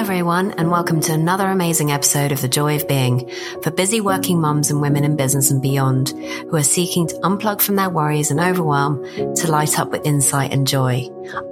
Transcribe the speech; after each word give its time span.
everyone, 0.00 0.52
and 0.52 0.70
welcome 0.70 0.98
to 0.98 1.12
another 1.12 1.46
amazing 1.46 1.92
episode 1.92 2.32
of 2.32 2.40
The 2.40 2.48
Joy 2.48 2.76
of 2.76 2.88
Being 2.88 3.30
for 3.62 3.70
busy 3.70 4.00
working 4.00 4.40
mums 4.40 4.70
and 4.70 4.80
women 4.80 5.04
in 5.04 5.14
business 5.14 5.50
and 5.50 5.60
beyond 5.60 6.08
who 6.08 6.56
are 6.56 6.62
seeking 6.62 7.06
to 7.08 7.14
unplug 7.16 7.60
from 7.60 7.76
their 7.76 7.90
worries 7.90 8.30
and 8.30 8.40
overwhelm 8.40 9.04
to 9.34 9.50
light 9.50 9.78
up 9.78 9.90
with 9.90 10.06
insight 10.06 10.54
and 10.54 10.66
joy. 10.66 11.06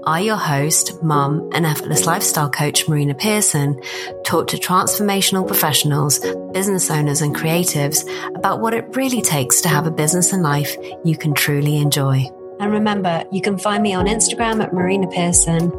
I, 0.07 0.21
your 0.21 0.39
host, 0.39 1.03
mum, 1.03 1.51
and 1.53 1.67
effortless 1.67 2.07
lifestyle 2.07 2.49
coach 2.49 2.89
Marina 2.89 3.15
Pearson, 3.15 3.83
talk 4.25 4.47
to 4.49 4.57
transformational 4.57 5.47
professionals, 5.47 6.19
business 6.55 6.91
owners, 6.91 7.21
and 7.21 7.37
creatives 7.37 8.09
about 8.35 8.63
what 8.63 8.73
it 8.73 8.97
really 8.97 9.21
takes 9.21 9.61
to 9.61 9.69
have 9.69 9.87
a 9.87 9.91
business 9.91 10.33
and 10.33 10.43
life 10.43 10.75
you 11.05 11.19
can 11.19 11.35
truly 11.35 11.77
enjoy. 11.77 12.25
And 12.61 12.73
remember, 12.73 13.25
you 13.31 13.43
can 13.43 13.59
find 13.59 13.83
me 13.83 13.93
on 13.93 14.07
Instagram 14.07 14.65
at 14.65 14.73
Marina 14.73 15.07
Pearson 15.09 15.71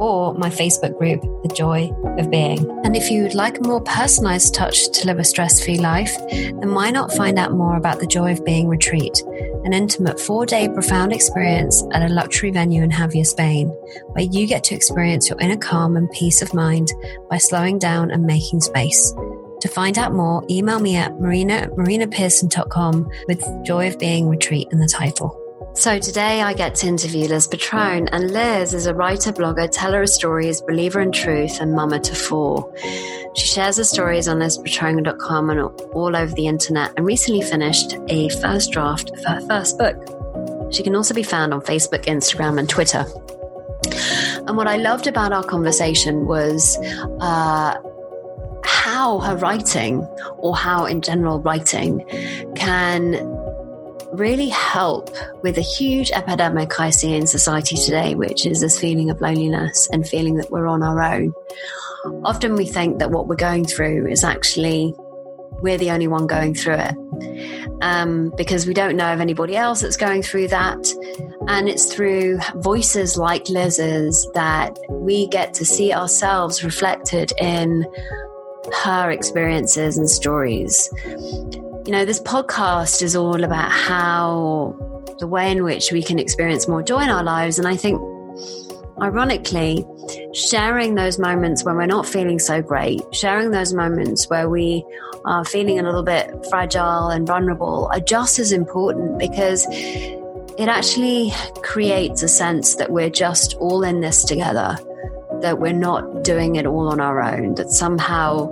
or 0.00 0.34
my 0.34 0.48
Facebook 0.50 0.98
group, 0.98 1.20
The 1.42 1.54
Joy 1.54 1.90
of 2.18 2.30
Being. 2.30 2.68
And 2.84 2.96
if 2.96 3.10
you'd 3.10 3.34
like 3.34 3.58
a 3.58 3.62
more 3.62 3.80
personalized 3.80 4.54
touch 4.54 4.90
to 4.92 5.06
live 5.06 5.18
a 5.18 5.24
stress 5.24 5.64
free 5.64 5.78
life, 5.78 6.12
then 6.30 6.74
why 6.74 6.90
not 6.90 7.12
find 7.12 7.38
out 7.38 7.52
more 7.52 7.76
about 7.76 8.00
the 8.00 8.06
Joy 8.06 8.32
of 8.32 8.44
Being 8.44 8.68
retreat, 8.68 9.22
an 9.64 9.72
intimate 9.72 10.20
four 10.20 10.46
day 10.46 10.68
profound 10.68 11.12
experience 11.12 11.84
at 11.92 12.08
a 12.08 12.12
luxury 12.12 12.50
venue 12.50 12.82
in 12.82 12.90
Jávea, 12.90 13.26
Spain, 13.26 13.68
where 14.12 14.24
you 14.24 14.46
get 14.46 14.64
to 14.64 14.74
experience 14.74 15.28
your 15.28 15.40
inner 15.40 15.56
calm 15.56 15.96
and 15.96 16.10
peace 16.10 16.42
of 16.42 16.54
mind 16.54 16.92
by 17.30 17.38
slowing 17.38 17.78
down 17.78 18.10
and 18.10 18.24
making 18.24 18.60
space. 18.60 19.14
To 19.60 19.68
find 19.68 19.96
out 19.96 20.12
more, 20.12 20.44
email 20.50 20.78
me 20.78 20.96
at 20.96 21.18
marina 21.18 21.54
at 21.54 21.70
marinapearson.com 21.70 23.08
with 23.28 23.42
Joy 23.64 23.88
of 23.88 23.98
Being 23.98 24.28
Retreat 24.28 24.68
in 24.70 24.78
the 24.78 24.88
title. 24.88 25.43
So 25.74 25.98
today 25.98 26.40
I 26.40 26.54
get 26.54 26.76
to 26.76 26.86
interview 26.86 27.26
Liz 27.26 27.48
Petrone, 27.48 28.08
and 28.12 28.30
Liz 28.30 28.72
is 28.72 28.86
a 28.86 28.94
writer, 28.94 29.32
blogger, 29.32 29.68
teller 29.70 30.02
of 30.02 30.08
stories, 30.08 30.62
believer 30.62 31.00
in 31.00 31.10
truth, 31.10 31.60
and 31.60 31.72
mama 31.72 31.98
to 31.98 32.14
four. 32.14 32.72
She 33.34 33.46
shares 33.46 33.78
her 33.78 33.84
stories 33.84 34.28
on 34.28 34.38
lizpetrone.com 34.38 35.50
and 35.50 35.60
all 35.60 36.14
over 36.16 36.32
the 36.32 36.46
internet, 36.46 36.92
and 36.96 37.04
recently 37.04 37.42
finished 37.42 37.96
a 38.08 38.28
first 38.28 38.70
draft 38.70 39.10
of 39.10 39.24
her 39.24 39.40
first 39.48 39.76
book. 39.76 40.72
She 40.72 40.84
can 40.84 40.94
also 40.94 41.12
be 41.12 41.24
found 41.24 41.52
on 41.52 41.60
Facebook, 41.60 42.04
Instagram, 42.04 42.60
and 42.60 42.68
Twitter. 42.68 43.04
And 44.46 44.56
what 44.56 44.68
I 44.68 44.76
loved 44.76 45.08
about 45.08 45.32
our 45.32 45.44
conversation 45.44 46.26
was 46.26 46.78
uh, 47.20 47.74
how 48.62 49.18
her 49.18 49.36
writing, 49.36 50.06
or 50.38 50.56
how 50.56 50.84
in 50.86 51.00
general 51.00 51.40
writing, 51.40 52.06
can 52.54 53.43
really 54.16 54.48
help 54.48 55.10
with 55.42 55.58
a 55.58 55.62
huge 55.62 56.10
epidemic 56.12 56.78
I 56.78 56.90
see 56.90 57.14
in 57.14 57.26
society 57.26 57.76
today, 57.76 58.14
which 58.14 58.46
is 58.46 58.60
this 58.60 58.78
feeling 58.78 59.10
of 59.10 59.20
loneliness 59.20 59.88
and 59.92 60.06
feeling 60.06 60.36
that 60.36 60.50
we're 60.50 60.66
on 60.66 60.82
our 60.82 61.02
own. 61.02 61.32
Often 62.24 62.54
we 62.56 62.66
think 62.66 62.98
that 62.98 63.10
what 63.10 63.28
we're 63.28 63.36
going 63.36 63.64
through 63.64 64.08
is 64.08 64.24
actually 64.24 64.94
we're 65.60 65.78
the 65.78 65.90
only 65.90 66.08
one 66.08 66.26
going 66.26 66.54
through 66.54 66.74
it 66.74 66.94
um, 67.80 68.32
because 68.36 68.66
we 68.66 68.74
don't 68.74 68.96
know 68.96 69.12
of 69.12 69.20
anybody 69.20 69.56
else 69.56 69.80
that's 69.80 69.96
going 69.96 70.22
through 70.22 70.48
that. 70.48 70.86
And 71.48 71.68
it's 71.68 71.92
through 71.92 72.38
voices 72.56 73.16
like 73.16 73.48
Liz's 73.48 74.28
that 74.34 74.76
we 74.88 75.26
get 75.28 75.54
to 75.54 75.64
see 75.64 75.92
ourselves 75.92 76.64
reflected 76.64 77.32
in 77.40 77.86
her 78.82 79.10
experiences 79.10 79.98
and 79.98 80.08
stories. 80.08 80.90
You 81.86 81.92
know, 81.92 82.06
this 82.06 82.18
podcast 82.18 83.02
is 83.02 83.14
all 83.14 83.44
about 83.44 83.70
how 83.70 84.74
the 85.18 85.26
way 85.26 85.50
in 85.52 85.64
which 85.64 85.92
we 85.92 86.02
can 86.02 86.18
experience 86.18 86.66
more 86.66 86.82
joy 86.82 87.02
in 87.02 87.10
our 87.10 87.22
lives. 87.22 87.58
And 87.58 87.68
I 87.68 87.76
think, 87.76 88.00
ironically, 89.02 89.84
sharing 90.32 90.94
those 90.94 91.18
moments 91.18 91.62
when 91.62 91.76
we're 91.76 91.84
not 91.84 92.06
feeling 92.06 92.38
so 92.38 92.62
great, 92.62 93.02
sharing 93.12 93.50
those 93.50 93.74
moments 93.74 94.30
where 94.30 94.48
we 94.48 94.82
are 95.26 95.44
feeling 95.44 95.78
a 95.78 95.82
little 95.82 96.02
bit 96.02 96.34
fragile 96.48 97.10
and 97.10 97.26
vulnerable 97.26 97.90
are 97.92 98.00
just 98.00 98.38
as 98.38 98.50
important 98.50 99.18
because 99.18 99.66
it 99.68 100.68
actually 100.68 101.34
creates 101.62 102.22
a 102.22 102.28
sense 102.28 102.76
that 102.76 102.92
we're 102.92 103.10
just 103.10 103.56
all 103.58 103.82
in 103.84 104.00
this 104.00 104.24
together, 104.24 104.78
that 105.42 105.60
we're 105.60 105.74
not 105.74 106.24
doing 106.24 106.56
it 106.56 106.64
all 106.64 106.88
on 106.88 106.98
our 106.98 107.20
own, 107.22 107.56
that 107.56 107.70
somehow 107.70 108.50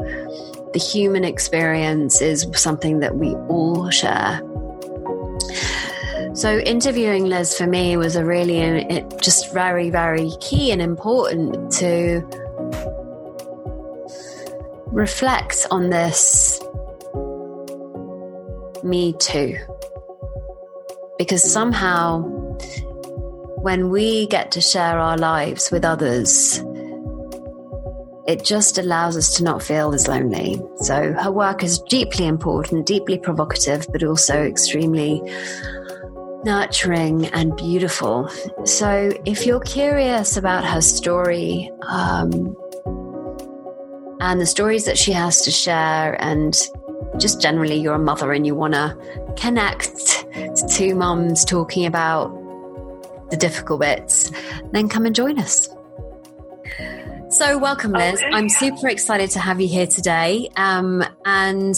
the 0.72 0.78
human 0.78 1.24
experience 1.24 2.20
is 2.20 2.46
something 2.54 3.00
that 3.00 3.16
we 3.16 3.34
all 3.48 3.90
share. 3.90 4.40
So, 6.34 6.58
interviewing 6.60 7.26
Liz 7.26 7.56
for 7.56 7.66
me 7.66 7.96
was 7.98 8.16
a 8.16 8.24
really, 8.24 8.58
it 8.60 9.20
just 9.20 9.52
very, 9.52 9.90
very 9.90 10.30
key 10.40 10.72
and 10.72 10.80
important 10.80 11.70
to 11.72 12.22
reflect 14.86 15.66
on 15.70 15.90
this 15.90 16.58
me 18.82 19.12
too. 19.14 19.58
Because 21.18 21.42
somehow, 21.42 22.22
when 23.60 23.90
we 23.90 24.26
get 24.26 24.50
to 24.52 24.60
share 24.60 24.98
our 24.98 25.18
lives 25.18 25.70
with 25.70 25.84
others, 25.84 26.64
it 28.26 28.44
just 28.44 28.78
allows 28.78 29.16
us 29.16 29.36
to 29.36 29.44
not 29.44 29.62
feel 29.62 29.92
as 29.94 30.06
lonely. 30.06 30.60
So 30.76 31.12
her 31.12 31.30
work 31.30 31.62
is 31.62 31.80
deeply 31.88 32.26
important, 32.26 32.86
deeply 32.86 33.18
provocative, 33.18 33.86
but 33.90 34.02
also 34.02 34.42
extremely 34.44 35.22
nurturing 36.44 37.26
and 37.26 37.56
beautiful. 37.56 38.28
So 38.64 39.12
if 39.24 39.46
you're 39.46 39.60
curious 39.60 40.36
about 40.36 40.64
her 40.64 40.80
story, 40.80 41.70
um, 41.88 42.56
and 44.20 44.40
the 44.40 44.46
stories 44.46 44.84
that 44.84 44.96
she 44.96 45.12
has 45.12 45.42
to 45.42 45.50
share, 45.50 46.20
and 46.22 46.56
just 47.18 47.40
generally 47.40 47.74
you're 47.74 47.94
a 47.94 47.98
mother 47.98 48.32
and 48.32 48.46
you 48.46 48.54
want 48.54 48.74
to 48.74 48.96
connect 49.36 49.96
to 49.96 50.68
two 50.70 50.94
mums 50.94 51.44
talking 51.44 51.86
about 51.86 52.28
the 53.30 53.36
difficult 53.36 53.80
bits, 53.80 54.30
then 54.72 54.88
come 54.88 55.06
and 55.06 55.14
join 55.14 55.40
us. 55.40 55.68
So, 57.32 57.56
welcome, 57.56 57.92
Liz. 57.92 58.22
Okay. 58.22 58.30
I'm 58.30 58.50
super 58.50 58.88
excited 58.88 59.30
to 59.30 59.38
have 59.40 59.58
you 59.58 59.66
here 59.66 59.86
today. 59.86 60.50
Um, 60.54 61.02
and, 61.24 61.74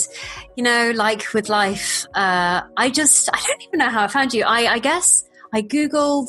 you 0.57 0.65
know, 0.65 0.91
like 0.97 1.33
with 1.33 1.49
life, 1.49 2.07
uh, 2.13 2.63
I 2.77 2.91
just, 2.91 3.31
I 3.33 3.41
don't 3.47 3.63
even 3.63 3.79
know 3.79 3.89
how 3.89 4.03
I 4.03 4.09
found 4.09 4.35
you. 4.35 4.43
I, 4.43 4.67
I 4.67 4.79
guess 4.81 5.23
I 5.53 5.63
Googled 5.63 6.29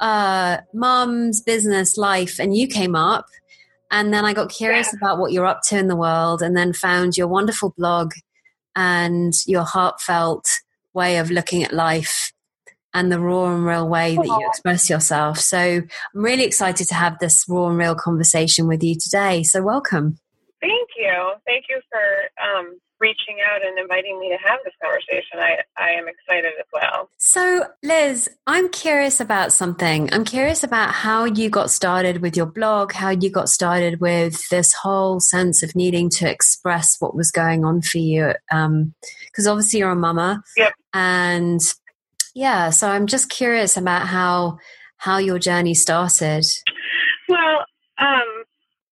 uh, 0.00 0.62
mom's 0.72 1.42
business 1.42 1.98
life 1.98 2.38
and 2.40 2.56
you 2.56 2.66
came 2.66 2.96
up. 2.96 3.26
And 3.90 4.14
then 4.14 4.24
I 4.24 4.32
got 4.32 4.50
curious 4.50 4.88
yeah. 4.94 4.96
about 4.96 5.18
what 5.18 5.30
you're 5.30 5.44
up 5.44 5.60
to 5.68 5.78
in 5.78 5.88
the 5.88 5.96
world 5.96 6.40
and 6.40 6.56
then 6.56 6.72
found 6.72 7.18
your 7.18 7.28
wonderful 7.28 7.74
blog 7.76 8.14
and 8.74 9.34
your 9.46 9.64
heartfelt 9.64 10.48
way 10.94 11.18
of 11.18 11.30
looking 11.30 11.64
at 11.64 11.74
life 11.74 12.32
and 12.94 13.12
the 13.12 13.20
raw 13.20 13.52
and 13.54 13.66
real 13.66 13.88
way 13.88 14.14
that 14.16 14.24
you 14.24 14.46
express 14.48 14.88
yourself. 14.88 15.38
So 15.38 15.58
I'm 15.58 15.88
really 16.14 16.44
excited 16.44 16.88
to 16.88 16.94
have 16.94 17.18
this 17.18 17.44
raw 17.48 17.68
and 17.68 17.76
real 17.76 17.94
conversation 17.94 18.66
with 18.66 18.82
you 18.82 18.94
today. 18.94 19.42
So 19.42 19.62
welcome. 19.62 20.18
Thank 20.60 20.90
you. 20.96 21.32
Thank 21.46 21.66
you 21.68 21.80
for 21.90 22.00
um, 22.42 22.78
reaching 23.00 23.36
out 23.44 23.60
and 23.62 23.78
inviting 23.78 24.18
me 24.18 24.30
to 24.30 24.38
have 24.48 24.60
this 24.64 24.72
conversation. 24.82 25.38
I, 25.38 25.58
I 25.76 25.90
am 25.90 26.06
excited 26.08 26.52
as 26.58 26.66
well. 26.72 27.10
So, 27.18 27.66
Liz, 27.82 28.30
I'm 28.46 28.70
curious 28.70 29.20
about 29.20 29.52
something. 29.52 30.08
I'm 30.12 30.24
curious 30.24 30.64
about 30.64 30.92
how 30.92 31.24
you 31.24 31.50
got 31.50 31.70
started 31.70 32.22
with 32.22 32.34
your 32.34 32.46
blog, 32.46 32.92
how 32.92 33.10
you 33.10 33.28
got 33.28 33.50
started 33.50 34.00
with 34.00 34.48
this 34.48 34.72
whole 34.72 35.20
sense 35.20 35.62
of 35.62 35.74
needing 35.74 36.08
to 36.10 36.30
express 36.30 36.96
what 36.98 37.14
was 37.14 37.30
going 37.30 37.64
on 37.64 37.82
for 37.82 37.98
you. 37.98 38.32
Because 38.48 39.46
um, 39.46 39.52
obviously, 39.52 39.80
you're 39.80 39.90
a 39.90 39.96
mama. 39.96 40.42
Yep. 40.56 40.72
And 40.94 41.60
yeah, 42.34 42.70
so 42.70 42.88
I'm 42.88 43.06
just 43.06 43.30
curious 43.30 43.76
about 43.76 44.06
how 44.06 44.58
how 44.96 45.18
your 45.18 45.38
journey 45.38 45.74
started. 45.74 46.44
Well, 47.28 47.64
um, 47.98 48.44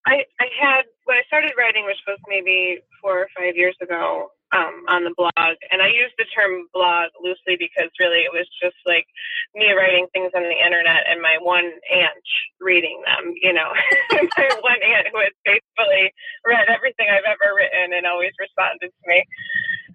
I 0.07 0.25
I 0.41 0.47
had 0.61 0.83
when 1.05 1.17
I 1.17 1.23
started 1.27 1.53
writing, 1.59 1.85
which 1.85 2.03
was 2.07 2.19
maybe 2.29 2.81
four 3.01 3.19
or 3.21 3.29
five 3.37 3.57
years 3.57 3.77
ago, 3.83 4.31
um, 4.53 4.85
on 4.89 5.05
the 5.05 5.15
blog, 5.17 5.57
and 5.73 5.81
I 5.81 5.89
use 5.89 6.13
the 6.19 6.29
term 6.29 6.69
blog 6.73 7.09
loosely 7.25 7.57
because 7.57 7.89
really 7.99 8.21
it 8.21 8.33
was 8.33 8.47
just 8.63 8.77
like 8.85 9.07
me 9.55 9.73
writing 9.73 10.07
things 10.13 10.31
on 10.37 10.45
the 10.45 10.61
internet 10.61 11.09
and 11.09 11.21
my 11.21 11.37
one 11.41 11.73
aunt 11.91 12.27
reading 12.61 13.03
them. 13.09 13.33
You 13.41 13.53
know, 13.53 13.73
my 14.13 14.49
one 14.61 14.83
aunt 14.85 15.09
who 15.11 15.19
has 15.19 15.35
faithfully 15.45 16.13
read 16.45 16.69
everything 16.69 17.09
I've 17.09 17.27
ever 17.27 17.57
written 17.57 17.97
and 17.97 18.07
always 18.07 18.33
responded 18.39 18.93
to 18.93 19.05
me. 19.09 19.25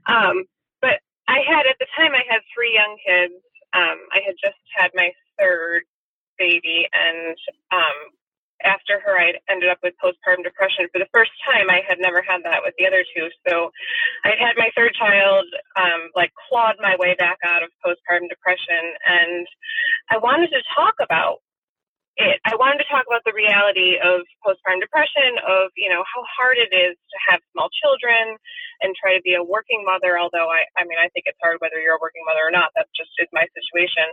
Um, 0.09 0.43
I 1.27 1.39
had 1.43 1.67
at 1.67 1.77
the 1.79 1.87
time 1.95 2.15
I 2.15 2.23
had 2.29 2.41
three 2.55 2.73
young 2.73 2.97
kids. 3.03 3.35
Um, 3.75 3.99
I 4.11 4.19
had 4.25 4.35
just 4.41 4.59
had 4.75 4.91
my 4.95 5.11
third 5.37 5.83
baby, 6.39 6.87
and 6.93 7.37
um, 7.71 7.97
after 8.63 8.99
her, 8.99 9.19
I 9.19 9.33
ended 9.49 9.69
up 9.69 9.79
with 9.83 9.93
postpartum 10.01 10.43
depression 10.43 10.87
for 10.91 10.99
the 10.99 11.11
first 11.13 11.31
time. 11.45 11.69
I 11.69 11.81
had 11.87 11.99
never 11.99 12.23
had 12.23 12.41
that 12.43 12.63
with 12.63 12.73
the 12.79 12.87
other 12.87 13.03
two, 13.15 13.29
so 13.47 13.69
I 14.25 14.33
had 14.39 14.55
my 14.57 14.69
third 14.75 14.93
child, 14.97 15.45
um, 15.75 16.09
like 16.15 16.31
clawed 16.49 16.75
my 16.81 16.95
way 16.97 17.13
back 17.19 17.37
out 17.43 17.61
of 17.61 17.69
postpartum 17.85 18.29
depression, 18.29 18.95
and 19.05 19.45
I 20.09 20.17
wanted 20.17 20.49
to 20.55 20.63
talk 20.75 20.95
about 21.03 21.43
it. 22.17 22.39
I 22.45 22.55
wanted 22.55 22.79
to 22.79 22.89
talk 22.89 23.05
about 23.17 23.25
the 23.25 23.33
reality 23.33 23.97
of 23.97 24.21
postpartum 24.45 24.77
depression, 24.77 25.41
of 25.41 25.73
you 25.73 25.89
know 25.89 26.05
how 26.05 26.21
hard 26.37 26.61
it 26.61 26.69
is 26.69 26.93
to 26.93 27.17
have 27.25 27.41
small 27.51 27.69
children 27.73 28.37
and 28.85 28.93
try 28.93 29.17
to 29.17 29.21
be 29.25 29.33
a 29.33 29.41
working 29.41 29.81
mother. 29.81 30.21
Although 30.21 30.53
I, 30.53 30.69
I 30.77 30.85
mean, 30.85 31.01
I 31.01 31.09
think 31.09 31.25
it's 31.25 31.41
hard 31.41 31.57
whether 31.57 31.81
you're 31.81 31.97
a 31.97 32.03
working 32.03 32.21
mother 32.29 32.45
or 32.45 32.53
not. 32.53 32.69
That's 32.77 32.93
just 32.93 33.09
is 33.17 33.29
my 33.33 33.49
situation. 33.57 34.05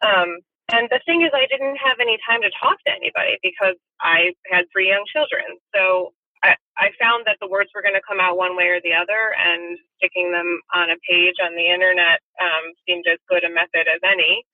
Um, 0.00 0.40
and 0.72 0.88
the 0.88 1.04
thing 1.04 1.20
is, 1.20 1.34
I 1.36 1.44
didn't 1.52 1.76
have 1.76 2.00
any 2.00 2.16
time 2.24 2.40
to 2.40 2.50
talk 2.56 2.80
to 2.88 2.94
anybody 2.94 3.36
because 3.44 3.76
I 4.00 4.32
had 4.48 4.64
three 4.72 4.88
young 4.88 5.04
children. 5.12 5.60
So 5.76 6.16
I, 6.40 6.56
I 6.78 6.94
found 6.96 7.28
that 7.28 7.36
the 7.42 7.50
words 7.50 7.68
were 7.74 7.84
going 7.84 7.98
to 7.98 8.06
come 8.06 8.22
out 8.22 8.40
one 8.40 8.56
way 8.56 8.72
or 8.72 8.80
the 8.80 8.96
other, 8.96 9.36
and 9.36 9.76
sticking 10.00 10.32
them 10.32 10.64
on 10.72 10.88
a 10.88 10.96
page 11.04 11.36
on 11.44 11.52
the 11.52 11.68
internet 11.68 12.24
um, 12.40 12.72
seemed 12.88 13.04
as 13.04 13.20
good 13.28 13.44
a 13.44 13.52
method 13.52 13.84
as 13.84 14.00
any 14.00 14.48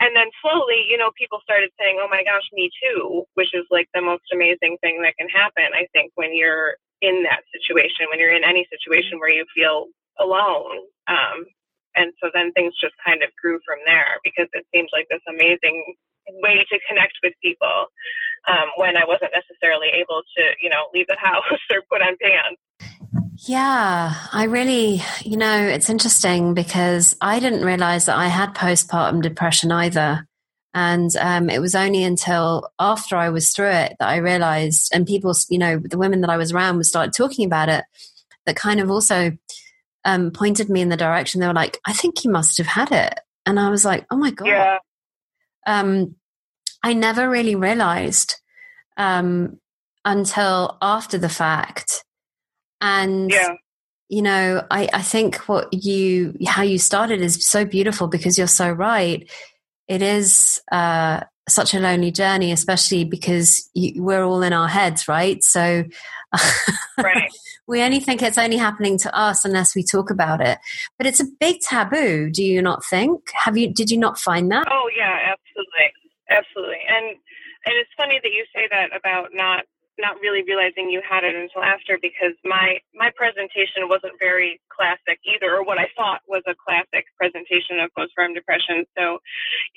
and 0.00 0.14
then 0.14 0.30
slowly, 0.42 0.86
you 0.88 0.96
know, 0.96 1.10
people 1.18 1.40
started 1.42 1.70
saying, 1.78 1.98
"Oh 2.00 2.08
my 2.08 2.22
gosh, 2.22 2.46
me 2.52 2.70
too," 2.82 3.24
which 3.34 3.54
is 3.54 3.66
like 3.70 3.88
the 3.94 4.02
most 4.02 4.24
amazing 4.32 4.78
thing 4.80 5.02
that 5.02 5.16
can 5.18 5.28
happen. 5.28 5.74
I 5.74 5.86
think 5.92 6.12
when 6.14 6.34
you're 6.34 6.76
in 7.02 7.22
that 7.24 7.42
situation, 7.54 8.06
when 8.10 8.18
you're 8.18 8.34
in 8.34 8.44
any 8.44 8.66
situation 8.70 9.18
where 9.18 9.32
you 9.32 9.44
feel 9.54 9.86
alone, 10.18 10.86
um, 11.06 11.46
and 11.96 12.12
so 12.22 12.30
then 12.32 12.52
things 12.52 12.74
just 12.80 12.94
kind 13.04 13.22
of 13.22 13.30
grew 13.40 13.58
from 13.66 13.78
there 13.86 14.22
because 14.22 14.48
it 14.52 14.66
seems 14.74 14.90
like 14.92 15.06
this 15.10 15.22
amazing 15.28 15.82
way 16.42 16.64
to 16.70 16.78
connect 16.88 17.14
with 17.22 17.32
people 17.42 17.86
um, 18.46 18.68
when 18.76 18.96
I 18.96 19.04
wasn't 19.04 19.32
necessarily 19.34 19.88
able 19.88 20.22
to, 20.36 20.42
you 20.62 20.70
know, 20.70 20.86
leave 20.94 21.06
the 21.08 21.16
house 21.20 21.58
or 21.70 21.82
put 21.90 22.02
on 22.02 22.16
pants. 22.20 22.60
Yeah, 23.46 24.14
I 24.32 24.44
really, 24.44 25.00
you 25.24 25.36
know, 25.36 25.62
it's 25.62 25.88
interesting 25.88 26.54
because 26.54 27.14
I 27.20 27.38
didn't 27.38 27.64
realize 27.64 28.06
that 28.06 28.16
I 28.16 28.26
had 28.26 28.54
postpartum 28.54 29.22
depression 29.22 29.70
either. 29.70 30.26
And 30.74 31.10
um, 31.16 31.48
it 31.48 31.60
was 31.60 31.76
only 31.76 32.02
until 32.02 32.68
after 32.80 33.16
I 33.16 33.28
was 33.30 33.50
through 33.50 33.70
it 33.70 33.96
that 34.00 34.08
I 34.08 34.16
realized, 34.16 34.90
and 34.92 35.06
people, 35.06 35.34
you 35.48 35.58
know, 35.58 35.78
the 35.78 35.98
women 35.98 36.20
that 36.22 36.30
I 36.30 36.36
was 36.36 36.52
around 36.52 36.78
would 36.78 36.86
start 36.86 37.12
talking 37.12 37.46
about 37.46 37.68
it, 37.68 37.84
that 38.44 38.56
kind 38.56 38.80
of 38.80 38.90
also 38.90 39.30
um, 40.04 40.32
pointed 40.32 40.68
me 40.68 40.80
in 40.80 40.88
the 40.88 40.96
direction. 40.96 41.40
They 41.40 41.46
were 41.46 41.52
like, 41.52 41.78
I 41.86 41.92
think 41.92 42.24
you 42.24 42.30
must 42.32 42.58
have 42.58 42.66
had 42.66 42.90
it. 42.90 43.20
And 43.46 43.60
I 43.60 43.70
was 43.70 43.84
like, 43.84 44.04
oh 44.10 44.16
my 44.16 44.32
God. 44.32 44.48
Yeah. 44.48 44.78
Um, 45.64 46.16
I 46.82 46.92
never 46.92 47.30
really 47.30 47.54
realized 47.54 48.34
um, 48.96 49.60
until 50.04 50.76
after 50.82 51.18
the 51.18 51.28
fact 51.28 52.04
and 52.80 53.30
yeah. 53.30 53.54
you 54.08 54.22
know, 54.22 54.64
I, 54.70 54.88
I 54.92 55.02
think 55.02 55.36
what 55.48 55.72
you 55.72 56.34
how 56.46 56.62
you 56.62 56.78
started 56.78 57.20
is 57.20 57.46
so 57.46 57.64
beautiful 57.64 58.08
because 58.08 58.38
you're 58.38 58.46
so 58.46 58.70
right. 58.70 59.28
It 59.86 60.02
is 60.02 60.60
uh, 60.70 61.20
such 61.48 61.74
a 61.74 61.80
lonely 61.80 62.10
journey, 62.10 62.52
especially 62.52 63.04
because 63.04 63.68
you, 63.74 64.02
we're 64.02 64.22
all 64.22 64.42
in 64.42 64.52
our 64.52 64.68
heads, 64.68 65.08
right? 65.08 65.42
So 65.42 65.84
right. 66.98 67.30
we 67.66 67.82
only 67.82 68.00
think 68.00 68.22
it's 68.22 68.38
only 68.38 68.56
happening 68.56 68.98
to 68.98 69.14
us 69.16 69.44
unless 69.44 69.74
we 69.74 69.82
talk 69.82 70.10
about 70.10 70.40
it. 70.40 70.58
But 70.98 71.06
it's 71.06 71.20
a 71.20 71.26
big 71.40 71.60
taboo, 71.60 72.30
do 72.30 72.42
you 72.42 72.60
not 72.60 72.84
think? 72.84 73.20
Have 73.32 73.56
you 73.56 73.72
did 73.72 73.90
you 73.90 73.98
not 73.98 74.18
find 74.18 74.50
that? 74.52 74.66
Oh 74.70 74.90
yeah, 74.96 75.32
absolutely. 75.32 75.92
Absolutely. 76.30 76.80
And 76.88 77.16
and 77.66 77.74
it's 77.76 77.90
funny 77.96 78.20
that 78.22 78.30
you 78.30 78.44
say 78.54 78.68
that 78.70 78.94
about 78.96 79.30
not 79.32 79.64
not 79.98 80.20
really 80.20 80.42
realizing 80.46 80.90
you 80.90 81.02
had 81.02 81.24
it 81.24 81.34
until 81.34 81.62
after 81.62 81.98
because 82.00 82.34
my 82.44 82.78
my 82.94 83.10
presentation 83.16 83.90
wasn't 83.90 84.14
very 84.18 84.60
classic 84.70 85.18
either 85.26 85.50
or 85.54 85.64
what 85.64 85.78
i 85.78 85.86
thought 85.96 86.20
was 86.28 86.42
a 86.46 86.54
classic 86.54 87.04
presentation 87.16 87.80
of 87.80 87.90
postpartum 87.98 88.34
depression. 88.34 88.84
So 88.96 89.18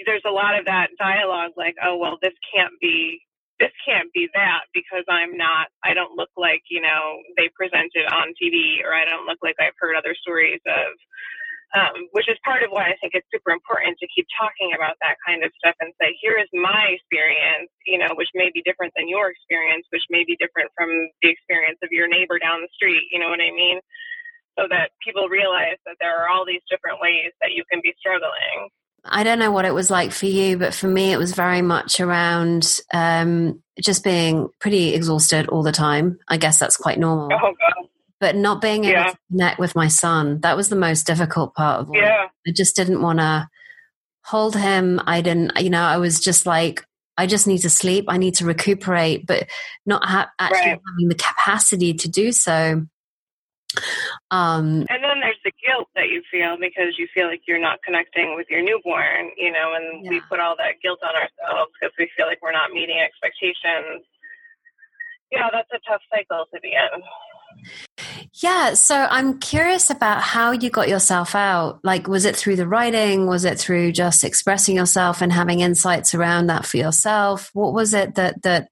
there's 0.05 0.25
a 0.25 0.31
lot 0.31 0.57
of 0.57 0.65
that 0.65 0.89
dialogue 0.97 1.51
like 1.57 1.75
oh 1.83 1.97
well 1.97 2.17
this 2.21 2.33
can't 2.53 2.73
be 2.79 3.21
this 3.59 3.71
can't 3.85 4.11
be 4.13 4.27
that 4.33 4.65
because 4.73 5.05
i'm 5.09 5.37
not 5.37 5.67
i 5.83 5.93
don't 5.93 6.17
look 6.17 6.33
like 6.37 6.61
you 6.69 6.81
know 6.81 7.21
they 7.37 7.49
presented 7.55 8.05
on 8.11 8.33
tv 8.41 8.81
or 8.83 8.93
i 8.93 9.05
don't 9.05 9.25
look 9.27 9.37
like 9.43 9.55
i've 9.59 9.77
heard 9.79 9.95
other 9.95 10.15
stories 10.19 10.59
of 10.65 10.97
um, 11.73 12.11
which 12.11 12.27
is 12.27 12.35
part 12.43 12.63
of 12.63 12.69
why 12.71 12.91
I 12.91 12.95
think 12.99 13.15
it's 13.15 13.27
super 13.31 13.51
important 13.51 13.95
to 13.99 14.07
keep 14.11 14.27
talking 14.35 14.75
about 14.75 14.99
that 14.99 15.15
kind 15.23 15.43
of 15.43 15.51
stuff 15.55 15.75
and 15.79 15.93
say, 16.01 16.11
here 16.19 16.35
is 16.35 16.47
my 16.51 16.91
experience, 16.91 17.71
you 17.87 17.97
know, 17.97 18.11
which 18.15 18.27
may 18.35 18.51
be 18.53 18.61
different 18.61 18.91
than 18.95 19.07
your 19.07 19.31
experience, 19.31 19.87
which 19.89 20.03
may 20.09 20.27
be 20.27 20.35
different 20.35 20.71
from 20.75 20.91
the 21.23 21.29
experience 21.31 21.79
of 21.83 21.89
your 21.91 22.11
neighbor 22.11 22.39
down 22.39 22.59
the 22.59 22.71
street, 22.75 23.07
you 23.11 23.19
know 23.19 23.29
what 23.29 23.39
I 23.39 23.55
mean? 23.55 23.79
So 24.59 24.67
that 24.67 24.91
people 24.99 25.31
realize 25.31 25.79
that 25.87 25.95
there 25.99 26.11
are 26.11 26.27
all 26.27 26.43
these 26.45 26.61
different 26.69 26.99
ways 26.99 27.31
that 27.39 27.55
you 27.55 27.63
can 27.71 27.79
be 27.81 27.95
struggling. 27.97 28.67
I 29.03 29.23
don't 29.23 29.39
know 29.39 29.51
what 29.51 29.65
it 29.65 29.73
was 29.73 29.89
like 29.89 30.11
for 30.11 30.27
you, 30.27 30.57
but 30.57 30.75
for 30.75 30.87
me, 30.87 31.11
it 31.11 31.17
was 31.17 31.33
very 31.33 31.61
much 31.61 31.99
around 31.99 32.81
um, 32.93 33.63
just 33.79 34.03
being 34.03 34.49
pretty 34.59 34.93
exhausted 34.93 35.47
all 35.47 35.63
the 35.63 35.71
time. 35.71 36.19
I 36.27 36.37
guess 36.37 36.59
that's 36.59 36.77
quite 36.77 36.99
normal. 36.99 37.29
Oh, 37.31 37.55
God 37.57 37.87
but 38.21 38.35
not 38.35 38.61
being 38.61 38.85
able 38.85 38.93
yeah. 38.93 39.09
to 39.09 39.17
connect 39.29 39.59
with 39.59 39.75
my 39.75 39.89
son 39.89 40.39
that 40.41 40.55
was 40.55 40.69
the 40.69 40.75
most 40.75 41.05
difficult 41.05 41.53
part 41.55 41.81
of 41.81 41.89
it 41.89 41.97
yeah. 41.97 42.27
i 42.47 42.51
just 42.55 42.75
didn't 42.75 43.01
want 43.01 43.19
to 43.19 43.49
hold 44.23 44.55
him 44.55 45.01
i 45.07 45.19
didn't 45.19 45.51
you 45.59 45.69
know 45.69 45.81
i 45.81 45.97
was 45.97 46.19
just 46.21 46.45
like 46.45 46.85
i 47.17 47.25
just 47.25 47.47
need 47.47 47.57
to 47.57 47.69
sleep 47.69 48.05
i 48.07 48.17
need 48.17 48.35
to 48.35 48.45
recuperate 48.45 49.25
but 49.25 49.49
not 49.85 50.05
ha- 50.05 50.31
actually 50.39 50.71
right. 50.71 50.81
having 50.93 51.09
the 51.09 51.15
capacity 51.15 51.93
to 51.93 52.07
do 52.07 52.31
so 52.31 52.85
um, 54.31 54.83
and 54.91 54.99
then 54.99 55.23
there's 55.23 55.39
the 55.45 55.53
guilt 55.65 55.87
that 55.95 56.09
you 56.09 56.21
feel 56.29 56.57
because 56.59 56.99
you 56.99 57.07
feel 57.13 57.27
like 57.27 57.43
you're 57.47 57.57
not 57.57 57.79
connecting 57.83 58.35
with 58.35 58.47
your 58.49 58.61
newborn 58.61 59.31
you 59.37 59.51
know 59.51 59.73
and 59.75 60.03
yeah. 60.03 60.11
we 60.11 60.21
put 60.29 60.39
all 60.39 60.55
that 60.57 60.75
guilt 60.83 60.99
on 61.01 61.15
ourselves 61.15 61.71
because 61.79 61.95
we 61.97 62.11
feel 62.15 62.27
like 62.27 62.41
we're 62.41 62.51
not 62.51 62.71
meeting 62.71 62.99
expectations 62.99 64.03
yeah 65.31 65.47
that's 65.51 65.71
a 65.73 65.79
tough 65.89 66.01
cycle 66.11 66.45
to 66.53 66.59
be 66.59 66.73
in 66.75 67.01
yeah, 68.33 68.73
so 68.73 68.95
I'm 68.95 69.39
curious 69.39 69.89
about 69.89 70.21
how 70.21 70.51
you 70.51 70.69
got 70.69 70.89
yourself 70.89 71.35
out. 71.35 71.79
Like, 71.83 72.07
was 72.07 72.25
it 72.25 72.35
through 72.35 72.55
the 72.55 72.67
writing? 72.67 73.27
Was 73.27 73.45
it 73.45 73.59
through 73.59 73.91
just 73.91 74.23
expressing 74.23 74.75
yourself 74.75 75.21
and 75.21 75.31
having 75.31 75.59
insights 75.59 76.15
around 76.15 76.47
that 76.47 76.65
for 76.65 76.77
yourself? 76.77 77.49
What 77.53 77.73
was 77.73 77.93
it 77.93 78.15
that 78.15 78.41
that 78.43 78.69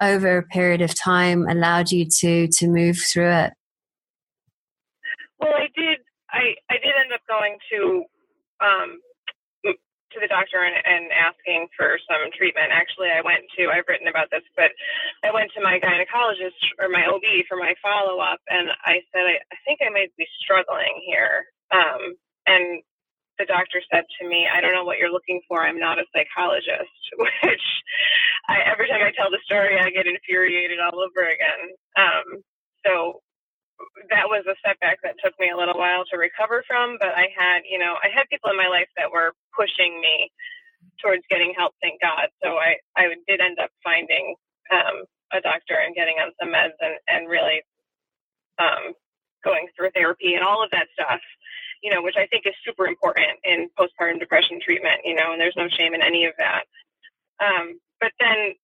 over 0.00 0.38
a 0.38 0.42
period 0.42 0.80
of 0.80 0.94
time 0.94 1.46
allowed 1.48 1.90
you 1.90 2.06
to 2.20 2.48
to 2.48 2.68
move 2.68 2.98
through 2.98 3.30
it? 3.30 3.52
Well, 5.38 5.54
I 5.54 5.68
did. 5.74 5.98
I 6.30 6.54
I 6.70 6.74
did 6.74 6.92
end 7.02 7.12
up 7.12 7.20
going 7.28 7.56
to 7.72 8.04
um, 8.60 8.98
to 10.12 10.20
the 10.20 10.30
doctor 10.30 10.62
and, 10.62 10.76
and 10.76 11.12
asking 11.12 11.68
for 11.76 11.98
some 12.08 12.30
treatment. 12.34 12.72
Actually, 12.72 13.10
I 13.10 13.22
went 13.22 13.46
to, 13.58 13.70
I've 13.70 13.86
written 13.88 14.08
about 14.08 14.30
this, 14.30 14.44
but 14.56 14.72
I 15.24 15.32
went 15.32 15.50
to 15.54 15.62
my 15.62 15.78
gynecologist 15.78 16.58
or 16.78 16.88
my 16.88 17.06
OB 17.06 17.46
for 17.48 17.56
my 17.56 17.74
follow 17.82 18.20
up, 18.20 18.40
and 18.48 18.70
I 18.84 19.02
said, 19.12 19.24
I, 19.26 19.36
I 19.52 19.56
think 19.66 19.80
I 19.82 19.90
might 19.90 20.14
be 20.16 20.26
struggling 20.42 21.02
here. 21.06 21.46
Um, 21.70 22.18
and 22.46 22.82
the 23.38 23.46
doctor 23.48 23.80
said 23.88 24.04
to 24.20 24.28
me, 24.28 24.46
I 24.46 24.60
don't 24.60 24.74
know 24.76 24.84
what 24.84 24.98
you're 24.98 25.12
looking 25.12 25.40
for. 25.48 25.64
I'm 25.64 25.80
not 25.80 25.98
a 25.98 26.04
psychologist, 26.12 27.00
which 27.18 27.66
I, 28.48 28.60
every 28.68 28.86
time 28.88 29.00
I 29.00 29.16
tell 29.16 29.30
the 29.32 29.40
story, 29.44 29.80
I 29.80 29.90
get 29.90 30.06
infuriated 30.06 30.78
all 30.78 31.00
over 31.00 31.24
again. 31.24 31.62
Um, 31.96 32.26
so 32.84 33.22
that 34.10 34.26
was 34.28 34.44
a 34.46 34.56
setback 34.64 34.98
that 35.02 35.16
took 35.22 35.34
me 35.38 35.50
a 35.50 35.56
little 35.56 35.78
while 35.78 36.04
to 36.10 36.18
recover 36.18 36.64
from. 36.66 36.96
But 37.00 37.14
I 37.16 37.28
had, 37.36 37.62
you 37.68 37.78
know, 37.78 37.96
I 38.02 38.08
had 38.12 38.28
people 38.30 38.50
in 38.50 38.56
my 38.56 38.68
life 38.68 38.88
that 38.96 39.10
were 39.12 39.32
pushing 39.56 40.00
me 40.00 40.30
towards 41.02 41.22
getting 41.30 41.54
help. 41.56 41.74
Thank 41.82 42.00
God. 42.00 42.28
So 42.42 42.56
I, 42.56 42.76
I 42.96 43.14
did 43.28 43.40
end 43.40 43.58
up 43.58 43.70
finding 43.84 44.34
um, 44.70 45.04
a 45.32 45.40
doctor 45.40 45.76
and 45.76 45.94
getting 45.94 46.16
on 46.20 46.32
some 46.40 46.50
meds 46.52 46.76
and, 46.80 46.96
and 47.08 47.28
really 47.28 47.62
um, 48.58 48.94
going 49.44 49.68
through 49.76 49.90
therapy 49.94 50.34
and 50.34 50.44
all 50.44 50.62
of 50.64 50.70
that 50.72 50.88
stuff. 50.94 51.20
You 51.82 51.94
know, 51.94 52.02
which 52.02 52.16
I 52.18 52.26
think 52.26 52.44
is 52.46 52.54
super 52.64 52.86
important 52.86 53.40
in 53.44 53.70
postpartum 53.78 54.20
depression 54.20 54.60
treatment. 54.62 55.00
You 55.04 55.14
know, 55.14 55.32
and 55.32 55.40
there's 55.40 55.56
no 55.56 55.68
shame 55.68 55.94
in 55.94 56.02
any 56.02 56.26
of 56.26 56.34
that. 56.38 56.64
Um, 57.40 57.80
but 58.00 58.12
then 58.20 58.54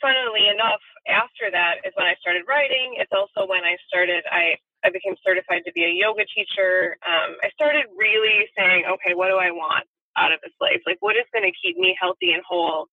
funnily 0.00 0.48
enough, 0.48 0.82
after 1.08 1.50
that 1.52 1.84
is 1.84 1.92
when 1.94 2.06
I 2.06 2.14
started 2.20 2.44
writing. 2.48 2.96
It's 2.98 3.12
also 3.12 3.46
when 3.48 3.64
I 3.64 3.76
started, 3.86 4.24
I, 4.30 4.56
I 4.84 4.90
became 4.90 5.14
certified 5.24 5.62
to 5.66 5.72
be 5.72 5.84
a 5.84 5.92
yoga 5.92 6.24
teacher. 6.26 6.96
Um, 7.06 7.36
I 7.44 7.50
started 7.54 7.86
really 7.96 8.48
saying, 8.56 8.84
okay, 8.88 9.14
what 9.14 9.28
do 9.28 9.36
I 9.36 9.50
want 9.50 9.84
out 10.16 10.32
of 10.32 10.40
this 10.42 10.56
life? 10.60 10.80
Like, 10.86 10.98
what 11.00 11.16
is 11.16 11.28
going 11.32 11.44
to 11.44 11.54
keep 11.56 11.76
me 11.76 11.96
healthy 12.00 12.32
and 12.32 12.42
whole 12.48 12.88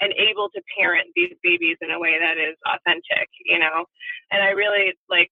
and 0.00 0.12
able 0.14 0.48
to 0.54 0.62
parent 0.78 1.10
these 1.16 1.34
babies 1.42 1.76
in 1.82 1.90
a 1.90 1.98
way 1.98 2.18
that 2.18 2.38
is 2.38 2.54
authentic, 2.66 3.28
you 3.44 3.58
know? 3.58 3.84
And 4.30 4.42
I 4.42 4.50
really, 4.50 4.94
like, 5.10 5.30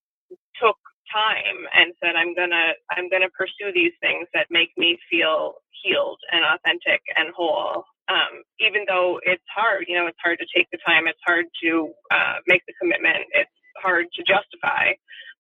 took 0.61 0.77
time 1.13 1.63
and 1.75 1.95
said 2.03 2.17
i'm 2.17 2.35
gonna 2.35 2.75
i'm 2.91 3.09
gonna 3.09 3.31
pursue 3.31 3.71
these 3.73 3.93
things 4.01 4.27
that 4.35 4.47
make 4.51 4.71
me 4.77 4.99
feel 5.11 5.55
healed 5.83 6.19
and 6.33 6.45
authentic 6.45 7.01
and 7.17 7.33
whole 7.37 7.85
um, 8.09 8.43
even 8.61 8.85
though 8.87 9.21
it's 9.23 9.43
hard, 9.55 9.85
you 9.89 9.97
know, 9.97 10.07
it's 10.07 10.19
hard 10.23 10.39
to 10.39 10.47
take 10.55 10.69
the 10.71 10.79
time, 10.87 11.07
it's 11.07 11.19
hard 11.27 11.47
to 11.63 11.91
uh, 12.11 12.35
make 12.47 12.63
the 12.67 12.75
commitment, 12.81 13.27
it's 13.33 13.51
hard 13.83 14.07
to 14.15 14.23
justify, 14.23 14.93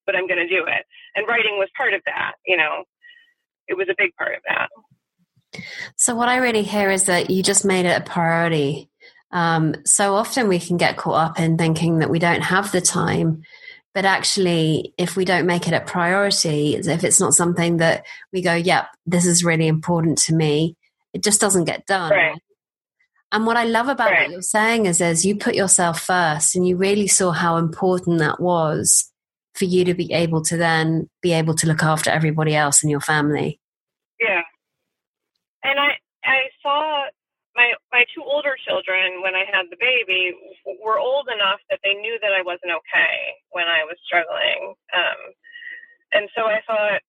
but 0.04 0.16
I'm 0.16 0.26
going 0.26 0.40
to 0.40 0.48
do 0.48 0.64
it. 0.66 0.84
And 1.14 1.26
writing 1.28 1.58
was 1.58 1.68
part 1.76 1.94
of 1.94 2.02
that, 2.06 2.32
you 2.46 2.56
know, 2.56 2.84
it 3.68 3.76
was 3.76 3.88
a 3.88 3.94
big 3.96 4.14
part 4.16 4.34
of 4.34 4.42
that. 4.48 4.68
So, 5.96 6.14
what 6.14 6.28
I 6.28 6.36
really 6.36 6.62
hear 6.62 6.90
is 6.90 7.04
that 7.04 7.30
you 7.30 7.42
just 7.42 7.64
made 7.64 7.86
it 7.86 8.00
a 8.00 8.04
priority. 8.04 8.90
Um, 9.32 9.74
so 9.84 10.14
often 10.14 10.48
we 10.48 10.60
can 10.60 10.76
get 10.76 10.96
caught 10.96 11.30
up 11.30 11.40
in 11.40 11.58
thinking 11.58 11.98
that 11.98 12.10
we 12.10 12.18
don't 12.18 12.42
have 12.42 12.72
the 12.72 12.80
time. 12.80 13.42
But 13.94 14.04
actually, 14.04 14.92
if 14.98 15.16
we 15.16 15.24
don't 15.24 15.46
make 15.46 15.66
it 15.66 15.72
a 15.72 15.80
priority, 15.80 16.76
if 16.76 17.02
it's 17.02 17.18
not 17.18 17.32
something 17.32 17.78
that 17.78 18.04
we 18.32 18.42
go, 18.42 18.54
yep, 18.54 18.88
this 19.06 19.24
is 19.24 19.42
really 19.42 19.66
important 19.66 20.18
to 20.18 20.34
me, 20.34 20.76
it 21.14 21.22
just 21.22 21.40
doesn't 21.40 21.64
get 21.64 21.86
done. 21.86 22.10
Right. 22.10 22.38
And 23.32 23.46
what 23.46 23.56
I 23.56 23.64
love 23.64 23.88
about 23.88 24.10
right. 24.10 24.22
what 24.22 24.30
you're 24.30 24.42
saying 24.42 24.86
is, 24.86 25.00
is 25.00 25.24
you 25.24 25.36
put 25.36 25.54
yourself 25.54 26.00
first 26.00 26.54
and 26.54 26.66
you 26.66 26.76
really 26.76 27.08
saw 27.08 27.32
how 27.32 27.56
important 27.56 28.18
that 28.20 28.40
was 28.40 29.12
for 29.54 29.64
you 29.64 29.84
to 29.84 29.94
be 29.94 30.12
able 30.12 30.42
to 30.44 30.56
then 30.56 31.08
be 31.22 31.32
able 31.32 31.54
to 31.54 31.66
look 31.66 31.82
after 31.82 32.10
everybody 32.10 32.54
else 32.54 32.84
in 32.84 32.90
your 32.90 33.00
family. 33.00 33.60
Yeah. 34.20 34.42
And 35.64 35.78
I, 35.80 35.98
I 36.24 36.38
saw 36.62 37.06
my 37.56 37.72
my 37.90 38.04
two 38.14 38.22
older 38.22 38.54
children 38.68 39.22
when 39.22 39.34
I 39.34 39.44
had 39.50 39.66
the 39.70 39.80
baby 39.80 40.36
were 40.84 40.98
old 40.98 41.28
enough 41.32 41.58
that 41.70 41.80
they 41.82 41.94
knew 41.94 42.18
that 42.20 42.32
I 42.32 42.42
wasn't 42.42 42.76
okay 42.76 43.16
when 43.50 43.64
I 43.66 43.82
was 43.84 43.96
struggling. 44.04 44.74
Um, 44.94 45.20
and 46.12 46.28
so 46.36 46.44
I 46.44 46.60
thought 46.66 47.00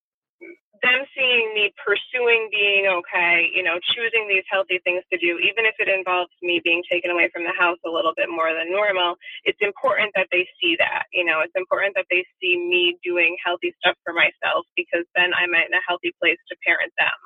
them 0.83 1.01
seeing 1.15 1.53
me 1.53 1.73
pursuing 1.81 2.49
being 2.51 2.85
okay, 2.85 3.49
you 3.53 3.63
know, 3.63 3.79
choosing 3.95 4.27
these 4.29 4.45
healthy 4.49 4.79
things 4.83 5.03
to 5.11 5.17
do, 5.17 5.39
even 5.41 5.65
if 5.65 5.75
it 5.79 5.89
involves 5.89 6.31
me 6.41 6.61
being 6.63 6.83
taken 6.89 7.09
away 7.09 7.29
from 7.33 7.43
the 7.43 7.55
house 7.57 7.81
a 7.85 7.89
little 7.89 8.13
bit 8.15 8.29
more 8.29 8.53
than 8.53 8.71
normal, 8.71 9.17
it's 9.43 9.59
important 9.61 10.13
that 10.15 10.29
they 10.31 10.45
see 10.61 10.77
that. 10.77 11.09
You 11.13 11.25
know, 11.25 11.41
it's 11.41 11.55
important 11.57 11.95
that 11.95 12.05
they 12.09 12.25
see 12.39 12.57
me 12.57 12.97
doing 13.03 13.37
healthy 13.43 13.73
stuff 13.81 13.97
for 14.05 14.13
myself 14.13 14.65
because 14.77 15.05
then 15.15 15.33
I'm 15.33 15.53
in 15.57 15.73
a 15.73 15.83
healthy 15.87 16.13
place 16.21 16.39
to 16.49 16.55
parent 16.65 16.93
them. 16.97 17.17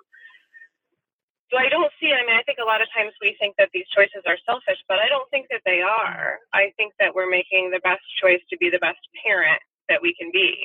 So 1.51 1.59
I 1.59 1.67
don't 1.67 1.91
see, 1.99 2.15
I 2.15 2.23
mean, 2.23 2.39
I 2.39 2.47
think 2.47 2.63
a 2.63 2.67
lot 2.67 2.79
of 2.79 2.87
times 2.95 3.11
we 3.19 3.35
think 3.35 3.59
that 3.59 3.67
these 3.75 3.83
choices 3.91 4.23
are 4.23 4.39
selfish, 4.47 4.79
but 4.87 5.03
I 5.03 5.11
don't 5.11 5.27
think 5.35 5.51
that 5.51 5.59
they 5.67 5.83
are. 5.83 6.39
I 6.55 6.71
think 6.79 6.95
that 7.03 7.11
we're 7.11 7.29
making 7.29 7.75
the 7.75 7.83
best 7.83 8.07
choice 8.23 8.39
to 8.49 8.57
be 8.57 8.71
the 8.71 8.79
best 8.79 9.03
parent 9.19 9.59
that 9.91 9.99
we 9.99 10.15
can 10.15 10.31
be. 10.31 10.55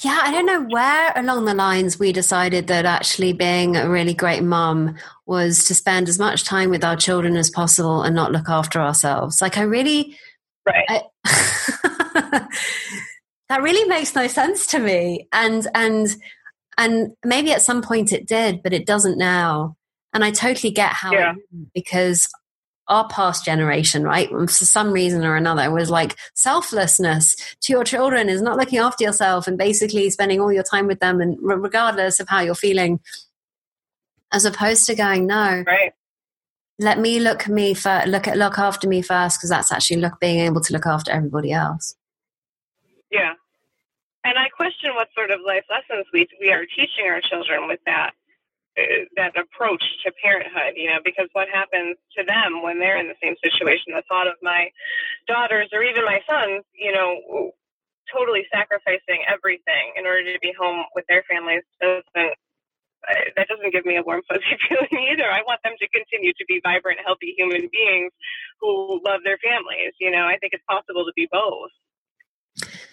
Yeah, 0.00 0.20
I 0.22 0.30
don't 0.30 0.46
know 0.46 0.62
where 0.62 1.12
along 1.16 1.44
the 1.44 1.54
lines 1.54 1.98
we 1.98 2.12
decided 2.12 2.68
that 2.68 2.84
actually 2.84 3.32
being 3.32 3.76
a 3.76 3.88
really 3.88 4.14
great 4.14 4.44
mum 4.44 4.94
was 5.26 5.64
to 5.64 5.74
spend 5.74 6.08
as 6.08 6.20
much 6.20 6.44
time 6.44 6.70
with 6.70 6.84
our 6.84 6.94
children 6.94 7.36
as 7.36 7.50
possible 7.50 8.02
and 8.02 8.14
not 8.14 8.30
look 8.30 8.48
after 8.48 8.80
ourselves. 8.80 9.40
Like, 9.40 9.58
I 9.58 9.62
really. 9.62 10.16
Right. 10.64 10.84
I, 10.88 11.02
that 13.48 13.60
really 13.62 13.88
makes 13.88 14.14
no 14.14 14.28
sense 14.28 14.68
to 14.68 14.78
me. 14.78 15.26
And, 15.32 15.66
and, 15.74 16.14
and 16.76 17.16
maybe 17.24 17.50
at 17.50 17.62
some 17.62 17.82
point 17.82 18.12
it 18.12 18.28
did, 18.28 18.62
but 18.62 18.72
it 18.72 18.86
doesn't 18.86 19.18
now. 19.18 19.76
And 20.12 20.24
I 20.24 20.30
totally 20.30 20.70
get 20.70 20.92
how 20.92 21.12
yeah. 21.12 21.34
because 21.74 22.28
our 22.88 23.06
past 23.08 23.44
generation, 23.44 24.02
right, 24.02 24.28
for 24.30 24.46
some 24.48 24.92
reason 24.92 25.24
or 25.24 25.36
another, 25.36 25.70
was 25.70 25.90
like 25.90 26.16
selflessness 26.34 27.36
to 27.60 27.72
your 27.72 27.84
children 27.84 28.28
is 28.28 28.42
not 28.42 28.56
looking 28.56 28.78
after 28.78 29.04
yourself 29.04 29.46
and 29.46 29.58
basically 29.58 30.08
spending 30.10 30.40
all 30.40 30.52
your 30.52 30.62
time 30.62 30.86
with 30.86 31.00
them, 31.00 31.20
and 31.20 31.36
regardless 31.40 32.20
of 32.20 32.28
how 32.28 32.40
you're 32.40 32.54
feeling, 32.54 33.00
as 34.32 34.44
opposed 34.44 34.86
to 34.86 34.94
going, 34.94 35.26
no, 35.26 35.62
right. 35.66 35.92
let 36.78 36.98
me 36.98 37.20
look 37.20 37.48
me 37.48 37.74
for 37.74 38.02
look 38.06 38.26
at 38.26 38.38
look 38.38 38.58
after 38.58 38.88
me 38.88 39.02
first 39.02 39.38
because 39.38 39.50
that's 39.50 39.72
actually 39.72 40.00
look 40.00 40.18
being 40.20 40.40
able 40.40 40.60
to 40.60 40.72
look 40.72 40.86
after 40.86 41.10
everybody 41.10 41.52
else. 41.52 41.94
Yeah, 43.10 43.34
and 44.24 44.38
I 44.38 44.48
question 44.48 44.94
what 44.94 45.08
sort 45.14 45.30
of 45.30 45.40
life 45.46 45.64
lessons 45.70 46.06
we 46.12 46.26
we 46.40 46.52
are 46.52 46.64
teaching 46.64 47.06
our 47.06 47.20
children 47.20 47.68
with 47.68 47.80
that 47.86 48.14
that 49.16 49.36
approach 49.36 49.82
to 50.04 50.12
parenthood, 50.22 50.74
you 50.76 50.88
know, 50.88 50.98
because 51.04 51.28
what 51.32 51.48
happens 51.48 51.96
to 52.16 52.24
them 52.24 52.62
when 52.62 52.78
they're 52.78 52.98
in 52.98 53.08
the 53.08 53.18
same 53.22 53.34
situation? 53.42 53.94
The 53.94 54.02
thought 54.08 54.26
of 54.26 54.34
my 54.42 54.70
daughters 55.26 55.68
or 55.72 55.82
even 55.82 56.04
my 56.04 56.20
sons, 56.28 56.64
you 56.74 56.92
know, 56.92 57.52
totally 58.12 58.44
sacrificing 58.52 59.24
everything 59.28 59.92
in 59.96 60.06
order 60.06 60.32
to 60.32 60.38
be 60.40 60.52
home 60.58 60.84
with 60.94 61.04
their 61.08 61.24
families 61.28 61.62
doesn't 61.80 62.34
that 63.36 63.46
doesn't 63.48 63.72
give 63.72 63.86
me 63.86 63.96
a 63.96 64.02
warm 64.02 64.22
fuzzy 64.28 64.44
feeling 64.68 65.08
either. 65.12 65.30
I 65.30 65.42
want 65.46 65.60
them 65.62 65.74
to 65.78 65.88
continue 65.88 66.32
to 66.32 66.44
be 66.46 66.60
vibrant, 66.62 66.98
healthy 67.04 67.34
human 67.36 67.68
beings 67.70 68.12
who 68.60 69.00
love 69.04 69.20
their 69.24 69.38
families. 69.38 69.94
You 70.00 70.10
know, 70.10 70.26
I 70.26 70.36
think 70.38 70.52
it's 70.52 70.64
possible 70.68 71.04
to 71.04 71.12
be 71.14 71.28
both. 71.30 71.70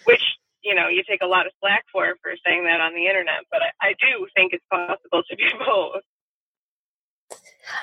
Which 0.04 0.22
you 0.66 0.74
know, 0.74 0.88
you 0.88 1.02
take 1.08 1.22
a 1.22 1.26
lot 1.26 1.46
of 1.46 1.52
slack 1.60 1.84
for 1.92 2.14
for 2.22 2.32
saying 2.44 2.64
that 2.64 2.80
on 2.80 2.92
the 2.94 3.06
internet, 3.06 3.46
but 3.50 3.60
I, 3.62 3.88
I 3.88 3.90
do 4.00 4.26
think 4.34 4.52
it's 4.52 4.64
possible 4.70 5.22
to 5.30 5.36
do 5.36 5.48
both. 5.64 6.02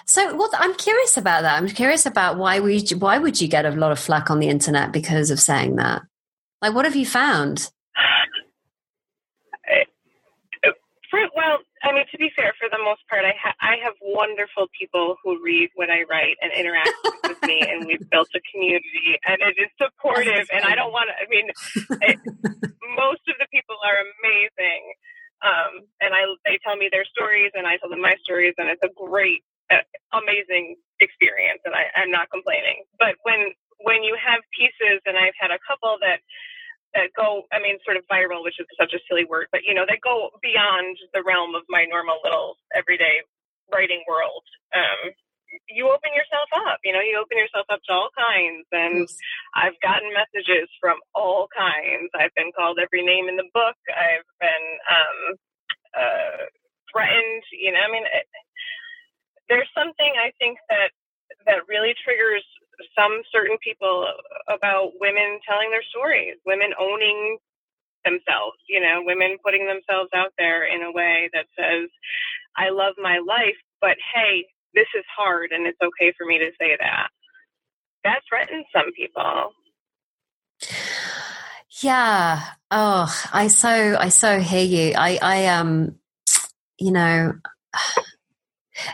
So, 0.05 0.35
well, 0.35 0.49
I'm 0.53 0.75
curious 0.75 1.17
about 1.17 1.41
that. 1.43 1.57
I'm 1.57 1.67
curious 1.67 2.05
about 2.05 2.37
why 2.37 2.59
would 2.59 2.91
you, 2.91 2.97
why 2.97 3.17
would 3.17 3.41
you 3.41 3.47
get 3.47 3.65
a 3.65 3.71
lot 3.71 3.91
of 3.91 3.99
flack 3.99 4.29
on 4.29 4.39
the 4.39 4.47
internet 4.47 4.91
because 4.91 5.31
of 5.31 5.39
saying 5.39 5.75
that? 5.77 6.03
Like, 6.61 6.73
what 6.73 6.85
have 6.85 6.95
you 6.95 7.05
found? 7.05 7.69
well, 11.35 11.59
I 11.83 11.93
mean, 11.93 12.05
to 12.11 12.17
be 12.17 12.31
fair, 12.35 12.53
for 12.57 12.69
the 12.69 12.81
most 12.81 13.05
part, 13.09 13.25
I, 13.25 13.33
ha- 13.37 13.57
I 13.61 13.77
have 13.83 13.93
wonderful 14.01 14.67
people 14.73 15.15
who 15.23 15.37
read 15.43 15.69
what 15.75 15.89
I 15.89 16.03
write 16.09 16.37
and 16.41 16.51
interact 16.51 16.89
with 17.27 17.41
me, 17.43 17.61
and 17.61 17.85
we've 17.85 18.03
built 18.09 18.29
a 18.33 18.41
community, 18.51 19.21
and 19.25 19.37
it 19.41 19.55
is 19.61 19.69
supportive. 19.77 20.49
And 20.51 20.65
I 20.65 20.75
don't 20.75 20.91
want 20.91 21.09
to. 21.11 21.15
I 21.17 21.27
mean, 21.29 21.47
it, 22.01 22.17
most 22.97 23.21
of 23.29 23.35
the 23.37 23.47
people 23.53 23.77
are 23.85 23.99
amazing, 24.01 24.83
um, 25.45 25.73
and 26.01 26.13
I 26.13 26.25
they 26.45 26.57
tell 26.65 26.75
me 26.75 26.89
their 26.91 27.05
stories, 27.05 27.51
and 27.53 27.67
I 27.67 27.77
tell 27.77 27.89
them 27.89 28.01
my 28.01 28.15
stories, 28.23 28.55
and 28.57 28.69
it's 28.69 28.83
a 28.83 28.91
great, 28.97 29.43
uh, 29.69 29.85
amazing 30.17 30.77
experience, 30.99 31.61
and 31.65 31.75
I, 31.75 31.93
I'm 31.93 32.11
not 32.11 32.31
complaining. 32.33 32.89
But 32.97 33.21
when 33.23 33.53
when 33.85 34.03
you 34.03 34.17
have 34.17 34.41
pieces, 34.55 35.03
and 35.05 35.17
I've 35.17 35.37
had 35.37 35.51
a 35.51 35.59
couple 35.67 35.97
that 36.01 36.23
that 36.93 37.09
go, 37.17 37.43
I 37.51 37.59
mean, 37.59 37.77
sort 37.83 37.97
of 37.97 38.05
viral, 38.05 38.43
which 38.43 38.59
is 38.59 38.67
such 38.79 38.93
a 38.93 39.01
silly 39.09 39.25
word, 39.25 39.47
but 39.51 39.61
you 39.65 39.73
know, 39.73 39.85
that 39.87 40.01
go 40.03 40.29
beyond 40.41 40.97
the 41.13 41.23
realm 41.25 41.55
of 41.55 41.63
my 41.69 41.85
normal 41.89 42.17
little 42.23 42.55
everyday 42.73 43.21
writing 43.71 44.03
world. 44.07 44.43
Um, 44.75 45.13
you 45.69 45.85
open 45.89 46.09
yourself 46.13 46.49
up, 46.69 46.81
you 46.83 46.93
know, 46.93 47.01
you 47.01 47.17
open 47.21 47.37
yourself 47.37 47.65
up 47.69 47.81
to 47.85 47.93
all 47.93 48.09
kinds. 48.17 48.65
And 48.71 49.05
yes. 49.05 49.17
I've 49.53 49.77
gotten 49.81 50.09
messages 50.13 50.69
from 50.81 50.97
all 51.13 51.47
kinds. 51.53 52.09
I've 52.17 52.33
been 52.33 52.49
called 52.57 52.79
every 52.81 53.05
name 53.05 53.29
in 53.29 53.37
the 53.37 53.49
book. 53.53 53.77
I've 53.89 54.25
been 54.41 54.65
um, 54.89 55.19
uh, 55.93 56.41
threatened, 56.89 57.43
you 57.53 57.71
know, 57.71 57.81
I 57.81 57.89
mean, 57.91 58.05
it, 58.05 58.25
there's 59.49 59.69
something 59.77 60.11
I 60.17 60.31
think 60.39 60.57
that 60.69 60.89
that 61.45 61.67
really 61.67 61.93
triggers 62.05 62.45
some 62.97 63.21
certain 63.31 63.57
people 63.63 64.07
about 64.47 64.91
women 64.99 65.39
telling 65.47 65.71
their 65.71 65.83
stories, 65.89 66.35
women 66.45 66.71
owning 66.79 67.37
themselves, 68.05 68.57
you 68.67 68.79
know, 68.79 69.01
women 69.03 69.37
putting 69.43 69.67
themselves 69.67 70.09
out 70.13 70.33
there 70.37 70.65
in 70.65 70.83
a 70.83 70.91
way 70.91 71.29
that 71.33 71.45
says, 71.57 71.89
I 72.57 72.69
love 72.69 72.95
my 72.97 73.19
life, 73.25 73.57
but 73.81 73.97
hey, 74.13 74.45
this 74.73 74.87
is 74.97 75.05
hard 75.15 75.51
and 75.51 75.67
it's 75.67 75.79
okay 75.81 76.13
for 76.17 76.25
me 76.25 76.39
to 76.39 76.51
say 76.59 76.77
that. 76.79 77.07
That 78.03 78.19
threatens 78.27 78.65
some 78.75 78.91
people. 78.97 79.51
Yeah. 81.81 82.43
Oh, 82.69 83.13
I 83.31 83.47
so 83.47 83.97
I 83.99 84.09
so 84.09 84.39
hear 84.39 84.63
you. 84.63 84.93
I 84.95 85.19
I 85.21 85.45
um 85.47 85.95
you 86.77 86.91
know 86.91 87.33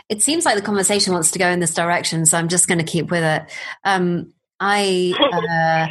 it 0.08 0.22
seems 0.22 0.44
like 0.44 0.56
the 0.56 0.62
conversation 0.62 1.12
wants 1.12 1.30
to 1.32 1.38
go 1.38 1.48
in 1.48 1.60
this 1.60 1.74
direction, 1.74 2.26
so 2.26 2.38
I'm 2.38 2.48
just 2.48 2.68
going 2.68 2.78
to 2.78 2.84
keep 2.84 3.10
with 3.10 3.22
it. 3.22 3.42
Um, 3.84 4.32
I 4.58 5.14
uh, 5.18 5.88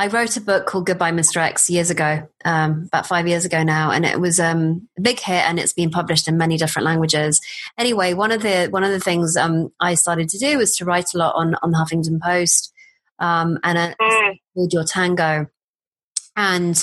I 0.00 0.06
wrote 0.06 0.34
a 0.38 0.40
book 0.40 0.64
called 0.64 0.86
Goodbye, 0.86 1.12
Mr. 1.12 1.36
X 1.36 1.68
years 1.68 1.90
ago, 1.90 2.26
um, 2.46 2.84
about 2.86 3.06
five 3.06 3.28
years 3.28 3.44
ago 3.44 3.62
now, 3.62 3.90
and 3.90 4.06
it 4.06 4.18
was 4.18 4.40
um, 4.40 4.88
a 4.96 5.02
big 5.02 5.20
hit, 5.20 5.44
and 5.44 5.58
it's 5.58 5.74
been 5.74 5.90
published 5.90 6.26
in 6.26 6.38
many 6.38 6.56
different 6.56 6.86
languages. 6.86 7.38
Anyway, 7.76 8.14
one 8.14 8.32
of 8.32 8.40
the 8.40 8.68
one 8.70 8.82
of 8.82 8.92
the 8.92 9.00
things 9.00 9.36
um, 9.36 9.70
I 9.78 9.94
started 9.94 10.30
to 10.30 10.38
do 10.38 10.56
was 10.56 10.74
to 10.76 10.86
write 10.86 11.12
a 11.14 11.18
lot 11.18 11.34
on 11.34 11.54
on 11.62 11.70
the 11.70 11.76
Huffington 11.76 12.18
Post 12.18 12.72
um, 13.18 13.58
and 13.62 13.76
a, 13.76 13.94
mm. 14.00 14.38
called 14.54 14.72
Your 14.72 14.84
Tango, 14.84 15.48
and 16.34 16.82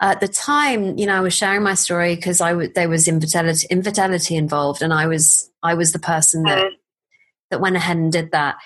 at 0.00 0.20
the 0.20 0.28
time, 0.28 0.96
you 0.96 1.06
know, 1.06 1.16
I 1.16 1.20
was 1.20 1.34
sharing 1.34 1.62
my 1.62 1.74
story 1.74 2.16
because 2.16 2.40
I 2.40 2.50
w- 2.50 2.72
there 2.74 2.88
was 2.88 3.06
infidelity, 3.06 3.66
infidelity 3.70 4.34
involved, 4.36 4.80
and 4.82 4.92
I 4.92 5.06
was 5.06 5.50
I 5.62 5.74
was 5.74 5.92
the 5.92 5.98
person 5.98 6.42
that 6.44 6.64
mm. 6.64 6.70
that 7.50 7.60
went 7.60 7.76
ahead 7.76 7.98
and 7.98 8.10
did 8.10 8.32
that. 8.32 8.56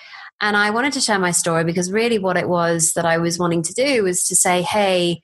And 0.41 0.55
I 0.55 0.69
wanted 0.69 0.93
to 0.93 1.01
share 1.01 1.19
my 1.19 1.31
story 1.31 1.63
because 1.63 1.91
really, 1.91 2.19
what 2.19 2.37
it 2.37 2.47
was 2.47 2.93
that 2.93 3.05
I 3.05 3.17
was 3.17 3.37
wanting 3.37 3.63
to 3.63 3.73
do 3.73 4.03
was 4.03 4.27
to 4.27 4.35
say, 4.35 4.61
hey, 4.61 5.21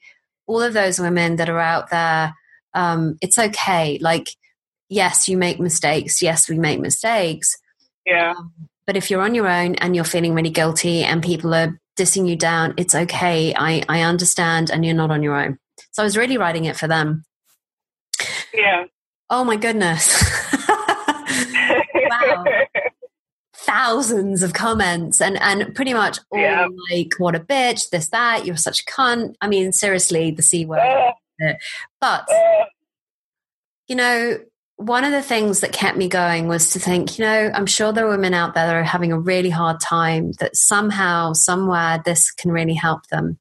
all 0.48 0.62
of 0.62 0.74
those 0.74 1.00
women 1.00 1.38
that 1.38 1.50
are 1.50 1.60
out 1.60 1.90
there, 1.90 2.34
um, 2.74 3.18
it's 3.22 3.38
okay. 3.38 3.98
Like, 4.02 4.30
yes, 4.90 5.30
you 5.30 5.38
make 5.38 5.60
mistakes. 5.60 6.22
Yes, 6.22 6.50
we 6.50 6.58
make 6.58 6.80
mistakes. 6.80 7.56
Yeah. 8.06 8.34
Um, 8.38 8.54
but 8.86 8.98
if 8.98 9.10
you're 9.10 9.22
on 9.22 9.36
your 9.36 9.48
own 9.48 9.76
and 9.76 9.96
you're 9.96 10.04
feeling 10.04 10.34
really 10.34 10.50
guilty 10.50 11.04
and 11.04 11.24
people 11.24 11.54
are 11.54 11.80
dissing 11.98 12.28
you 12.28 12.36
down, 12.36 12.74
it's 12.78 12.96
okay. 12.96 13.54
I, 13.56 13.84
I 13.88 14.02
understand, 14.02 14.72
and 14.72 14.84
you're 14.84 14.96
not 14.96 15.12
on 15.12 15.24
your 15.24 15.36
own. 15.36 15.58
So 15.92 16.04
I 16.04 16.06
was 16.06 16.18
really 16.18 16.38
writing 16.38 16.66
it 16.66 16.78
for 16.78 16.88
them. 16.88 17.24
Yeah. 18.54 18.86
Oh 19.30 19.44
my 19.44 19.56
goodness. 19.56 20.14
wow. 21.96 22.44
thousands 23.54 24.44
of 24.44 24.54
comments 24.54 25.22
and 25.22 25.40
and 25.42 25.74
pretty 25.76 25.94
much 25.94 26.20
all 26.32 26.40
yeah. 26.40 26.68
like 26.92 27.14
what 27.18 27.36
a 27.36 27.40
bitch 27.40 27.90
this 27.92 28.10
that 28.10 28.46
you're 28.46 28.58
such 28.58 28.82
a 28.82 28.84
cunt 28.86 29.36
i 29.40 29.48
mean 29.48 29.72
seriously 29.72 30.32
the 30.32 30.42
c 30.42 30.66
word 30.66 30.80
uh, 30.80 31.54
but 32.02 32.28
uh, 32.30 32.66
you 33.88 33.96
know 33.96 34.40
one 34.82 35.04
of 35.04 35.12
the 35.12 35.22
things 35.22 35.60
that 35.60 35.72
kept 35.72 35.98
me 35.98 36.08
going 36.08 36.48
was 36.48 36.72
to 36.72 36.80
think 36.80 37.18
you 37.18 37.26
know 37.26 37.52
i'm 37.54 37.66
sure 37.66 37.92
there 37.92 38.08
are 38.08 38.12
women 38.12 38.34
out 38.34 38.54
there 38.54 38.66
that 38.66 38.76
are 38.76 38.84
having 38.84 39.12
a 39.12 39.20
really 39.20 39.50
hard 39.50 39.80
time 39.80 40.32
that 40.40 40.56
somehow 40.56 41.34
somewhere 41.34 42.02
this 42.06 42.32
can 42.32 42.52
really 42.52 42.74
help 42.74 43.06
them 43.08 43.38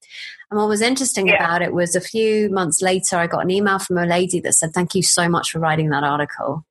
and 0.50 0.58
what 0.58 0.68
was 0.68 0.82
interesting 0.82 1.28
yeah. 1.28 1.36
about 1.36 1.62
it 1.62 1.72
was 1.72 1.94
a 1.94 2.00
few 2.00 2.50
months 2.50 2.82
later 2.82 3.16
i 3.16 3.26
got 3.26 3.44
an 3.44 3.50
email 3.50 3.78
from 3.78 3.98
a 3.98 4.06
lady 4.06 4.40
that 4.40 4.52
said 4.52 4.72
thank 4.72 4.94
you 4.94 5.02
so 5.02 5.28
much 5.28 5.50
for 5.50 5.58
writing 5.58 5.90
that 5.90 6.04
article 6.04 6.64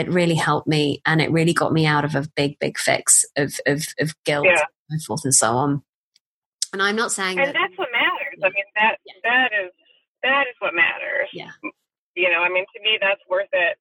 it 0.00 0.08
really 0.08 0.34
helped 0.34 0.66
me 0.66 1.02
and 1.04 1.20
it 1.20 1.30
really 1.30 1.52
got 1.52 1.72
me 1.72 1.84
out 1.84 2.04
of 2.04 2.14
a 2.14 2.26
big, 2.34 2.58
big 2.58 2.78
fix 2.78 3.24
of, 3.36 3.60
of, 3.66 3.84
of 3.98 4.14
guilt 4.24 4.46
yeah. 4.46 4.64
and 4.88 5.00
so 5.00 5.08
forth 5.08 5.24
and 5.24 5.34
so 5.34 5.52
on. 5.52 5.82
And 6.72 6.80
I'm 6.80 6.96
not 6.96 7.12
saying 7.12 7.38
And 7.38 7.48
that, 7.48 7.54
that's 7.54 7.76
what 7.76 7.88
matters. 7.92 8.38
Yeah. 8.38 8.46
I 8.46 8.50
mean 8.50 8.64
that 8.76 8.96
that 9.24 9.50
is 9.64 9.72
that 10.22 10.44
is 10.48 10.54
what 10.60 10.74
matters. 10.74 11.28
Yeah. 11.32 11.50
You 12.20 12.30
know, 12.30 12.44
I 12.44 12.50
mean 12.52 12.66
to 12.76 12.80
me 12.84 12.98
that's 13.00 13.22
worth 13.30 13.50
it. 13.52 13.76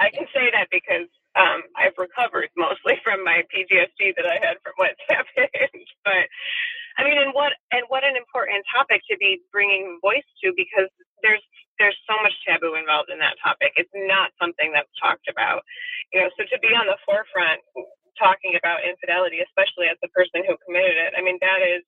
I 0.00 0.10
can 0.10 0.26
say 0.34 0.50
that 0.50 0.68
because 0.74 1.06
um, 1.38 1.62
I've 1.78 1.94
recovered 1.98 2.50
mostly 2.58 2.98
from 3.06 3.22
my 3.22 3.46
PTSD 3.50 4.14
that 4.18 4.26
I 4.26 4.38
had 4.42 4.58
from 4.62 4.74
what 4.76 4.94
happened. 5.10 5.86
but 6.04 6.26
I 6.98 7.04
mean, 7.04 7.18
and 7.18 7.34
what 7.34 7.54
and 7.72 7.84
what 7.88 8.04
an 8.04 8.16
important 8.18 8.64
topic 8.70 9.02
to 9.10 9.16
be 9.18 9.42
bringing 9.52 9.98
voice 10.02 10.26
to 10.42 10.52
because 10.56 10.90
there's 11.22 11.42
there's 11.78 11.98
so 12.06 12.14
much 12.22 12.34
taboo 12.46 12.74
involved 12.78 13.10
in 13.10 13.18
that 13.18 13.34
topic. 13.42 13.74
It's 13.76 13.90
not 13.94 14.30
something 14.38 14.70
that's 14.74 14.90
talked 15.00 15.26
about. 15.30 15.62
You 16.14 16.22
know, 16.22 16.30
so 16.38 16.46
to 16.46 16.58
be 16.62 16.70
on 16.74 16.86
the 16.86 16.98
forefront 17.06 17.62
talking 18.18 18.54
about 18.54 18.86
infidelity, 18.86 19.42
especially 19.42 19.90
as 19.90 19.98
the 20.02 20.12
person 20.14 20.46
who 20.46 20.54
committed 20.62 20.94
it, 20.94 21.18
I 21.18 21.22
mean, 21.22 21.38
that 21.42 21.66
is 21.66 21.82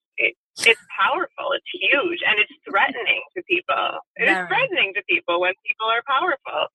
it's 0.58 0.80
powerful. 0.98 1.52
It's 1.52 1.66
huge, 1.72 2.20
and 2.26 2.38
it's 2.38 2.52
threatening 2.68 3.22
to 3.36 3.42
people. 3.42 3.98
It 4.16 4.28
is 4.28 4.36
threatening 4.48 4.92
to 4.94 5.02
people 5.08 5.40
when 5.40 5.52
people 5.66 5.86
are 5.86 6.02
powerful. 6.06 6.68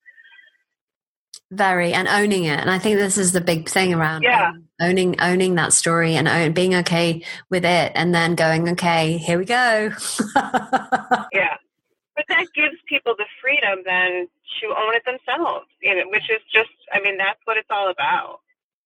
Very, 1.50 1.92
and 1.92 2.08
owning 2.08 2.44
it, 2.44 2.60
and 2.60 2.70
I 2.70 2.78
think 2.78 2.98
this 2.98 3.18
is 3.18 3.32
the 3.32 3.40
big 3.40 3.68
thing 3.68 3.92
around 3.92 4.22
yeah. 4.22 4.52
owning 4.80 5.20
owning 5.20 5.56
that 5.56 5.74
story 5.74 6.14
and 6.16 6.26
own, 6.26 6.52
being 6.52 6.74
okay 6.76 7.22
with 7.50 7.64
it, 7.64 7.92
and 7.94 8.14
then 8.14 8.34
going, 8.34 8.70
okay, 8.70 9.18
here 9.18 9.38
we 9.38 9.44
go. 9.44 9.92
yeah 11.32 11.56
but 12.14 12.24
that 12.28 12.46
gives 12.54 12.76
people 12.88 13.14
the 13.16 13.26
freedom 13.40 13.82
then 13.84 14.28
to 14.60 14.66
own 14.68 14.94
it 14.94 15.02
themselves, 15.04 15.66
you 15.80 15.94
know, 15.94 16.04
which 16.10 16.28
is 16.30 16.40
just, 16.52 16.70
I 16.92 17.00
mean, 17.00 17.16
that's 17.16 17.40
what 17.44 17.56
it's 17.56 17.70
all 17.70 17.90
about. 17.90 18.40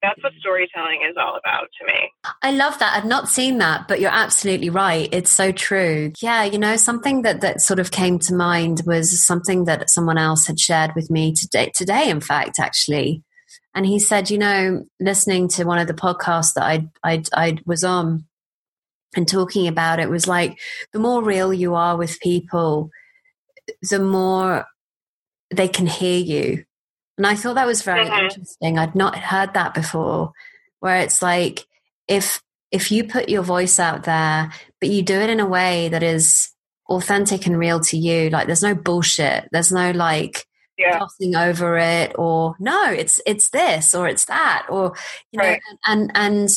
That's 0.06 0.22
what 0.22 0.32
storytelling 0.38 1.02
is 1.08 1.16
all 1.18 1.36
about 1.36 1.68
to 1.80 1.86
me. 1.86 2.10
I 2.42 2.52
love 2.52 2.78
that. 2.78 2.96
I've 2.96 3.08
not 3.08 3.28
seen 3.28 3.58
that, 3.58 3.88
but 3.88 4.00
you're 4.00 4.10
absolutely 4.10 4.70
right. 4.70 5.08
It's 5.10 5.30
so 5.30 5.50
true. 5.50 6.12
Yeah, 6.20 6.44
you 6.44 6.58
know, 6.58 6.76
something 6.76 7.22
that 7.22 7.40
that 7.40 7.60
sort 7.60 7.80
of 7.80 7.90
came 7.90 8.18
to 8.20 8.34
mind 8.34 8.82
was 8.86 9.20
something 9.20 9.64
that 9.64 9.90
someone 9.90 10.18
else 10.18 10.46
had 10.46 10.60
shared 10.60 10.92
with 10.94 11.10
me 11.10 11.32
today. 11.32 11.72
Today, 11.75 12.08
in 12.08 12.20
fact, 12.20 12.60
actually, 12.60 13.25
and 13.75 13.84
he 13.84 13.98
said, 13.98 14.30
you 14.30 14.38
know, 14.38 14.84
listening 15.00 15.48
to 15.48 15.64
one 15.64 15.78
of 15.78 15.88
the 15.88 15.94
podcasts 15.94 16.54
that 16.54 16.64
I 16.64 16.88
I 17.02 17.22
I 17.34 17.58
was 17.66 17.82
on 17.82 18.26
and 19.16 19.26
talking 19.26 19.66
about 19.66 19.98
it 19.98 20.10
was 20.10 20.28
like 20.28 20.58
the 20.92 20.98
more 20.98 21.22
real 21.22 21.52
you 21.52 21.75
are 21.75 21.96
with 21.96 22.20
people 22.20 22.90
the 23.82 23.98
more 23.98 24.66
they 25.54 25.68
can 25.68 25.86
hear 25.86 26.18
you. 26.18 26.64
And 27.16 27.26
I 27.26 27.35
thought 27.35 27.54
that 27.54 27.66
was 27.66 27.82
very 27.82 28.04
mm-hmm. 28.04 28.25
interesting. 28.26 28.78
I'd 28.78 28.94
not 28.94 29.16
heard 29.16 29.54
that 29.54 29.75
before, 29.75 30.32
where 30.80 31.00
it's 31.00 31.23
like 31.23 31.66
if 32.08 32.42
if 32.70 32.90
you 32.90 33.04
put 33.04 33.29
your 33.29 33.42
voice 33.42 33.79
out 33.79 34.05
there, 34.05 34.52
but 34.81 34.90
you 34.90 35.02
do 35.02 35.14
it 35.14 35.31
in 35.31 35.40
a 35.40 35.46
way 35.46 35.88
that 35.88 36.02
is 36.02 36.50
authentic 36.88 37.46
and 37.46 37.59
real 37.59 37.81
to 37.81 37.96
you, 37.96 38.29
like 38.31 38.46
there's 38.46 38.62
no 38.62 38.74
bullshit, 38.74 39.48
there's 39.50 39.72
no 39.72 39.92
like 39.92 40.44
yeah. 40.76 40.98
glossing 40.98 41.35
over 41.35 41.79
it, 41.79 42.12
or 42.18 42.55
no, 42.59 42.90
it's 42.90 43.20
it's 43.26 43.48
this 43.50 43.94
or 43.94 44.09
it's 44.09 44.26
that, 44.26 44.66
or 44.68 44.94
you 45.33 45.40
know, 45.40 45.48
right. 45.48 45.62
and 45.87 46.11
and 46.14 46.48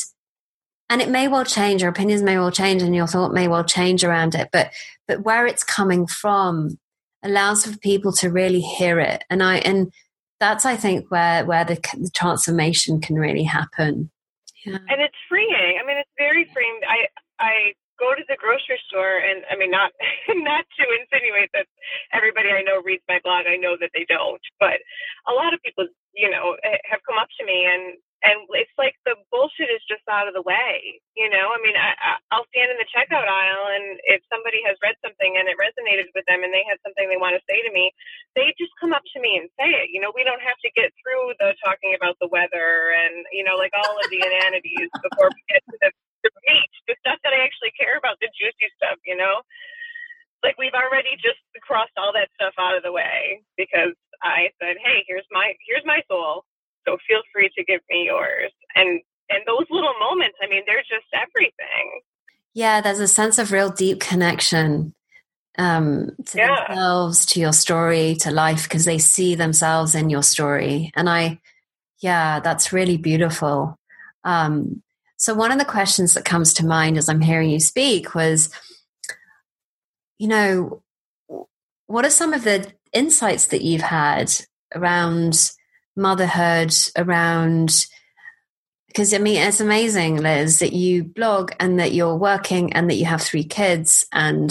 and 0.90 1.00
it 1.00 1.08
may 1.08 1.28
well 1.28 1.44
change, 1.44 1.82
your 1.82 1.90
opinions 1.90 2.22
may 2.22 2.36
well 2.36 2.50
change, 2.50 2.82
and 2.82 2.94
your 2.94 3.06
thought 3.06 3.32
may 3.32 3.48
well 3.48 3.64
change 3.64 4.04
around 4.04 4.34
it, 4.34 4.50
but 4.52 4.70
but 5.08 5.22
where 5.22 5.46
it's 5.46 5.64
coming 5.64 6.06
from 6.06 6.78
allows 7.22 7.66
for 7.66 7.76
people 7.78 8.12
to 8.12 8.30
really 8.30 8.60
hear 8.60 8.98
it 8.98 9.24
and 9.28 9.42
i 9.42 9.56
and 9.58 9.92
that's 10.40 10.64
i 10.64 10.74
think 10.74 11.10
where 11.10 11.44
where 11.44 11.64
the, 11.64 11.76
the 11.98 12.10
transformation 12.10 13.00
can 13.00 13.16
really 13.16 13.44
happen. 13.44 14.10
Yeah. 14.66 14.76
and 14.88 15.00
it's 15.00 15.16
freeing. 15.28 15.78
I 15.80 15.86
mean 15.86 15.96
it's 15.96 16.16
very 16.18 16.48
freeing. 16.52 16.80
I 16.88 17.06
i 17.38 17.72
go 18.00 18.14
to 18.16 18.24
the 18.28 18.36
grocery 18.40 18.80
store 18.88 19.20
and 19.20 19.44
i 19.52 19.56
mean 19.56 19.70
not 19.70 19.92
not 20.28 20.64
to 20.80 20.84
insinuate 21.00 21.50
that 21.52 21.66
everybody 22.12 22.48
i 22.48 22.62
know 22.62 22.80
reads 22.82 23.04
my 23.08 23.20
blog. 23.22 23.46
I 23.46 23.56
know 23.56 23.76
that 23.80 23.90
they 23.94 24.06
don't. 24.08 24.42
But 24.58 24.80
a 25.28 25.32
lot 25.32 25.54
of 25.54 25.60
people 25.62 25.86
you 26.14 26.30
know 26.30 26.56
eh, 26.64 26.80
have 26.90 27.00
come 27.06 27.18
up 27.20 27.28
to 27.38 27.44
me 27.44 27.68
and 27.68 28.00
and 28.24 28.44
it's 28.56 28.74
like 28.76 28.96
the 29.08 29.16
bullshit 29.32 29.72
is 29.72 29.82
just 29.88 30.04
out 30.10 30.28
of 30.28 30.34
the 30.36 30.44
way 30.44 31.00
you 31.16 31.28
know? 31.30 31.52
I 31.54 31.58
mean 31.62 31.76
I, 31.76 32.18
i'll 32.32 32.48
stand 32.52 32.72
in 32.72 32.78
the 32.80 32.88
checkout 32.90 33.28
aisle 33.28 33.66
and 33.76 34.00
if 34.08 34.20
somebody 34.32 34.60
has 34.66 34.76
read 34.84 34.96
something 35.04 35.36
and 35.38 35.48
it 35.48 35.56
resonated 35.60 36.10
with 36.14 36.26
them 36.28 36.42
and 36.44 36.52
they 36.52 36.64
had 36.68 36.80
something 36.84 37.06
they 37.08 37.20
want 37.20 37.36
to 37.38 37.44
say 37.48 37.60
to 37.64 37.72
me 37.72 37.92
they 38.36 38.52
just 38.60 38.74
come 38.80 38.92
up 38.96 39.04
to 39.14 39.18
me 39.22 39.38
and 39.40 39.48
say 39.60 39.70
it 39.86 39.90
you 39.94 40.00
know? 40.02 40.12
We 40.16 40.24
don't 40.26 40.42
have 40.44 40.58
to 40.64 40.70
get 40.76 40.92
through 41.00 41.36
the 41.40 41.56
talking 41.64 41.94
about 41.96 42.18
the 42.20 42.30
weather 42.30 42.92
and 42.96 43.24
you 43.32 43.44
know 43.46 43.56
like 43.56 43.72
all 43.76 43.96
of 43.96 44.08
the 44.10 44.20
inanities 44.22 44.90
before 45.02 45.30
we 45.32 45.42
get 45.50 45.62
to 45.72 45.76
the, 45.82 45.90
the 46.26 46.32
meat 46.48 46.72
the 46.90 46.96
stuff 47.04 47.20
that 47.24 47.32
i 47.36 47.40
actually 47.44 47.72
care 47.78 47.96
about 47.98 48.18
the 48.20 48.30
juicy 48.36 48.68
stuff 48.76 48.98
you 49.06 49.16
know? 49.16 49.42
Like 50.44 50.56
we've 50.58 50.76
already 50.76 51.16
just 51.20 51.40
crossed 51.66 51.96
all 51.98 52.12
that 52.14 52.30
stuff 52.36 52.54
out 52.60 52.76
of 52.76 52.82
the 52.84 52.92
way 52.94 53.42
because 53.58 53.94
i 54.22 54.50
said 54.60 54.76
hey 54.82 55.04
here's 55.08 55.26
my 55.32 55.54
here's 55.68 55.86
my 55.86 56.00
soul 56.10 56.44
so 56.86 56.96
feel 57.06 57.20
free 57.32 57.50
to 57.56 57.64
give 57.64 57.80
me 57.90 58.06
yours. 58.06 58.52
And 58.74 59.00
and 59.28 59.42
those 59.46 59.66
little 59.70 59.94
moments, 60.00 60.36
I 60.42 60.48
mean, 60.48 60.62
they're 60.66 60.82
just 60.82 61.06
everything. 61.14 62.00
Yeah, 62.52 62.80
there's 62.80 62.98
a 62.98 63.08
sense 63.08 63.38
of 63.38 63.52
real 63.52 63.70
deep 63.70 64.00
connection 64.00 64.92
um, 65.56 66.10
to 66.26 66.38
yeah. 66.38 66.66
themselves, 66.68 67.26
to 67.26 67.40
your 67.40 67.52
story, 67.52 68.16
to 68.20 68.30
life, 68.32 68.64
because 68.64 68.84
they 68.84 68.98
see 68.98 69.36
themselves 69.36 69.94
in 69.94 70.10
your 70.10 70.22
story. 70.24 70.90
And 70.96 71.08
I, 71.08 71.40
yeah, 72.00 72.40
that's 72.40 72.72
really 72.72 72.96
beautiful. 72.96 73.78
Um, 74.24 74.82
so, 75.16 75.34
one 75.34 75.52
of 75.52 75.58
the 75.58 75.64
questions 75.64 76.14
that 76.14 76.24
comes 76.24 76.54
to 76.54 76.66
mind 76.66 76.98
as 76.98 77.08
I'm 77.08 77.20
hearing 77.20 77.50
you 77.50 77.60
speak 77.60 78.14
was, 78.14 78.50
you 80.18 80.28
know, 80.28 80.82
what 81.86 82.04
are 82.04 82.10
some 82.10 82.32
of 82.32 82.44
the 82.44 82.72
insights 82.92 83.48
that 83.48 83.62
you've 83.62 83.82
had 83.82 84.32
around 84.74 85.52
motherhood 86.00 86.74
around 86.96 87.86
because 88.88 89.14
I 89.14 89.18
mean 89.18 89.36
it's 89.36 89.60
amazing, 89.60 90.16
Liz, 90.16 90.58
that 90.58 90.72
you 90.72 91.04
blog 91.04 91.52
and 91.60 91.78
that 91.78 91.92
you're 91.92 92.16
working 92.16 92.72
and 92.72 92.90
that 92.90 92.96
you 92.96 93.04
have 93.04 93.22
three 93.22 93.44
kids 93.44 94.06
and 94.12 94.50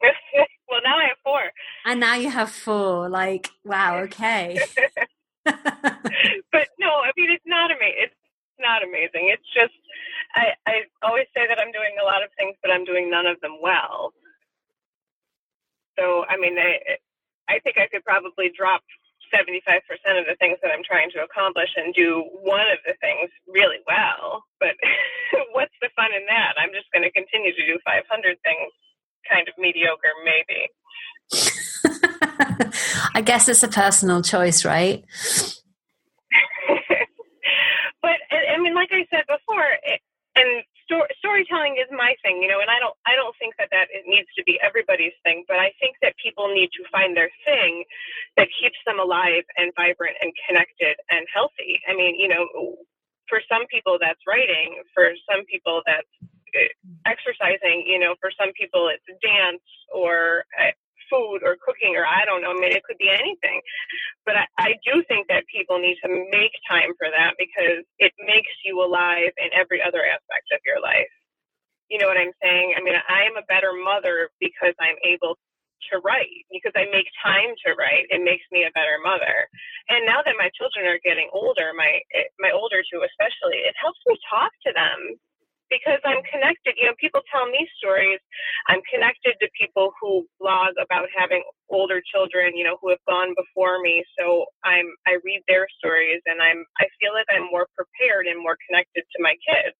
well 0.70 0.80
now 0.82 0.96
I 0.96 1.08
have 1.08 1.18
four. 1.22 1.42
And 1.84 2.00
now 2.00 2.14
you 2.14 2.30
have 2.30 2.50
four. 2.50 3.08
Like, 3.08 3.50
wow, 3.64 3.98
okay. 4.04 4.58
but 5.44 6.68
no, 6.78 6.88
I 6.88 7.10
mean 7.16 7.30
it's 7.30 7.44
not 7.46 7.70
amazing. 7.70 7.98
It's 7.98 8.14
not 8.58 8.82
amazing. 8.82 9.28
It's 9.32 9.46
just 9.54 9.74
I, 10.34 10.52
I 10.66 10.72
always 11.02 11.26
say 11.34 11.46
that 11.48 11.58
I'm 11.60 11.72
doing 11.72 11.96
a 12.00 12.04
lot 12.04 12.22
of 12.22 12.30
things, 12.38 12.56
but 12.62 12.70
I'm 12.70 12.84
doing 12.84 13.10
none 13.10 13.26
of 13.26 13.40
them 13.40 13.58
well. 13.60 14.12
So 15.98 16.24
I 16.28 16.36
mean, 16.36 16.58
I 16.58 16.78
I 17.48 17.58
think 17.60 17.78
I 17.78 17.88
could 17.88 18.04
probably 18.04 18.50
drop 18.56 18.82
75% 19.32 19.80
of 20.18 20.26
the 20.26 20.36
things 20.38 20.58
that 20.62 20.70
I'm 20.70 20.84
trying 20.84 21.10
to 21.14 21.22
accomplish 21.22 21.70
and 21.76 21.94
do 21.94 22.26
one 22.42 22.66
of 22.70 22.78
the 22.86 22.94
things 23.00 23.30
really 23.46 23.78
well. 23.86 24.44
But 24.58 24.74
what's 25.52 25.74
the 25.80 25.90
fun 25.96 26.10
in 26.14 26.26
that? 26.26 26.54
I'm 26.58 26.70
just 26.74 26.90
going 26.92 27.02
to 27.02 27.12
continue 27.12 27.54
to 27.54 27.66
do 27.66 27.78
500 27.84 28.04
things 28.42 28.70
kind 29.28 29.48
of 29.48 29.54
mediocre, 29.58 30.12
maybe. 30.24 30.68
I 33.14 33.22
guess 33.22 33.48
it's 33.48 33.62
a 33.62 33.68
personal 33.68 34.22
choice, 34.22 34.64
right? 34.64 35.04
but 38.02 38.18
I 38.30 38.58
mean, 38.58 38.74
like 38.74 38.90
I 38.92 39.06
said 39.10 39.24
before, 39.28 39.66
it, 39.84 40.00
and 40.36 40.64
sto- 40.90 41.06
storytelling 41.22 41.78
is 41.78 41.86
my 41.94 42.18
thing, 42.26 42.42
you 42.42 42.50
know, 42.50 42.58
and 42.58 42.66
I 42.66 42.82
don't 42.82 42.98
I 43.06 43.14
don't 43.14 43.34
think 43.38 43.54
that 43.62 43.70
that 43.70 43.86
it 43.94 44.10
needs 44.10 44.26
to 44.34 44.42
be 44.42 44.58
everybody's 44.58 45.14
thing, 45.22 45.46
but 45.46 45.62
I 45.62 45.70
think 45.78 45.94
that 46.02 46.18
people 46.18 46.50
need 46.50 46.74
to 46.74 46.82
find 46.90 47.14
their 47.14 47.30
thing 47.46 47.86
that 48.34 48.50
keeps 48.58 48.78
them 48.82 48.98
alive 48.98 49.46
and 49.54 49.70
vibrant 49.78 50.18
and 50.18 50.34
connected 50.50 50.98
and 51.14 51.22
healthy. 51.30 51.78
I 51.86 51.94
mean, 51.94 52.18
you 52.18 52.26
know, 52.26 52.82
for 53.30 53.38
some 53.46 53.70
people 53.70 53.96
that's 54.02 54.20
writing, 54.26 54.82
for 54.90 55.14
some 55.30 55.46
people 55.46 55.86
that's 55.86 56.10
uh, 56.58 56.66
exercising, 57.06 57.86
you 57.86 58.02
know, 58.02 58.18
for 58.18 58.34
some 58.34 58.50
people 58.58 58.90
it's 58.90 59.06
dance 59.22 59.62
or 59.94 60.42
uh, 60.58 60.74
food 61.10 61.42
or 61.44 61.58
cooking 61.66 61.96
or 61.98 62.06
I 62.06 62.24
don't 62.24 62.42
know. 62.42 62.54
I 62.54 62.60
mean, 62.60 62.72
it 62.72 62.84
could 62.84 62.98
be 62.98 63.10
anything. 63.10 63.60
But 64.26 64.36
I, 64.36 64.46
I 64.58 64.70
do 64.86 65.02
think 65.08 65.28
that 65.28 65.44
people 65.50 65.78
need 65.78 65.98
to 66.04 66.10
make 66.30 66.54
time 66.70 66.94
for 66.98 67.08
that 67.10 67.34
because 67.38 67.84
it 67.98 68.12
makes 68.22 68.52
you 68.64 68.80
alive 68.82 69.34
in 69.38 69.50
every 69.52 69.82
other 69.82 70.04
aspect 70.06 70.52
of 70.54 70.60
your 70.66 70.80
life. 70.80 71.10
You 71.90 71.98
know 71.98 72.08
what 72.08 72.18
I'm 72.18 72.34
saying? 72.42 72.74
I 72.78 72.82
mean, 72.82 72.96
I 72.96 73.26
am 73.26 73.36
a 73.36 73.46
better 73.50 73.74
mother 73.74 74.30
because 74.40 74.74
I'm 74.80 74.96
able 75.04 75.36
to 75.92 75.98
write 76.04 76.46
because 76.52 76.72
I 76.76 76.86
make 76.92 77.08
time 77.24 77.52
to 77.66 77.74
write. 77.74 78.08
It 78.10 78.22
makes 78.22 78.44
me 78.52 78.64
a 78.64 78.72
better 78.72 79.00
mother. 79.02 79.48
And 79.88 80.06
now 80.06 80.22
that 80.24 80.36
my 80.38 80.50
children 80.56 80.86
are 80.86 81.00
getting 81.04 81.28
older, 81.32 81.72
my 81.76 82.00
eh, 82.14 82.28
my 82.38 82.52
older 82.52 82.84
two 82.86 83.02
especially, 83.02 83.64
it 83.64 83.74
helps 83.80 84.00
me 84.06 84.16
talk 84.30 84.52
to 84.66 84.72
them 84.76 85.18
because 85.70 86.02
I'm 86.04 86.22
connected. 86.28 86.74
You 86.76 86.90
know, 86.90 86.98
people 87.00 87.22
tell 87.32 87.46
me 87.46 87.64
stories. 87.78 88.20
I'm 88.68 88.82
connected 88.92 89.38
to 89.40 89.48
people 89.58 89.92
who 90.02 90.26
blog 90.40 90.74
about 90.82 91.08
having 91.16 91.42
older 91.70 92.02
children, 92.04 92.56
you 92.56 92.64
know, 92.64 92.76
who 92.82 92.90
have 92.90 93.04
gone 93.08 93.34
before 93.38 93.80
me. 93.80 94.04
So 94.18 94.46
I'm 94.64 94.86
I 95.06 95.18
read 95.24 95.42
their 95.48 95.66
stories 95.78 96.20
and 96.26 96.42
I'm 96.42 96.66
I 96.82 96.86
feel 97.00 97.14
like 97.14 97.30
I'm 97.32 97.48
more 97.50 97.68
prepared 97.78 98.26
and 98.26 98.42
more 98.42 98.58
connected 98.68 99.04
to 99.06 99.18
my 99.22 99.34
kids. 99.46 99.76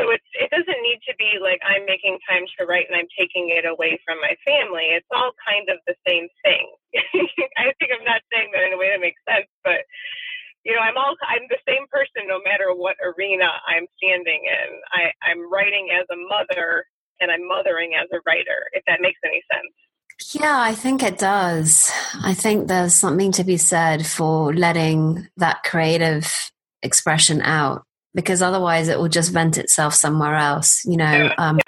So 0.00 0.10
it's 0.10 0.26
it 0.34 0.50
doesn't 0.50 0.82
need 0.82 1.00
to 1.06 1.14
be 1.20 1.38
like 1.38 1.60
I'm 1.62 1.86
making 1.86 2.18
time 2.28 2.44
to 2.58 2.66
write 2.66 2.88
and 2.90 2.98
I'm 2.98 3.10
taking 3.18 3.52
it 3.54 3.68
away 3.68 4.00
from 4.04 4.18
my 4.20 4.34
family. 4.42 4.90
It's 4.96 5.10
all 5.14 5.32
kind 5.46 5.68
of 5.70 5.78
the 5.86 5.94
same 6.08 6.26
thing. 6.42 6.66
I 7.62 7.70
think 7.78 7.92
I'm 7.94 8.06
not 8.08 8.22
saying 8.32 8.50
that 8.54 8.66
in 8.66 8.74
a 8.74 8.80
way 8.80 8.90
that 8.90 9.04
makes 9.04 9.22
sense, 9.28 9.46
but 9.64 9.84
you 10.64 10.74
know, 10.74 10.80
I'm 10.80 10.96
all 10.96 11.16
I'm 11.26 11.46
the 11.48 11.58
same 11.66 11.86
person 11.90 12.28
no 12.28 12.40
matter 12.44 12.74
what 12.74 12.96
arena 13.02 13.48
I'm 13.66 13.86
standing 13.96 14.42
in. 14.44 14.68
I, 14.92 15.12
I'm 15.28 15.50
writing 15.50 15.88
as 15.92 16.06
a 16.12 16.16
mother 16.16 16.84
and 17.20 17.30
I'm 17.30 17.46
mothering 17.46 17.92
as 18.00 18.08
a 18.12 18.20
writer, 18.26 18.68
if 18.72 18.82
that 18.86 19.00
makes 19.00 19.20
any 19.24 19.42
sense. 19.52 19.72
Yeah, 20.34 20.60
I 20.60 20.74
think 20.74 21.02
it 21.02 21.18
does. 21.18 21.90
I 22.22 22.34
think 22.34 22.68
there's 22.68 22.94
something 22.94 23.32
to 23.32 23.44
be 23.44 23.56
said 23.56 24.06
for 24.06 24.54
letting 24.54 25.28
that 25.38 25.62
creative 25.62 26.50
expression 26.82 27.40
out 27.40 27.84
because 28.14 28.42
otherwise 28.42 28.88
it 28.88 28.98
will 28.98 29.08
just 29.08 29.32
vent 29.32 29.56
itself 29.56 29.94
somewhere 29.94 30.34
else, 30.34 30.84
you 30.84 30.96
know. 30.96 31.10
Yeah. 31.10 31.34
Um, 31.38 31.58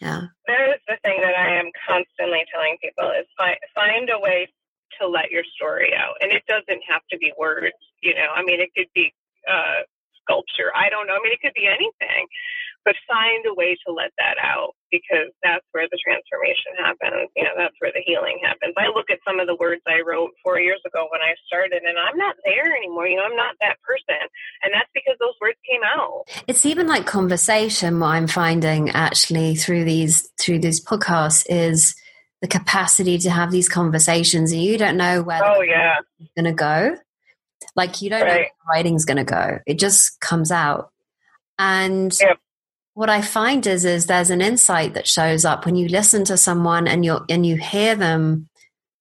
yeah. 0.00 0.22
That 0.46 0.60
is 0.70 0.80
the 0.88 0.96
thing 1.04 1.20
that 1.20 1.34
I 1.36 1.58
am 1.58 1.70
constantly 1.86 2.42
telling 2.52 2.76
people 2.82 3.10
is 3.18 3.26
find, 3.38 3.56
find 3.74 4.10
a 4.10 4.18
way 4.18 4.48
to 5.00 5.08
let 5.08 5.30
your 5.30 5.44
story 5.56 5.92
out. 5.94 6.14
And 6.20 6.32
it 6.32 6.42
doesn't 6.46 6.82
have 6.88 7.02
to 7.10 7.18
be 7.18 7.32
words, 7.38 7.76
you 8.00 8.14
know. 8.14 8.28
I 8.34 8.42
mean, 8.42 8.60
it 8.60 8.70
could 8.76 8.88
be 8.94 9.12
uh, 9.48 9.82
sculpture. 10.22 10.72
I 10.74 10.88
don't 10.88 11.06
know. 11.06 11.14
I 11.14 11.20
mean, 11.22 11.32
it 11.32 11.40
could 11.42 11.54
be 11.54 11.66
anything 11.66 12.26
but 12.84 12.94
find 13.08 13.44
a 13.48 13.54
way 13.54 13.76
to 13.86 13.92
let 13.92 14.12
that 14.18 14.36
out 14.40 14.76
because 14.92 15.32
that's 15.42 15.64
where 15.72 15.88
the 15.90 15.98
transformation 16.04 16.76
happens. 16.78 17.32
You 17.34 17.44
know, 17.44 17.56
that's 17.56 17.74
where 17.80 17.90
the 17.92 18.04
healing 18.04 18.38
happens. 18.44 18.74
I 18.76 18.88
look 18.88 19.08
at 19.10 19.18
some 19.26 19.40
of 19.40 19.48
the 19.48 19.56
words 19.56 19.80
I 19.88 20.04
wrote 20.04 20.30
four 20.44 20.60
years 20.60 20.80
ago 20.86 21.08
when 21.10 21.20
I 21.20 21.34
started, 21.48 21.82
and 21.82 21.98
I'm 21.98 22.16
not 22.16 22.36
there 22.44 22.76
anymore. 22.76 23.08
You 23.08 23.16
know, 23.16 23.24
I'm 23.24 23.36
not 23.36 23.56
that 23.60 23.80
person. 23.82 24.20
And 24.62 24.72
that's 24.72 24.90
because 24.94 25.16
those 25.18 25.34
words 25.40 25.58
came 25.68 25.80
out. 25.82 26.24
It's 26.46 26.66
even 26.66 26.86
like 26.86 27.06
conversation. 27.06 27.98
What 27.98 28.08
I'm 28.08 28.28
finding 28.28 28.90
actually 28.90 29.56
through 29.56 29.84
these 29.84 30.30
through 30.38 30.60
these 30.60 30.84
podcasts 30.84 31.46
is 31.48 31.96
the 32.44 32.48
capacity 32.48 33.16
to 33.16 33.30
have 33.30 33.50
these 33.50 33.70
conversations, 33.70 34.52
and 34.52 34.62
you 34.62 34.76
don't 34.76 34.98
know 34.98 35.22
where 35.22 35.40
oh 35.42 35.62
yeah 35.62 35.96
going 36.36 36.44
to 36.44 36.52
go. 36.52 36.96
Like 37.74 38.02
you 38.02 38.10
don't 38.10 38.20
right. 38.20 38.28
know 38.28 38.34
where 38.34 38.44
the 38.44 38.70
writing's 38.70 39.06
going 39.06 39.16
to 39.16 39.24
go. 39.24 39.58
It 39.66 39.78
just 39.78 40.20
comes 40.20 40.52
out. 40.52 40.90
And 41.58 42.14
yep 42.20 42.38
what 42.94 43.10
I 43.10 43.22
find 43.22 43.66
is 43.66 43.84
is 43.84 44.06
there's 44.06 44.30
an 44.30 44.40
insight 44.40 44.94
that 44.94 45.08
shows 45.08 45.44
up 45.44 45.66
when 45.66 45.74
you 45.74 45.88
listen 45.88 46.24
to 46.26 46.36
someone 46.36 46.86
and 46.86 47.04
you 47.04 47.20
and 47.28 47.44
you 47.44 47.56
hear 47.56 47.94
them 47.94 48.48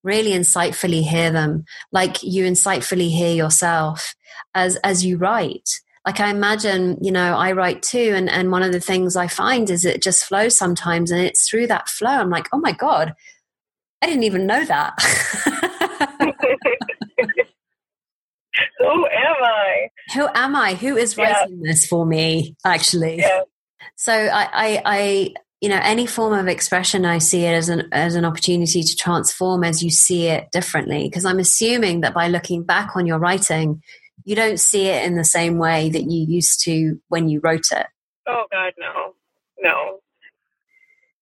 really 0.04 0.32
insightfully 0.32 1.02
hear 1.04 1.32
them 1.32 1.64
like 1.92 2.22
you 2.24 2.44
insightfully 2.44 3.10
hear 3.10 3.34
yourself 3.34 4.16
as 4.54 4.76
as 4.78 5.06
you 5.06 5.18
write 5.18 5.70
like 6.06 6.20
i 6.20 6.30
imagine 6.30 6.98
you 7.02 7.12
know 7.12 7.38
i 7.38 7.54
write 7.54 7.82
too 7.82 8.12
and 8.14 8.30
and 8.30 8.52
one 8.52 8.64
of 8.64 8.74
the 8.74 8.82
things 8.82 9.16
i 9.16 9.28
find 9.28 9.70
is 9.70 9.86
it 9.86 10.04
just 10.04 10.26
flows 10.26 10.58
sometimes 10.58 11.10
and 11.10 11.22
it's 11.22 11.48
through 11.48 11.68
that 11.68 11.88
flow 11.88 12.10
i'm 12.10 12.30
like 12.30 12.50
oh 12.52 12.60
my 12.60 12.74
god 12.74 13.14
i 14.04 14.06
didn't 14.06 14.24
even 14.24 14.46
know 14.46 14.64
that 14.66 14.94
who 18.80 19.08
am 19.08 19.36
i 19.44 19.90
who 20.14 20.28
am 20.36 20.56
i 20.56 20.74
who 20.76 20.98
is 20.98 21.18
writing 21.18 21.62
yeah. 21.62 21.72
this 21.72 21.86
for 21.88 22.06
me 22.06 22.56
actually 22.66 23.18
yeah. 23.18 23.42
So 23.96 24.14
I, 24.14 24.50
I, 24.52 24.82
I, 24.86 25.34
you 25.62 25.70
know, 25.70 25.80
any 25.82 26.06
form 26.06 26.34
of 26.34 26.48
expression, 26.48 27.06
I 27.06 27.20
see 27.20 27.46
it 27.46 27.54
as 27.54 27.70
an 27.70 27.90
as 27.92 28.16
an 28.16 28.26
opportunity 28.26 28.84
to 28.84 28.96
transform 28.96 29.64
as 29.64 29.82
you 29.82 29.90
see 29.90 30.28
it 30.28 30.52
differently. 30.52 31.04
Because 31.08 31.26
I'm 31.26 31.40
assuming 31.40 32.02
that 32.02 32.14
by 32.14 32.28
looking 32.28 32.64
back 32.64 32.96
on 32.96 33.06
your 33.06 33.20
writing, 33.20 33.82
you 34.26 34.36
don't 34.36 34.60
see 34.60 34.88
it 34.88 35.06
in 35.06 35.16
the 35.16 35.24
same 35.24 35.58
way 35.58 35.90
that 35.90 36.04
you 36.04 36.26
used 36.28 36.64
to 36.66 37.00
when 37.08 37.30
you 37.30 37.40
wrote 37.42 37.72
it. 37.72 37.88
Oh 38.28 38.46
God, 38.52 38.74
no, 38.78 39.14
no. 39.60 40.00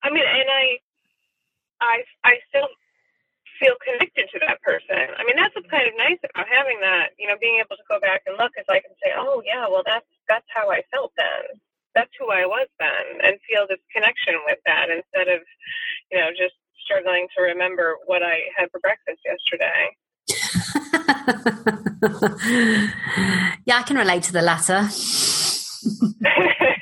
I 0.04 0.10
mean, 0.10 0.24
and 0.28 0.50
I, 0.50 0.78
I, 1.82 2.06
I 2.24 2.40
still 2.48 2.70
feel 3.60 3.76
connected 3.84 4.30
to 4.32 4.40
that 4.48 4.62
person. 4.62 5.12
I 5.18 5.26
mean, 5.26 5.36
that's 5.36 5.54
what's 5.54 5.70
kind 5.70 5.86
of 5.86 5.94
nice 5.98 6.22
about 6.24 6.48
having 6.48 6.80
that. 6.82 7.14
You 7.20 7.28
know, 7.28 7.36
being 7.42 7.60
able 7.60 7.78
to 7.78 7.90
go 7.90 8.00
back 8.00 8.24
and 8.26 8.38
look 8.38 8.54
is 8.58 8.66
I 8.70 8.80
can 8.80 8.96
say, 9.04 9.12
oh 9.18 9.44
yeah, 9.46 9.68
well 9.68 9.84
that's 9.86 10.08
that's 10.30 10.48
how 10.54 10.72
I 10.72 10.82
felt 10.94 11.12
then 11.18 11.60
that's 11.96 12.12
who 12.20 12.30
I 12.32 12.46
was 12.46 12.68
then 12.80 13.22
and 13.24 13.40
feel 13.48 13.66
this 13.68 13.80
connection 13.94 14.36
with 14.46 14.60
that 14.66 14.90
instead 14.90 15.28
of, 15.28 15.42
you 16.12 16.20
know, 16.20 16.30
just 16.32 16.56
struggling 16.84 17.28
to 17.38 17.44
remember 17.44 17.98
what 18.06 18.24
I 18.24 18.42
had 18.58 18.70
for 18.72 18.80
breakfast 18.80 19.20
yesterday. 19.26 19.96
yeah, 23.66 23.80
I 23.80 23.84
can 23.84 23.98
relate 23.98 24.24
to 24.24 24.34
the 24.34 24.42
latter. 24.42 24.90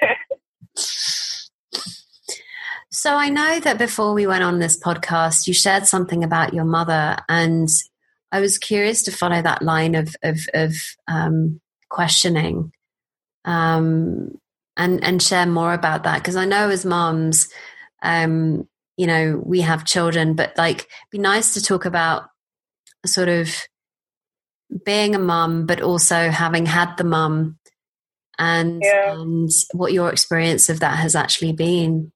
so 3.00 3.16
I 3.16 3.30
know 3.30 3.62
that 3.62 3.78
before 3.78 4.14
we 4.14 4.28
went 4.28 4.44
on 4.44 4.60
this 4.60 4.78
podcast, 4.78 5.48
you 5.48 5.54
shared 5.54 5.88
something 5.88 6.22
about 6.22 6.54
your 6.54 6.66
mother, 6.66 7.18
and 7.30 7.70
I 8.30 8.42
was 8.42 8.58
curious 8.58 9.04
to 9.04 9.12
follow 9.14 9.42
that 9.42 9.62
line 9.62 9.96
of 9.96 10.14
of, 10.22 10.40
of 10.54 10.74
um, 11.08 11.62
questioning. 11.90 12.74
Um, 13.46 14.38
and 14.76 15.02
and 15.02 15.24
share 15.24 15.46
more 15.46 15.74
about 15.74 16.04
that 16.04 16.18
because 16.18 16.36
I 16.36 16.44
know 16.44 16.70
as 16.70 16.84
moms, 16.84 17.48
um, 18.04 18.68
you 18.98 19.08
know, 19.08 19.42
we 19.46 19.62
have 19.62 19.86
children, 19.86 20.34
but 20.36 20.58
like, 20.58 20.90
be 21.10 21.20
nice 21.20 21.54
to 21.54 21.64
talk 21.64 21.86
about 21.86 22.24
sort 23.06 23.30
of 23.30 23.56
being 24.86 25.16
a 25.16 25.20
mum, 25.20 25.66
but 25.66 25.82
also 25.82 26.30
having 26.30 26.66
had 26.66 26.98
the 26.98 27.06
mum, 27.06 27.60
and 28.38 28.82
yeah. 28.84 29.14
and 29.14 29.50
what 29.72 29.94
your 29.94 30.10
experience 30.10 30.68
of 30.68 30.82
that 30.82 30.98
has 30.98 31.16
actually 31.16 31.54
been. 31.54 32.12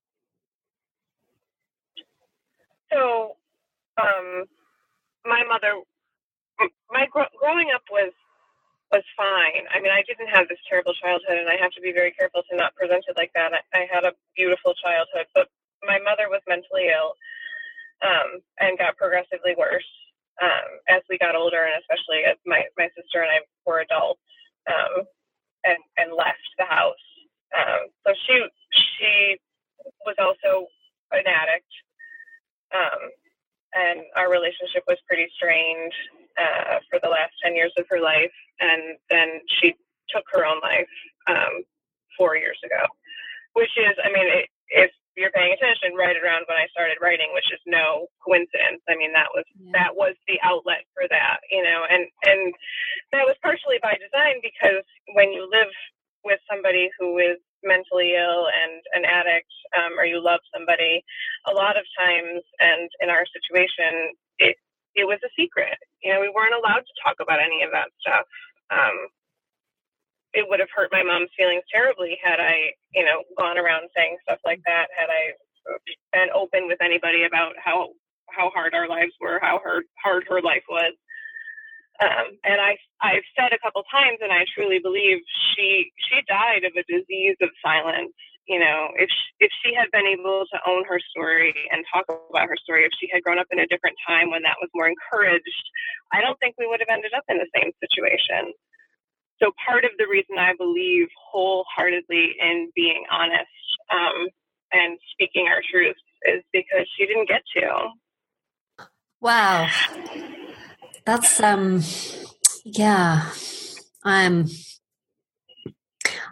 So, 2.94 3.36
um, 3.98 4.46
my 5.26 5.44
mother, 5.48 5.82
my 6.92 7.08
growing 7.12 7.70
up 7.74 7.84
was 7.92 8.14
was 8.94 9.04
fine. 9.18 9.66
I 9.74 9.82
mean, 9.82 9.90
I 9.90 10.06
didn't 10.06 10.30
have 10.30 10.46
this 10.48 10.62
terrible 10.70 10.94
childhood, 10.94 11.42
and 11.42 11.50
I 11.50 11.58
have 11.58 11.74
to 11.74 11.82
be 11.82 11.92
very 11.92 12.14
careful 12.14 12.46
to 12.46 12.56
not 12.56 12.78
present 12.78 13.04
it 13.10 13.18
like 13.18 13.34
that. 13.34 13.50
I, 13.50 13.62
I 13.74 13.84
had 13.90 14.06
a 14.06 14.14
beautiful 14.38 14.78
childhood, 14.78 15.26
but 15.34 15.50
my 15.82 15.98
mother 16.06 16.30
was 16.30 16.46
mentally 16.48 16.94
ill 16.94 17.18
um, 18.06 18.46
and 18.62 18.78
got 18.78 18.98
progressively 18.98 19.58
worse 19.58 19.90
um, 20.42 20.70
as 20.90 21.02
we 21.10 21.18
got 21.18 21.36
older, 21.36 21.66
and 21.66 21.82
especially 21.82 22.22
as 22.30 22.38
my, 22.46 22.70
my 22.78 22.86
sister 22.94 23.26
and 23.26 23.34
I 23.34 23.40
were 23.66 23.82
adults 23.82 24.22
um, 24.70 25.10
and, 25.66 25.82
and 25.98 26.14
left 26.14 26.46
the 26.62 26.70
house. 26.70 27.02
Um, 27.54 27.90
so 28.06 28.14
she 28.30 28.36
she 28.72 29.38
was 30.06 30.16
also 30.22 30.68
an 31.12 31.26
addict, 31.26 31.70
um, 32.74 33.02
and 33.74 34.02
our 34.16 34.30
relationship 34.30 34.84
was 34.88 34.98
pretty 35.08 35.28
strained 35.36 35.94
uh, 36.38 36.80
for 36.90 37.00
the 37.02 37.10
last 37.10 37.34
10 37.44 37.56
years 37.56 37.74
of 37.78 37.86
her 37.90 38.02
life. 38.02 38.34
And 38.60 38.98
then 39.10 39.42
she 39.48 39.74
took 40.10 40.24
her 40.34 40.46
own 40.46 40.60
life 40.62 40.90
um, 41.28 41.64
four 42.18 42.38
years 42.38 42.58
ago, 42.66 42.86
which 43.54 43.74
is, 43.78 43.96
I 44.04 44.10
mean, 44.10 44.28
it, 44.30 44.50
if 44.70 44.92
you're 45.18 45.32
paying 45.32 45.54
attention, 45.54 45.94
right 45.98 46.18
around 46.18 46.46
when 46.50 46.58
I 46.58 46.66
started 46.74 46.98
writing, 47.02 47.30
which 47.34 47.50
is 47.54 47.62
no 47.66 48.08
coincidence. 48.26 48.82
I 48.90 48.98
mean, 48.98 49.14
that 49.14 49.30
was 49.34 49.46
yeah. 49.54 49.72
that 49.74 49.94
was 49.94 50.18
the 50.28 50.42
outlet 50.42 50.90
for 50.94 51.06
that, 51.10 51.38
you 51.52 51.62
know, 51.62 51.86
and 51.86 52.10
and 52.26 52.54
that 53.14 53.26
was 53.26 53.38
partially 53.42 53.78
by 53.82 53.94
design 54.02 54.42
because 54.42 54.82
when 55.14 55.32
you 55.32 55.46
live 55.46 55.70
with 56.26 56.40
somebody 56.50 56.90
who 56.98 57.20
is 57.20 57.38
mentally 57.64 58.16
ill 58.16 58.48
and 58.48 58.82
an 58.94 59.06
addict, 59.06 59.52
um, 59.78 59.98
or 60.00 60.06
you 60.06 60.24
love 60.24 60.40
somebody, 60.54 61.04
a 61.48 61.54
lot 61.54 61.78
of 61.78 61.86
times, 61.98 62.44
and 62.60 62.90
in 63.02 63.10
our 63.10 63.26
situation, 63.30 64.14
it 64.40 64.56
it 64.96 65.06
was 65.06 65.20
a 65.26 65.32
secret. 65.40 65.78
You 66.04 66.14
know, 66.14 66.22
we 66.22 66.30
weren't 66.34 66.56
allowed 66.56 66.86
to 66.86 66.96
talk 67.04 67.18
about 67.22 67.42
any 67.42 67.64
of 67.64 67.72
that 67.72 67.90
stuff. 68.02 68.28
Um, 68.72 68.98
it 70.34 70.46
would 70.50 70.60
have 70.60 70.70
hurt 70.76 70.92
my 70.92 71.04
mom's 71.04 71.30
feelings 71.38 71.64
terribly 71.72 72.18
had 72.24 72.40
I, 72.40 72.74
you 72.94 73.06
know, 73.06 73.24
gone 73.38 73.58
around 73.58 73.90
saying 73.96 74.18
stuff 74.24 74.40
like 74.46 74.62
that. 74.66 74.88
Had 74.98 75.10
I 75.10 75.34
been 76.14 76.30
open 76.36 76.68
with 76.68 76.82
anybody 76.82 77.26
about 77.26 77.54
how 77.64 77.90
how 78.30 78.50
hard 78.52 78.74
our 78.74 78.88
lives 78.90 79.14
were, 79.22 79.40
how 79.42 79.60
hard 79.64 79.84
hard 80.04 80.26
her 80.30 80.42
life 80.42 80.64
was. 80.70 80.94
Um, 82.02 82.40
and 82.44 82.60
I 82.60 82.78
I've 83.02 83.28
said 83.38 83.54
a 83.54 83.62
couple 83.62 83.84
times, 83.92 84.18
and 84.22 84.32
I 84.32 84.46
truly 84.56 84.80
believe 84.80 85.22
she 85.54 85.92
she 86.10 86.22
died 86.28 86.66
of 86.66 86.74
a 86.74 86.84
disease 86.90 87.38
of 87.42 87.50
silence. 87.62 88.14
You 88.48 88.60
know, 88.60 88.90
if 88.98 89.08
she, 89.08 89.46
if 89.46 89.52
she 89.64 89.72
had 89.72 89.88
been 89.94 90.06
able 90.06 90.44
to 90.52 90.58
own 90.68 90.84
her 90.90 91.00
story 91.00 91.54
and 91.72 91.86
talk 91.94 92.04
about 92.10 92.50
her 92.50 92.58
story, 92.58 92.84
if 92.84 92.92
she 93.00 93.08
had 93.14 93.24
grown 93.24 93.40
up 93.40 93.48
in 93.52 93.60
a 93.60 93.68
different 93.68 93.96
time 94.06 94.32
when 94.32 94.44
that 94.44 94.60
was 94.60 94.70
more 94.74 94.90
encouraged, 94.90 95.66
I 96.12 96.20
don't 96.20 96.38
think 96.40 96.56
we 96.58 96.68
would 96.68 96.82
have 96.82 96.92
ended 96.92 97.14
up 97.16 97.24
in 97.30 97.38
the 97.38 97.48
same 97.56 97.72
situation. 97.80 98.52
So 99.42 99.52
part 99.66 99.86
of 99.86 99.92
the 99.98 100.08
reason 100.08 100.38
I 100.38 100.54
believe 100.58 101.08
wholeheartedly 101.32 102.36
in 102.40 102.72
being 102.76 103.04
honest 103.12 103.48
um, 103.92 104.28
and 104.72 104.98
speaking 105.12 105.48
our 105.48 105.62
truth 105.70 105.96
is 106.24 106.44
because 106.52 106.88
she 106.98 107.06
didn't 107.06 107.28
get 107.28 107.42
to. 107.58 108.88
Wow. 109.22 109.70
That's 111.06 111.42
um 111.42 111.82
yeah. 112.64 113.30
I'm 114.04 114.48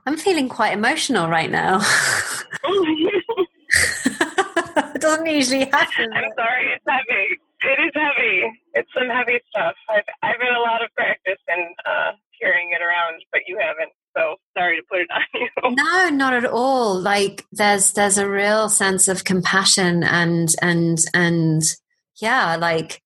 I'm 0.05 0.17
feeling 0.17 0.49
quite 0.49 0.73
emotional 0.73 1.29
right 1.29 1.51
now. 1.51 1.81
it 3.73 5.01
doesn't 5.01 5.25
usually 5.25 5.65
happen. 5.65 6.11
I'm 6.13 6.31
sorry, 6.35 6.73
it's 6.73 6.85
heavy. 6.87 7.37
It 7.63 7.79
is 7.79 7.91
heavy. 7.93 8.51
It's 8.73 8.89
some 8.97 9.09
heavy 9.09 9.39
stuff. 9.49 9.75
I've 9.89 10.03
I've 10.23 10.39
had 10.39 10.57
a 10.57 10.61
lot 10.61 10.83
of 10.83 10.93
practice 10.95 11.39
in 11.47 11.73
uh, 11.85 12.11
carrying 12.41 12.71
it 12.71 12.81
around, 12.81 13.21
but 13.31 13.41
you 13.47 13.57
haven't. 13.59 13.91
So 14.17 14.35
sorry 14.57 14.77
to 14.77 14.83
put 14.89 14.99
it 15.01 15.07
on 15.63 15.71
you. 15.71 15.75
No, 15.75 16.09
not 16.09 16.33
at 16.33 16.45
all. 16.45 16.99
Like 16.99 17.45
there's 17.51 17.93
there's 17.93 18.17
a 18.17 18.29
real 18.29 18.69
sense 18.69 19.07
of 19.07 19.23
compassion 19.23 20.03
and 20.03 20.53
and 20.61 20.97
and 21.13 21.61
yeah, 22.19 22.55
like 22.55 23.01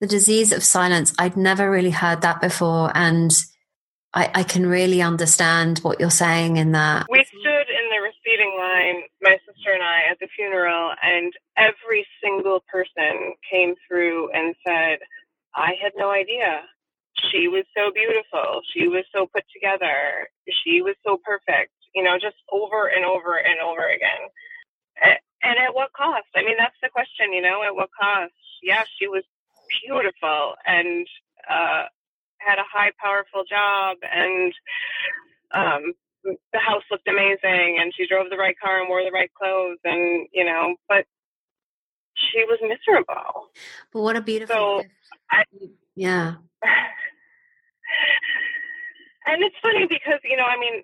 the 0.00 0.06
disease 0.06 0.52
of 0.52 0.64
silence. 0.64 1.12
I'd 1.18 1.36
never 1.36 1.70
really 1.70 1.90
heard 1.90 2.22
that 2.22 2.40
before, 2.40 2.90
and 2.94 3.30
I, 4.12 4.30
I 4.34 4.42
can 4.42 4.66
really 4.66 5.02
understand 5.02 5.78
what 5.80 6.00
you're 6.00 6.10
saying 6.10 6.56
in 6.56 6.72
that. 6.72 7.06
We 7.10 7.24
stood 7.24 7.68
in 7.68 7.84
the 7.90 8.00
receiving 8.02 8.56
line, 8.58 9.02
my 9.22 9.38
sister 9.46 9.72
and 9.72 9.82
I, 9.82 10.10
at 10.10 10.18
the 10.18 10.28
funeral, 10.34 10.92
and 11.02 11.32
every 11.56 12.06
single 12.22 12.64
person 12.72 13.34
came 13.50 13.74
through 13.86 14.30
and 14.32 14.54
said, 14.66 14.98
"I 15.54 15.74
had 15.80 15.92
no 15.96 16.10
idea." 16.10 16.62
She 17.30 17.48
was 17.48 17.64
so 17.76 17.90
beautiful. 17.92 18.62
She 18.72 18.88
was 18.88 19.04
so 19.14 19.26
put 19.26 19.44
together. 19.52 20.28
She 20.64 20.80
was 20.80 20.94
so 21.04 21.18
perfect. 21.22 21.72
You 21.94 22.02
know, 22.02 22.16
just 22.18 22.36
over 22.50 22.86
and 22.86 23.04
over 23.04 23.36
and 23.36 23.60
over 23.60 23.86
again. 23.86 24.30
And 25.42 25.58
at 25.58 25.74
what 25.74 25.92
cost? 25.92 26.28
I 26.36 26.42
mean, 26.42 26.56
that's 26.58 26.76
the 26.82 26.88
question, 26.88 27.32
you 27.32 27.42
know, 27.42 27.62
at 27.62 27.74
what 27.74 27.90
cost? 27.98 28.32
Yeah, 28.62 28.84
she 28.98 29.08
was 29.08 29.24
beautiful 29.86 30.54
and 30.66 31.06
uh, 31.48 31.84
had 32.38 32.58
a 32.58 32.64
high, 32.70 32.90
powerful 33.02 33.44
job, 33.48 33.98
and 34.02 34.52
um, 35.52 35.92
the 36.24 36.58
house 36.58 36.82
looked 36.90 37.08
amazing, 37.08 37.78
and 37.80 37.92
she 37.96 38.06
drove 38.06 38.30
the 38.30 38.36
right 38.36 38.56
car 38.62 38.80
and 38.80 38.88
wore 38.88 39.04
the 39.04 39.10
right 39.10 39.30
clothes, 39.34 39.78
and 39.84 40.26
you 40.32 40.44
know, 40.44 40.74
but 40.88 41.04
she 42.14 42.44
was 42.44 42.58
miserable. 42.62 43.50
But 43.92 44.02
what 44.02 44.16
a 44.16 44.20
beautiful. 44.20 44.82
So, 44.82 44.82
I, 45.30 45.44
yeah. 45.94 46.34
and 49.26 49.42
it's 49.42 49.56
funny 49.62 49.86
because 49.86 50.20
you 50.24 50.36
know, 50.36 50.44
I 50.44 50.58
mean, 50.58 50.82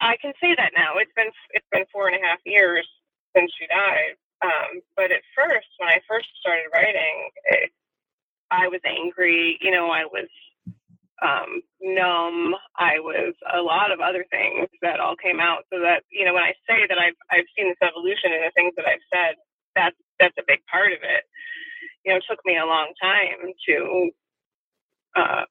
I 0.00 0.16
can 0.20 0.32
say 0.40 0.54
that 0.56 0.72
now. 0.74 0.98
It's 0.98 1.12
been 1.16 1.30
it's 1.50 1.66
been 1.72 1.84
four 1.92 2.08
and 2.08 2.16
a 2.16 2.26
half 2.26 2.38
years 2.44 2.86
since 3.36 3.50
she 3.58 3.66
died. 3.66 4.16
Um, 4.42 4.82
but 4.96 5.12
at 5.12 5.22
first, 5.36 5.68
when 5.78 5.88
I 5.88 6.00
first 6.08 6.26
started 6.40 6.66
writing, 6.74 7.30
it, 7.46 7.70
I 8.52 8.68
was 8.68 8.80
angry. 8.84 9.58
You 9.60 9.70
know, 9.70 9.88
I 9.88 10.04
was 10.04 10.28
um, 11.24 11.62
numb. 11.80 12.54
I 12.76 13.00
was 13.00 13.34
a 13.48 13.62
lot 13.62 13.90
of 13.90 14.00
other 14.00 14.26
things 14.30 14.68
that 14.82 15.00
all 15.00 15.16
came 15.16 15.40
out. 15.40 15.64
So 15.72 15.80
that 15.80 16.04
you 16.12 16.24
know, 16.24 16.34
when 16.34 16.44
I 16.44 16.52
say 16.68 16.84
that 16.88 16.98
I've 16.98 17.16
I've 17.30 17.48
seen 17.56 17.68
this 17.68 17.80
evolution 17.80 18.32
in 18.36 18.44
the 18.44 18.52
things 18.54 18.74
that 18.76 18.84
I've 18.86 19.06
said, 19.08 19.40
that's 19.74 19.96
that's 20.20 20.36
a 20.38 20.46
big 20.46 20.60
part 20.70 20.92
of 20.92 20.98
it. 21.00 21.24
You 22.04 22.12
know, 22.12 22.18
it 22.18 22.24
took 22.28 22.44
me 22.44 22.58
a 22.58 22.66
long 22.66 22.92
time 23.00 23.56
to 23.68 24.10
uh, 25.16 25.44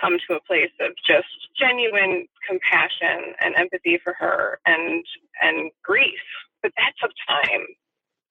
come 0.00 0.16
to 0.28 0.36
a 0.36 0.40
place 0.48 0.72
of 0.80 0.92
just 1.06 1.28
genuine 1.58 2.26
compassion 2.48 3.34
and 3.40 3.54
empathy 3.56 4.00
for 4.02 4.14
her 4.18 4.60
and 4.64 5.04
and 5.42 5.70
grief. 5.84 6.24
But 6.62 6.72
that 6.76 6.92
took 7.00 7.12
time. 7.28 7.66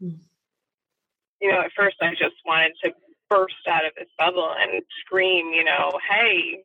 Mm. 0.01 0.19
You 1.41 1.51
know, 1.51 1.61
at 1.61 1.71
first 1.77 1.97
I 2.01 2.11
just 2.11 2.35
wanted 2.45 2.73
to 2.83 2.91
burst 3.29 3.61
out 3.69 3.85
of 3.85 3.93
this 3.97 4.09
bubble 4.19 4.51
and 4.59 4.83
scream, 5.05 5.53
you 5.53 5.63
know, 5.65 5.91
hey, 6.09 6.63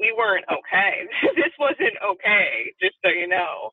we 0.00 0.14
weren't 0.16 0.46
okay. 0.50 1.08
this 1.36 1.54
wasn't 1.58 1.96
okay, 2.14 2.74
just 2.82 2.96
so 3.04 3.10
you 3.10 3.28
know. 3.28 3.72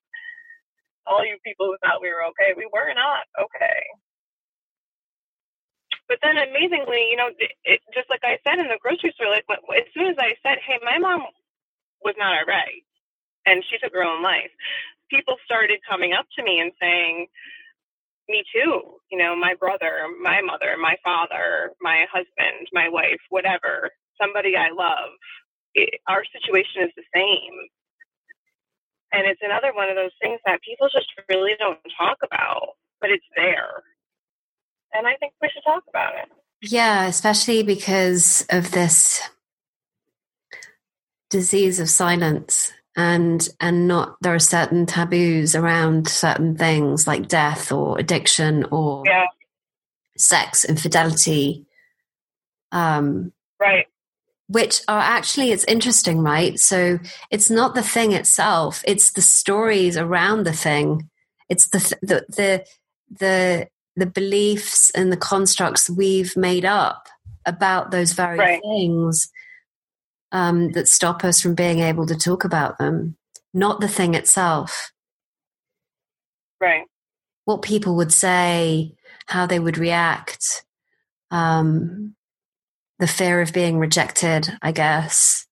All 1.07 1.25
you 1.25 1.37
people 1.45 1.67
who 1.67 1.77
thought 1.81 2.01
we 2.01 2.09
were 2.13 2.25
okay, 2.35 2.53
we 2.57 2.69
were 2.71 2.93
not 2.95 3.25
okay. 3.39 3.81
But 6.07 6.19
then 6.23 6.37
amazingly, 6.37 7.09
you 7.11 7.17
know, 7.17 7.29
it, 7.65 7.81
just 7.93 8.09
like 8.09 8.21
I 8.23 8.37
said 8.43 8.59
in 8.59 8.67
the 8.69 8.79
grocery 8.81 9.13
store, 9.15 9.31
like 9.31 9.45
as 9.49 9.87
soon 9.93 10.07
as 10.11 10.17
I 10.19 10.35
said, 10.43 10.59
hey, 10.65 10.79
my 10.83 10.99
mom 10.99 11.23
was 12.03 12.15
not 12.19 12.33
all 12.35 12.47
right 12.47 12.83
and 13.45 13.63
she 13.69 13.77
took 13.79 13.93
her 13.93 14.03
own 14.03 14.23
life, 14.23 14.51
people 15.09 15.35
started 15.45 15.79
coming 15.89 16.13
up 16.13 16.25
to 16.37 16.43
me 16.43 16.59
and 16.59 16.71
saying, 16.81 17.27
me 18.29 18.43
too. 18.53 18.81
You 19.11 19.17
know, 19.17 19.35
my 19.35 19.55
brother, 19.59 20.07
my 20.21 20.41
mother, 20.41 20.75
my 20.79 20.95
father, 21.03 21.71
my 21.81 22.05
husband, 22.11 22.67
my 22.71 22.89
wife, 22.89 23.19
whatever, 23.29 23.91
somebody 24.21 24.55
I 24.55 24.69
love. 24.71 25.11
It, 25.75 25.99
our 26.07 26.23
situation 26.25 26.83
is 26.83 26.91
the 26.95 27.03
same. 27.15 27.53
And 29.11 29.27
it's 29.27 29.41
another 29.43 29.73
one 29.73 29.89
of 29.89 29.95
those 29.95 30.15
things 30.21 30.39
that 30.45 30.61
people 30.61 30.87
just 30.91 31.07
really 31.29 31.53
don't 31.59 31.79
talk 31.97 32.17
about, 32.23 32.69
but 32.99 33.11
it's 33.11 33.25
there. 33.35 33.83
And 34.93 35.07
I 35.07 35.15
think 35.15 35.33
we 35.41 35.49
should 35.53 35.63
talk 35.63 35.83
about 35.87 36.13
it. 36.15 36.29
Yeah, 36.61 37.05
especially 37.05 37.63
because 37.63 38.45
of 38.49 38.71
this 38.71 39.21
disease 41.29 41.79
of 41.79 41.89
silence 41.89 42.71
and 42.95 43.49
and 43.59 43.87
not 43.87 44.17
there 44.21 44.35
are 44.35 44.39
certain 44.39 44.85
taboos 44.85 45.55
around 45.55 46.07
certain 46.07 46.55
things 46.55 47.07
like 47.07 47.27
death 47.27 47.71
or 47.71 47.97
addiction 47.97 48.65
or 48.71 49.03
yeah. 49.05 49.25
sex 50.15 50.63
infidelity 50.63 51.65
um 52.71 53.31
right 53.59 53.87
which 54.47 54.81
are 54.87 54.99
actually 54.99 55.51
it's 55.51 55.63
interesting 55.63 56.19
right 56.19 56.59
so 56.59 56.99
it's 57.31 57.49
not 57.49 57.73
the 57.73 57.81
thing 57.81 58.11
itself 58.11 58.83
it's 58.85 59.11
the 59.13 59.21
stories 59.21 59.97
around 59.97 60.45
the 60.45 60.53
thing 60.53 61.09
it's 61.49 61.69
the 61.69 61.79
the 62.01 62.25
the 62.29 62.65
the, 63.19 63.67
the 63.95 64.05
beliefs 64.07 64.89
and 64.91 65.11
the 65.11 65.17
constructs 65.17 65.87
we've 65.89 66.35
made 66.35 66.65
up 66.65 67.07
about 67.45 67.91
those 67.91 68.13
very 68.13 68.39
right. 68.39 68.61
things 68.61 69.31
um, 70.33 70.71
that 70.71 70.87
stop 70.87 71.23
us 71.23 71.39
from 71.39 71.53
being 71.53 71.79
able 71.79 72.05
to 72.07 72.15
talk 72.15 72.43
about 72.43 72.79
them, 72.79 73.15
not 73.53 73.79
the 73.79 73.87
thing 73.87 74.15
itself. 74.15 74.91
Right. 76.59 76.83
What 77.45 77.61
people 77.61 77.95
would 77.95 78.11
say, 78.11 78.95
how 79.27 79.45
they 79.45 79.59
would 79.59 79.77
react, 79.77 80.65
um, 81.29 82.15
the 82.99 83.07
fear 83.07 83.41
of 83.41 83.53
being 83.53 83.77
rejected, 83.77 84.57
I 84.61 84.71
guess. 84.71 85.45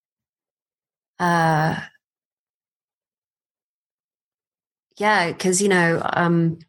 Uh, 1.19 1.79
yeah, 4.97 5.31
because 5.31 5.61
you 5.61 5.69
know, 5.69 6.01
um, 6.03 6.59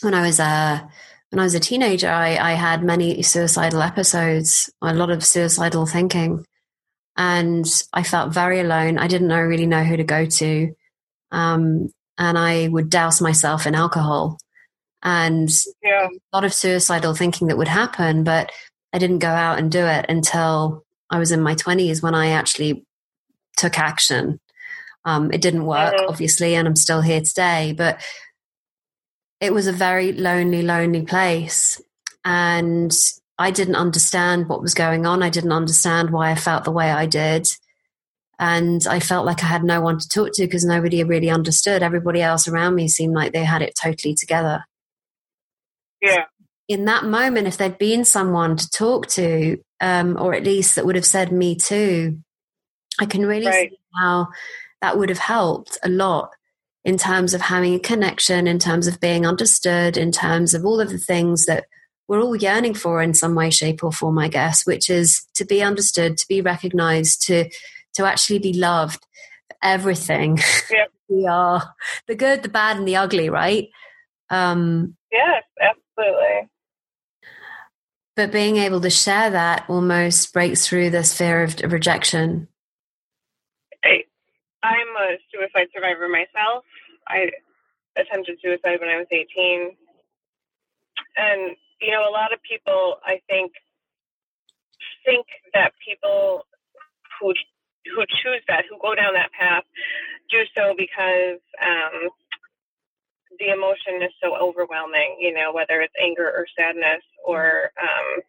when 0.00 0.14
I 0.14 0.22
was 0.22 0.40
a 0.40 0.88
when 1.30 1.40
I 1.40 1.44
was 1.44 1.54
a 1.54 1.60
teenager, 1.60 2.08
I, 2.08 2.36
I 2.36 2.52
had 2.52 2.82
many 2.82 3.22
suicidal 3.22 3.82
episodes, 3.82 4.70
a 4.80 4.94
lot 4.94 5.10
of 5.10 5.24
suicidal 5.24 5.86
thinking, 5.86 6.44
and 7.16 7.66
I 7.92 8.02
felt 8.02 8.34
very 8.34 8.60
alone. 8.60 8.98
I 8.98 9.06
didn't 9.06 9.28
know 9.28 9.40
really 9.40 9.66
know 9.66 9.84
who 9.84 9.96
to 9.96 10.04
go 10.04 10.26
to, 10.26 10.74
um, 11.30 11.92
and 12.18 12.38
I 12.38 12.68
would 12.68 12.90
douse 12.90 13.20
myself 13.20 13.66
in 13.66 13.74
alcohol, 13.74 14.38
and 15.02 15.50
yeah. 15.82 16.08
a 16.08 16.36
lot 16.36 16.44
of 16.44 16.54
suicidal 16.54 17.14
thinking 17.14 17.48
that 17.48 17.58
would 17.58 17.68
happen. 17.68 18.24
But 18.24 18.50
I 18.92 18.98
didn't 18.98 19.18
go 19.18 19.28
out 19.28 19.58
and 19.58 19.70
do 19.70 19.84
it 19.84 20.06
until 20.08 20.84
I 21.10 21.18
was 21.18 21.32
in 21.32 21.42
my 21.42 21.54
twenties 21.54 22.02
when 22.02 22.14
I 22.14 22.28
actually 22.30 22.84
took 23.56 23.78
action. 23.78 24.40
Um, 25.04 25.32
it 25.32 25.42
didn't 25.42 25.66
work, 25.66 25.94
mm-hmm. 25.94 26.08
obviously, 26.08 26.54
and 26.54 26.66
I'm 26.68 26.76
still 26.76 27.00
here 27.00 27.20
today. 27.20 27.74
But 27.76 28.00
it 29.40 29.52
was 29.52 29.66
a 29.66 29.72
very 29.72 30.12
lonely, 30.12 30.62
lonely 30.62 31.02
place, 31.02 31.80
and 32.24 32.92
I 33.38 33.50
didn't 33.50 33.76
understand 33.76 34.48
what 34.48 34.62
was 34.62 34.74
going 34.74 35.06
on. 35.06 35.22
I 35.22 35.30
didn't 35.30 35.52
understand 35.52 36.10
why 36.10 36.30
I 36.30 36.34
felt 36.34 36.64
the 36.64 36.70
way 36.70 36.90
I 36.90 37.06
did. 37.06 37.48
And 38.38 38.86
I 38.86 39.00
felt 39.00 39.26
like 39.26 39.42
I 39.42 39.46
had 39.46 39.64
no 39.64 39.80
one 39.80 39.98
to 39.98 40.08
talk 40.08 40.32
to 40.34 40.42
because 40.42 40.64
nobody 40.64 41.02
really 41.04 41.30
understood. 41.30 41.82
Everybody 41.82 42.20
else 42.20 42.48
around 42.48 42.74
me 42.74 42.88
seemed 42.88 43.14
like 43.14 43.32
they 43.32 43.44
had 43.44 43.62
it 43.62 43.74
totally 43.80 44.14
together. 44.14 44.64
Yeah. 46.00 46.24
in 46.68 46.84
that 46.86 47.04
moment, 47.04 47.46
if 47.46 47.56
there'd 47.56 47.78
been 47.78 48.04
someone 48.04 48.56
to 48.56 48.70
talk 48.70 49.06
to, 49.08 49.58
um, 49.80 50.16
or 50.20 50.34
at 50.34 50.44
least 50.44 50.74
that 50.74 50.86
would 50.86 50.96
have 50.96 51.06
said 51.06 51.30
me 51.30 51.54
too, 51.54 52.18
I 52.98 53.06
can 53.06 53.26
really 53.26 53.46
right. 53.46 53.70
see 53.70 53.78
how 53.94 54.28
that 54.80 54.98
would 54.98 55.08
have 55.08 55.18
helped 55.18 55.78
a 55.84 55.88
lot 55.88 56.30
in 56.84 56.96
terms 56.96 57.34
of 57.34 57.40
having 57.40 57.74
a 57.74 57.78
connection, 57.78 58.46
in 58.46 58.58
terms 58.58 58.86
of 58.86 59.00
being 59.00 59.26
understood, 59.26 59.96
in 59.96 60.10
terms 60.10 60.54
of 60.54 60.64
all 60.64 60.80
of 60.80 60.90
the 60.90 60.98
things 60.98 61.46
that 61.46 61.66
we're 62.08 62.20
all 62.20 62.36
yearning 62.36 62.74
for 62.74 63.00
in 63.00 63.14
some 63.14 63.34
way, 63.34 63.50
shape, 63.50 63.82
or 63.82 63.92
form, 63.92 64.18
I 64.18 64.28
guess, 64.28 64.66
which 64.66 64.90
is 64.90 65.26
to 65.34 65.44
be 65.44 65.62
understood, 65.62 66.18
to 66.18 66.28
be 66.28 66.40
recognized, 66.40 67.26
to 67.26 67.48
to 67.94 68.06
actually 68.06 68.38
be 68.38 68.52
loved 68.52 69.06
for 69.48 69.56
everything. 69.62 70.38
Yep. 70.70 70.92
we 71.08 71.26
are 71.26 71.74
the 72.06 72.14
good, 72.14 72.42
the 72.42 72.48
bad, 72.48 72.76
and 72.76 72.88
the 72.88 72.96
ugly, 72.96 73.28
right? 73.28 73.68
Um, 74.30 74.96
yes, 75.12 75.44
absolutely. 75.60 76.48
But 78.14 78.32
being 78.32 78.56
able 78.58 78.80
to 78.80 78.90
share 78.90 79.30
that 79.30 79.64
almost 79.68 80.32
breaks 80.32 80.66
through 80.66 80.90
this 80.90 81.16
fear 81.16 81.42
of 81.42 81.56
rejection. 81.72 82.48
I, 83.84 84.04
I'm 84.62 84.88
a 85.00 85.16
suicide 85.32 85.68
survivor 85.74 86.08
myself. 86.08 86.64
I 87.08 87.30
attempted 87.96 88.38
suicide 88.42 88.80
when 88.80 88.90
I 88.90 88.98
was 88.98 89.06
18. 89.10 89.76
And, 91.16 91.56
you 91.82 91.92
know, 91.92 92.08
a 92.08 92.12
lot 92.14 92.32
of 92.34 92.40
people, 92.42 92.98
I 93.04 93.20
think, 93.28 93.52
think 95.06 95.26
that 95.54 95.72
people 95.86 96.46
who 97.20 97.34
who 97.94 98.02
choose 98.22 98.42
that, 98.48 98.64
who 98.70 98.78
go 98.82 98.94
down 98.94 99.14
that 99.14 99.32
path, 99.32 99.64
do 100.30 100.42
so 100.56 100.74
because 100.78 101.40
um, 101.62 102.10
the 103.38 103.50
emotion 103.52 104.02
is 104.02 104.12
so 104.22 104.36
overwhelming. 104.36 105.18
You 105.20 105.34
know, 105.34 105.52
whether 105.54 105.80
it's 105.82 105.94
anger 106.00 106.26
or 106.26 106.46
sadness 106.58 107.02
or 107.26 107.72
um, 107.80 108.22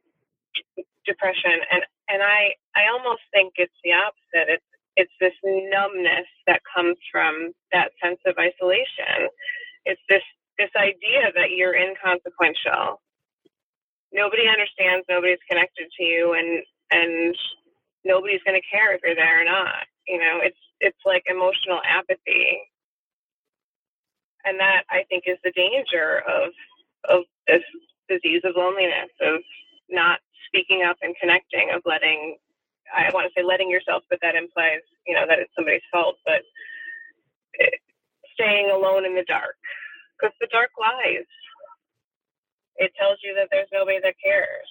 depression, 1.08 1.60
and 1.72 1.84
and 2.10 2.24
I 2.24 2.56
I 2.76 2.90
almost 2.94 3.24
think 3.34 3.56
it's 3.58 3.76
the 3.84 3.94
opposite. 3.94 4.50
It's 4.60 4.70
it's 4.98 5.14
this 5.22 5.34
numbness 5.44 6.28
that 6.48 6.62
comes 6.76 6.98
from 7.12 7.54
that 7.74 7.92
sense 8.04 8.20
of 8.28 8.36
isolation. 8.40 9.30
It's 9.86 10.02
this 10.10 10.24
this 10.60 10.72
idea 10.78 11.32
that 11.36 11.52
you're 11.58 11.76
inconsequential. 11.76 13.03
Nobody 14.14 14.48
understands, 14.48 15.06
nobody's 15.10 15.44
connected 15.50 15.88
to 15.98 16.04
you 16.04 16.34
and 16.34 16.64
and 16.92 17.36
nobody's 18.06 18.44
gonna 18.46 18.64
care 18.72 18.96
if 18.96 19.02
you're 19.04 19.16
there 19.16 19.42
or 19.42 19.46
not. 19.46 19.86
You 20.08 20.20
know, 20.20 20.40
it's 20.44 20.60
it's 20.82 21.00
like 21.06 21.24
emotional 21.28 21.82
apathy. 21.86 22.60
And 24.46 24.60
that 24.60 24.84
I 24.90 25.04
think 25.10 25.26
is 25.28 25.40
the 25.44 25.52
danger 25.52 26.24
of 26.28 26.52
of 27.10 27.24
this 27.48 27.64
disease 28.10 28.42
of 28.46 28.56
loneliness, 28.58 29.12
of 29.22 29.42
not 29.90 30.20
speaking 30.48 30.84
up 30.84 30.98
and 31.02 31.16
connecting, 31.22 31.72
of 31.76 31.82
letting 31.86 32.38
I 32.96 33.12
want 33.14 33.28
to 33.28 33.34
say 33.36 33.46
letting 33.46 33.70
yourself, 33.72 34.04
but 34.10 34.20
that 34.22 34.36
implies, 34.36 34.82
you 35.08 35.16
know, 35.16 35.26
that 35.28 35.40
it's 35.40 35.52
somebody's 35.56 35.82
fault, 35.92 36.18
but 36.26 36.44
it, 37.56 37.76
staying 38.36 38.72
alone 38.72 39.06
in 39.06 39.16
the 39.16 39.26
dark 39.28 39.56
because 40.20 40.36
the 40.42 40.48
dark 40.52 40.72
lies. 40.80 41.26
It 42.78 42.92
tells 43.00 43.20
you 43.24 43.36
that 43.36 43.50
there's 43.52 43.68
nobody 43.72 44.00
that 44.02 44.16
cares. 44.24 44.68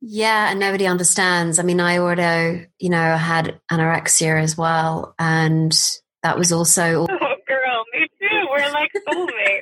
Yeah, 0.00 0.50
and 0.50 0.58
nobody 0.58 0.86
understands. 0.86 1.58
I 1.58 1.62
mean, 1.62 1.78
I 1.78 1.98
also, 1.98 2.64
you 2.78 2.88
know, 2.88 3.16
had 3.16 3.60
anorexia 3.70 4.42
as 4.42 4.56
well, 4.56 5.14
and 5.18 5.78
that 6.22 6.38
was 6.38 6.52
also. 6.52 7.06
Oh, 7.22 7.36
girl, 7.46 7.84
me 7.92 8.06
too. 8.20 8.46
We're 8.50 8.72
like 8.72 8.90
soulmates. 9.08 9.60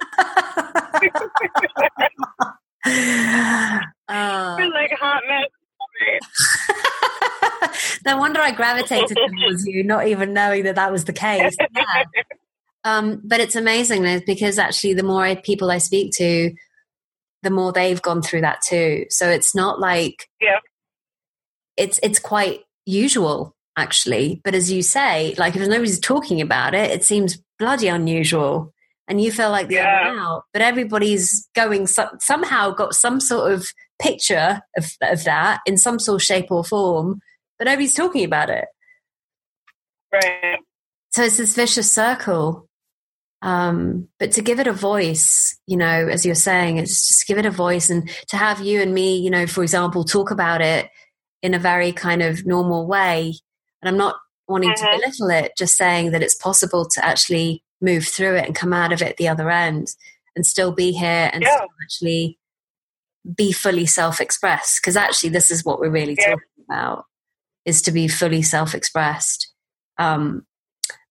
uh, 4.09 4.57
We're 4.59 4.73
like 4.73 4.93
hot 4.93 5.23
mess 5.27 5.49
no 8.07 8.19
wonder 8.19 8.41
I 8.41 8.53
gravitated 8.53 9.17
towards 9.17 9.67
you, 9.67 9.83
not 9.83 10.07
even 10.07 10.33
knowing 10.33 10.65
that 10.65 10.77
that 10.77 10.93
was 10.93 11.05
the 11.05 11.13
case. 11.13 11.57
Yeah. 11.59 12.05
Um, 12.85 13.21
but 13.25 13.41
it's 13.41 13.57
amazing 13.57 14.23
because 14.27 14.59
actually, 14.59 14.95
the 14.95 15.03
more 15.03 15.35
people 15.37 15.71
I 15.71 15.79
speak 15.79 16.13
to, 16.17 16.53
the 17.43 17.51
more 17.51 17.73
they've 17.73 18.03
gone 18.03 18.23
through 18.23 18.43
that 18.43 18.61
too. 18.63 19.07
So 19.11 19.29
it's 19.29 19.55
not 19.55 19.81
like 19.81 20.29
yeah, 20.41 20.59
it's 21.77 22.01
it's 22.03 22.19
quite 22.19 22.61
usual 22.87 23.55
actually. 23.77 24.41
But 24.45 24.55
as 24.55 24.71
you 24.71 24.83
say, 24.83 25.35
like 25.39 25.57
if 25.57 25.67
nobody's 25.67 26.01
talking 26.01 26.41
about 26.41 26.75
it, 26.75 26.91
it 26.91 27.05
seems 27.05 27.39
bloody 27.59 27.89
unusual, 27.89 28.73
and 29.07 29.21
you 29.21 29.33
feel 29.33 29.51
like 29.51 29.69
the 29.69 29.77
yeah. 29.77 30.17
out. 30.19 30.45
But 30.53 30.63
everybody's 30.63 31.49
going 31.55 31.87
so, 31.87 32.09
somehow 32.21 32.71
got 32.71 32.95
some 32.95 33.21
sort 33.21 33.53
of 33.53 33.67
picture 34.01 34.61
of, 34.77 34.91
of 35.03 35.25
that 35.25 35.61
in 35.67 35.77
some 35.77 35.99
sort 35.99 36.21
of 36.21 36.25
shape 36.25 36.51
or 36.51 36.65
form, 36.65 37.21
but 37.59 37.67
nobody's 37.67 37.95
talking 37.95 38.25
about 38.25 38.51
it. 38.51 38.67
Right. 40.13 40.59
So 41.11 41.25
it's 41.25 41.37
this 41.37 41.55
vicious 41.55 41.91
circle. 41.91 42.68
Um, 43.41 44.09
but 44.19 44.33
to 44.33 44.43
give 44.43 44.59
it 44.59 44.67
a 44.67 44.73
voice, 44.73 45.57
you 45.67 45.77
know, 45.77 46.09
as 46.09 46.27
you're 46.27 46.35
saying, 46.35 46.79
it's 46.79 47.07
just 47.07 47.27
give 47.27 47.39
it 47.39 47.47
a 47.47 47.51
voice 47.51 47.89
and 47.89 48.09
to 48.29 48.37
have 48.37 48.61
you 48.61 48.81
and 48.81 48.93
me, 48.93 49.19
you 49.19 49.31
know, 49.31 49.47
for 49.47 49.63
example, 49.63 50.05
talk 50.05 50.31
about 50.31 50.61
it 50.61 50.91
in 51.43 51.55
a 51.55 51.59
very 51.59 51.93
kind 51.93 52.23
of 52.23 52.45
normal 52.47 52.87
way. 52.87 53.35
And 53.81 53.89
I'm 53.89 53.97
not 53.97 54.17
wanting 54.49 54.71
mm-hmm. 54.71 54.85
to 54.85 54.99
belittle 54.99 55.31
it, 55.31 55.53
just 55.57 55.77
saying 55.77 56.11
that 56.11 56.23
it's 56.23 56.35
possible 56.35 56.85
to 56.87 57.05
actually 57.05 57.63
move 57.81 58.05
through 58.07 58.35
it 58.35 58.47
and 58.47 58.55
come 58.55 58.73
out 58.73 58.93
of 58.93 59.03
it 59.03 59.17
the 59.17 59.29
other 59.29 59.51
end 59.51 59.89
and 60.35 60.45
still 60.45 60.73
be 60.73 60.93
here 60.93 61.31
and 61.33 61.43
yeah. 61.43 61.61
actually 61.83 62.39
be 63.37 63.53
fully 63.53 63.87
self-expressed 63.87 64.81
because 64.81 64.97
actually 64.97 65.29
this 65.29 65.51
is 65.51 65.65
what 65.65 65.79
we're 65.79 65.91
really 65.91 66.17
yeah. 66.19 66.31
talking 66.31 66.65
about 66.69 67.05
is 67.65 67.83
to 67.83 67.93
be 67.93 68.09
fully 68.09 68.43
self-expressed 68.43 69.53
um, 69.99 70.47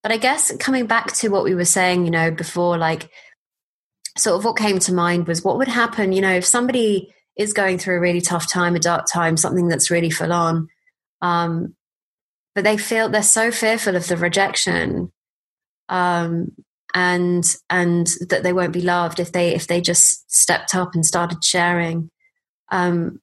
but 0.07 0.13
i 0.13 0.17
guess 0.17 0.55
coming 0.55 0.85
back 0.85 1.11
to 1.11 1.27
what 1.27 1.43
we 1.43 1.53
were 1.53 1.65
saying 1.65 2.05
you 2.05 2.11
know 2.11 2.31
before 2.31 2.77
like 2.77 3.09
sort 4.17 4.37
of 4.37 4.45
what 4.45 4.57
came 4.57 4.79
to 4.79 4.93
mind 4.93 5.27
was 5.27 5.43
what 5.43 5.57
would 5.57 5.67
happen 5.67 6.13
you 6.13 6.21
know 6.21 6.31
if 6.31 6.45
somebody 6.45 7.13
is 7.35 7.51
going 7.51 7.77
through 7.77 7.97
a 7.97 7.99
really 7.99 8.21
tough 8.21 8.49
time 8.49 8.73
a 8.73 8.79
dark 8.79 9.05
time 9.11 9.35
something 9.35 9.67
that's 9.67 9.91
really 9.91 10.09
full 10.09 10.31
on 10.31 10.69
um, 11.21 11.75
but 12.55 12.63
they 12.63 12.77
feel 12.77 13.09
they're 13.09 13.21
so 13.21 13.51
fearful 13.51 13.97
of 13.97 14.07
the 14.07 14.15
rejection 14.15 15.11
um, 15.89 16.53
and 16.93 17.43
and 17.69 18.07
that 18.29 18.43
they 18.43 18.53
won't 18.53 18.71
be 18.71 18.81
loved 18.81 19.19
if 19.19 19.33
they 19.33 19.53
if 19.53 19.67
they 19.67 19.81
just 19.81 20.31
stepped 20.31 20.73
up 20.73 20.95
and 20.95 21.05
started 21.05 21.43
sharing 21.43 22.09
um 22.71 23.19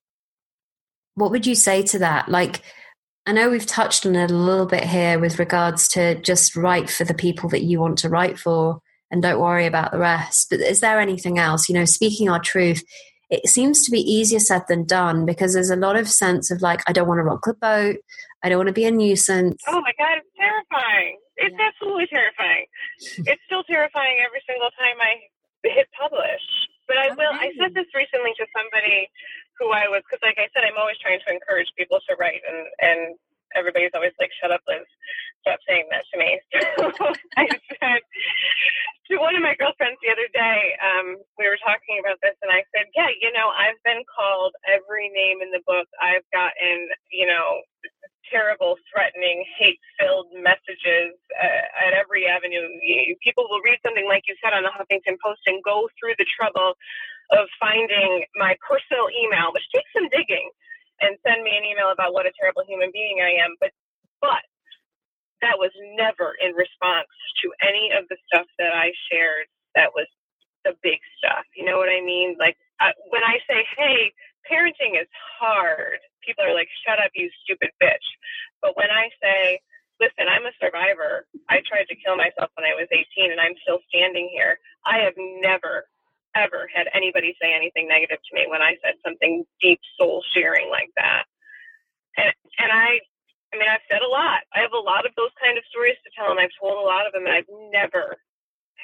what 1.15 1.31
would 1.31 1.47
you 1.47 1.55
say 1.55 1.83
to 1.83 2.01
that? 2.01 2.29
Like 2.29 2.63
i 3.27 3.33
know 3.33 3.51
we've 3.51 3.67
touched 3.67 4.07
on 4.07 4.17
it 4.17 4.31
a 4.31 4.37
little 4.37 4.67
bit 4.67 4.85
here 4.85 5.19
with 5.19 5.39
regards 5.39 5.89
to 5.89 6.15
just 6.21 6.57
write 6.57 6.91
for 6.91 7.05
the 7.05 7.15
people 7.15 7.49
that 7.49 7.63
you 7.63 7.81
want 7.81 7.99
to 7.99 8.09
write 8.09 8.39
for 8.39 8.81
and 9.11 9.23
don't 9.23 9.41
worry 9.41 9.67
about 9.67 9.93
the 9.93 9.99
rest 9.99 10.49
but 10.51 10.61
is 10.61 10.81
there 10.81 11.01
anything 11.01 11.39
else 11.39 11.69
you 11.69 11.75
know 11.75 11.85
speaking 11.85 12.29
our 12.29 12.41
truth 12.41 12.83
it 13.31 13.49
seems 13.49 13.85
to 13.85 13.91
be 13.91 14.01
easier 14.01 14.39
said 14.39 14.63
than 14.69 14.85
done 14.85 15.25
because 15.25 15.55
there's 15.55 15.71
a 15.71 15.77
lot 15.77 15.97
of 15.97 16.09
sense 16.09 16.51
of 16.51 16.63
like 16.63 16.81
i 16.87 16.93
don't 16.93 17.09
want 17.09 17.19
to 17.19 17.25
rock 17.25 17.45
the 17.45 17.55
boat 17.55 17.97
i 18.43 18.49
don't 18.49 18.59
want 18.59 18.69
to 18.69 18.73
be 18.73 18.85
a 18.85 18.91
nuisance 18.91 19.61
oh 19.69 19.81
my 19.81 19.93
god 19.99 20.19
it's 20.19 20.29
terrifying 20.39 21.19
it's 21.37 21.55
yeah. 21.59 21.69
absolutely 21.69 22.07
terrifying. 22.07 22.67
it's 23.31 23.43
still 23.47 23.65
terrifying 23.65 24.23
every 24.23 24.43
single 24.47 24.71
time 24.79 24.99
I 25.03 25.27
hit 25.67 25.89
publish. 25.99 26.45
But 26.87 26.99
I 26.99 27.09
oh, 27.11 27.17
will. 27.17 27.33
I 27.33 27.51
said 27.57 27.73
this 27.73 27.89
recently 27.97 28.37
to 28.37 28.47
somebody 28.53 29.09
who 29.59 29.71
I 29.71 29.87
was 29.89 30.03
because, 30.07 30.23
like 30.23 30.39
I 30.39 30.51
said, 30.53 30.67
I'm 30.67 30.79
always 30.79 30.99
trying 30.99 31.21
to 31.23 31.31
encourage 31.33 31.71
people 31.79 31.99
to 32.09 32.17
write, 32.17 32.43
and 32.47 32.67
and 32.81 33.01
everybody's 33.55 33.95
always 33.95 34.15
like, 34.19 34.31
"Shut 34.41 34.51
up, 34.51 34.63
Liz! 34.67 34.87
Stop 35.43 35.61
saying 35.67 35.87
that 35.91 36.05
to 36.13 36.17
me." 36.19 36.41
So 36.79 36.91
I 37.39 37.47
said 37.79 38.03
to 39.11 39.19
one 39.21 39.37
of 39.37 39.43
my 39.43 39.55
girlfriends 39.55 40.01
the 40.03 40.11
other 40.11 40.29
day, 40.33 40.75
um, 40.81 41.21
we 41.39 41.47
were 41.47 41.61
talking 41.61 42.01
about 42.01 42.19
this, 42.23 42.35
and 42.43 42.51
I 42.51 42.67
said, 42.75 42.91
"Yeah, 42.95 43.11
you 43.21 43.31
know, 43.33 43.53
I've 43.55 43.79
been 43.85 44.03
called 44.11 44.55
every 44.67 45.09
name 45.15 45.43
in 45.43 45.51
the 45.51 45.63
book. 45.67 45.87
I've 46.03 46.27
gotten, 46.33 46.91
you 47.13 47.27
know, 47.27 47.63
terrible, 48.31 48.77
threatening, 48.91 49.45
hate 49.59 49.79
filled 50.01 50.33
messages 50.35 51.15
uh, 51.37 51.87
at 51.87 51.93
every 51.93 52.27
avenue. 52.27 52.65
People 53.23 53.47
will 53.49 53.61
read 53.63 53.79
something 53.85 54.09
like 54.09 54.25
you 54.27 54.35
said 54.43 54.57
on 54.57 54.65
the 54.65 54.73
Huffington 54.73 55.21
Post 55.23 55.45
and 55.47 55.63
go 55.63 55.89
through 56.01 56.17
the 56.19 56.27
trouble 56.37 56.75
of 57.33 57.49
finding 57.61 58.25
my 58.37 58.57
personal 58.61 59.09
email, 59.13 59.53
which 59.55 59.65
takes 59.75 59.89
some 59.97 60.09
digging, 60.11 60.51
and 61.01 61.17
send 61.27 61.43
me 61.43 61.57
an 61.57 61.65
email 61.65 61.91
about 61.93 62.13
what 62.13 62.27
a 62.27 62.33
terrible 62.39 62.63
human 62.69 62.91
being 62.93 63.21
I 63.23 63.41
am. 63.45 63.57
But, 63.61 63.73
but 64.21 64.45
that 65.43 65.59
was 65.59 65.73
never 65.97 66.37
in 66.41 66.57
response 66.57 67.11
to 67.45 67.53
any 67.61 67.93
of 67.93 68.09
the 68.09 68.17
stuff 68.29 68.47
that 68.59 68.73
I 68.73 68.93
shared 69.13 69.47
that 69.75 69.93
was 69.95 70.07
the 70.65 70.73
big 70.83 70.99
stuff. 71.19 71.45
You 71.57 71.67
know 71.67 71.77
what 71.77 71.93
I 71.93 72.01
mean? 72.01 72.37
Like 72.41 72.57
uh, 72.81 72.97
when 73.11 73.23
I 73.23 73.39
say, 73.49 73.67
hey, 73.77 74.13
parenting 74.49 74.97
is 75.01 75.09
hard, 75.41 76.01
people 76.25 76.45
are 76.45 76.55
like, 76.55 76.69
shut 76.87 76.99
up, 76.99 77.13
you 77.15 77.29
stupid 77.45 77.71
bitch. 77.83 78.07
But 78.63 78.77
when 78.77 78.89
I 78.91 79.11
say, 79.21 79.61
listen, 80.01 80.27
I'm 80.27 80.47
a 80.49 80.57
survivor, 80.57 81.27
I 81.51 81.61
tried 81.69 81.87
to 81.93 81.97
kill 82.01 82.17
myself 82.17 82.51
when 82.57 82.65
I 82.65 82.75
was 82.75 82.89
18 82.91 83.31
and 83.31 83.41
I'm 83.41 83.55
still 83.63 83.81
standing 83.93 84.31
here, 84.33 84.59
I 84.87 85.05
have 85.05 85.15
never, 85.19 85.85
ever 86.35 86.69
had 86.73 86.89
anybody 86.95 87.37
say 87.41 87.55
anything 87.55 87.89
negative 87.89 88.19
to 88.19 88.35
me 88.35 88.47
when 88.49 88.63
I 88.63 88.77
said 88.83 88.95
something 89.05 89.45
deep 89.61 89.81
soul 89.99 90.23
sharing 90.35 90.71
like 90.71 90.91
that. 90.97 91.25
And 92.17 92.33
and 92.59 92.71
I 92.73 93.01
I 93.53 93.59
mean 93.59 93.69
I've 93.71 93.87
said 93.91 94.03
a 94.03 94.11
lot. 94.11 94.43
I 94.55 94.61
have 94.61 94.75
a 94.75 94.83
lot 94.83 95.07
of 95.07 95.13
those 95.17 95.35
kind 95.43 95.59
of 95.59 95.65
stories 95.71 95.99
to 96.05 96.11
tell 96.17 96.31
and 96.31 96.41
I've 96.41 96.55
told 96.61 96.79
a 96.79 96.87
lot 96.87 97.07
of 97.07 97.13
them 97.13 97.27
and 97.27 97.35
I've 97.35 97.51
never 97.73 98.19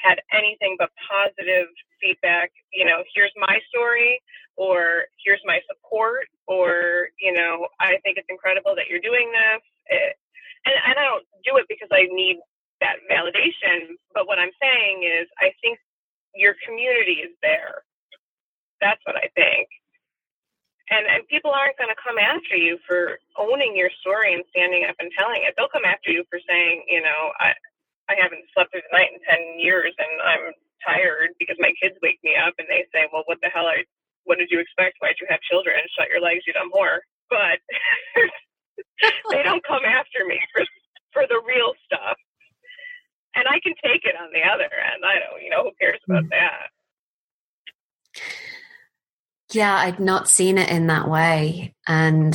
had 0.02 0.20
anything 0.32 0.76
but 0.78 0.90
positive 1.04 1.68
feedback, 2.00 2.50
you 2.72 2.84
know, 2.84 3.04
here's 3.14 3.32
my 3.36 3.60
story 3.68 4.20
or 4.56 5.04
here's 5.24 5.42
my 5.44 5.60
support 5.68 6.26
or, 6.48 7.08
you 7.20 7.32
know, 7.32 7.68
I 7.78 8.00
think 8.02 8.16
it's 8.16 8.28
incredible 8.30 8.74
that 8.76 8.88
you're 8.88 9.04
doing 9.04 9.30
this. 9.30 9.62
It, 9.86 10.16
and, 10.66 10.76
and 10.88 10.96
I 10.98 11.04
don't 11.04 11.26
do 11.44 11.56
it 11.56 11.66
because 11.68 11.88
I 11.92 12.08
need 12.10 12.40
that 12.80 13.04
validation. 13.10 13.96
But 14.14 14.26
what 14.26 14.38
I'm 14.38 14.52
saying 14.60 15.04
is, 15.04 15.28
I 15.38 15.52
think 15.60 15.78
your 16.34 16.54
community 16.66 17.22
is 17.26 17.34
there. 17.42 17.82
That's 18.80 19.00
what 19.06 19.16
I 19.16 19.28
think. 19.36 19.68
And 20.90 21.06
and 21.06 21.26
people 21.28 21.52
aren't 21.54 21.78
going 21.78 21.92
to 21.92 22.00
come 22.02 22.18
after 22.20 22.56
you 22.56 22.78
for 22.86 23.18
owning 23.38 23.76
your 23.76 23.90
story 24.02 24.34
and 24.34 24.44
standing 24.50 24.84
up 24.88 24.96
and 25.00 25.10
telling 25.16 25.42
it. 25.46 25.54
They'll 25.56 25.72
come 25.72 25.86
after 25.88 26.10
you 26.12 26.24
for 26.30 26.40
saying, 26.48 26.84
you 26.88 27.02
know, 27.02 27.32
I 27.40 27.54
I 28.10 28.14
haven't 28.20 28.44
slept 28.54 28.72
through 28.72 28.84
the 28.84 28.96
night 28.96 29.14
in 29.14 29.20
ten 29.24 29.42
years 29.60 29.94
and 29.98 30.12
I'm 30.22 30.46
tired 30.84 31.32
because 31.40 31.56
my 31.60 31.72
kids 31.80 31.96
wake 32.02 32.20
me 32.24 32.36
up 32.36 32.54
and 32.58 32.68
they 32.68 32.84
say, 32.92 33.08
well, 33.12 33.24
what 33.26 33.38
the 33.42 33.48
hell 33.54 33.66
are 33.66 33.80
what 34.24 34.38
did 34.38 34.50
you 34.52 34.60
expect? 34.60 34.98
Why'd 35.00 35.16
you 35.20 35.28
have 35.30 35.40
children? 35.48 35.78
Shut 35.98 36.10
your 36.10 36.20
legs, 36.20 36.44
you 36.46 36.52
dumb 36.52 36.70
whore. 36.74 37.00
But 37.30 37.60
they 39.32 39.42
don't 39.42 39.64
come 39.66 39.84
after 39.86 40.26
me 40.26 40.40
for 40.52 40.64
for 41.12 41.24
the 41.28 41.40
real 41.46 41.74
stuff. 41.86 42.18
And 43.34 43.46
I 43.48 43.60
can 43.60 43.74
take 43.82 44.04
it 44.04 44.14
on 44.20 44.30
the 44.32 44.42
other 44.42 44.64
end. 44.64 45.02
I 45.04 45.18
don't, 45.20 45.42
you 45.42 45.50
know, 45.50 45.62
who 45.64 45.70
cares 45.80 46.00
about 46.08 46.24
mm. 46.24 46.30
that? 46.30 46.70
Yeah, 49.52 49.74
I'd 49.74 50.00
not 50.00 50.28
seen 50.28 50.58
it 50.58 50.70
in 50.70 50.88
that 50.88 51.08
way. 51.08 51.74
And 51.86 52.34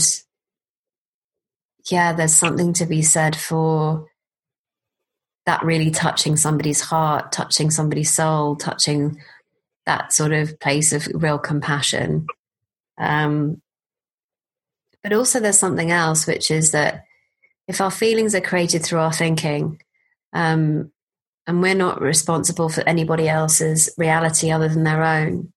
yeah, 1.89 2.13
there's 2.13 2.35
something 2.35 2.73
to 2.73 2.85
be 2.85 3.01
said 3.01 3.35
for 3.35 4.07
that 5.45 5.63
really 5.63 5.91
touching 5.91 6.37
somebody's 6.37 6.81
heart, 6.81 7.31
touching 7.31 7.69
somebody's 7.69 8.13
soul, 8.13 8.55
touching 8.55 9.21
that 9.85 10.11
sort 10.11 10.31
of 10.31 10.59
place 10.59 10.91
of 10.91 11.07
real 11.13 11.37
compassion. 11.37 12.25
Um, 12.97 13.61
but 15.03 15.13
also, 15.13 15.39
there's 15.39 15.59
something 15.59 15.91
else, 15.91 16.25
which 16.25 16.49
is 16.49 16.71
that 16.71 17.03
if 17.67 17.79
our 17.79 17.91
feelings 17.91 18.33
are 18.33 18.41
created 18.41 18.83
through 18.83 18.99
our 18.99 19.13
thinking, 19.13 19.79
um, 20.36 20.91
and 21.47 21.61
we're 21.61 21.73
not 21.73 22.01
responsible 22.01 22.69
for 22.69 22.88
anybody 22.88 23.27
else's 23.27 23.89
reality 23.97 24.51
other 24.51 24.67
than 24.67 24.83
their 24.83 25.03
own, 25.03 25.53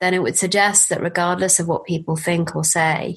then 0.00 0.12
it 0.12 0.22
would 0.22 0.36
suggest 0.36 0.90
that 0.90 1.02
regardless 1.02 1.58
of 1.58 1.66
what 1.66 1.86
people 1.86 2.14
think 2.14 2.54
or 2.54 2.62
say, 2.62 3.16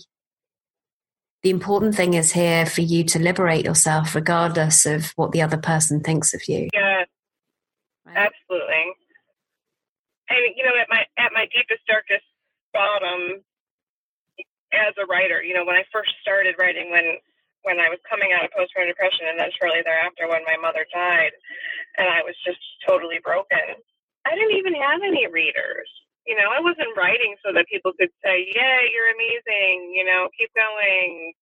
the 1.43 1.49
important 1.49 1.95
thing 1.95 2.13
is 2.13 2.31
here 2.31 2.65
for 2.65 2.81
you 2.81 3.03
to 3.03 3.19
liberate 3.19 3.65
yourself 3.65 4.15
regardless 4.15 4.85
of 4.85 5.11
what 5.15 5.33
the 5.33 5.41
other 5.41 5.57
person 5.57 6.01
thinks 6.01 6.33
of 6.33 6.47
you. 6.47 6.69
Yeah, 6.73 7.03
right? 8.05 8.17
absolutely. 8.17 8.93
And 10.29 10.39
you 10.55 10.63
know, 10.63 10.71
at 10.79 10.87
my 10.89 11.05
at 11.17 11.31
my 11.33 11.47
deepest, 11.53 11.85
darkest 11.87 12.25
bottom, 12.73 13.43
as 14.73 14.93
a 15.01 15.05
writer, 15.05 15.43
you 15.43 15.53
know, 15.53 15.65
when 15.65 15.75
I 15.75 15.83
first 15.91 16.11
started 16.21 16.55
writing, 16.57 16.91
when 16.91 17.17
when 17.67 17.83
I 17.83 17.91
was 17.91 17.99
coming 18.07 18.31
out 18.31 18.47
of 18.47 18.55
postpartum 18.55 18.87
depression, 18.87 19.27
and 19.27 19.35
then 19.35 19.51
shortly 19.59 19.83
thereafter 19.83 20.31
when 20.31 20.47
my 20.47 20.55
mother 20.55 20.87
died, 20.87 21.35
and 21.99 22.07
I 22.07 22.23
was 22.23 22.39
just 22.47 22.63
totally 22.87 23.19
broken. 23.19 23.75
I 24.23 24.31
didn't 24.31 24.55
even 24.55 24.71
have 24.79 25.03
any 25.03 25.27
readers. 25.27 25.91
You 26.23 26.39
know, 26.39 26.47
I 26.47 26.63
wasn't 26.63 26.95
writing 26.95 27.35
so 27.43 27.51
that 27.51 27.67
people 27.67 27.91
could 27.99 28.11
say, 28.23 28.47
"Yeah, 28.55 28.79
you're 28.87 29.11
amazing." 29.11 29.91
You 29.91 30.07
know, 30.07 30.31
keep 30.39 30.51
going. 30.55 31.35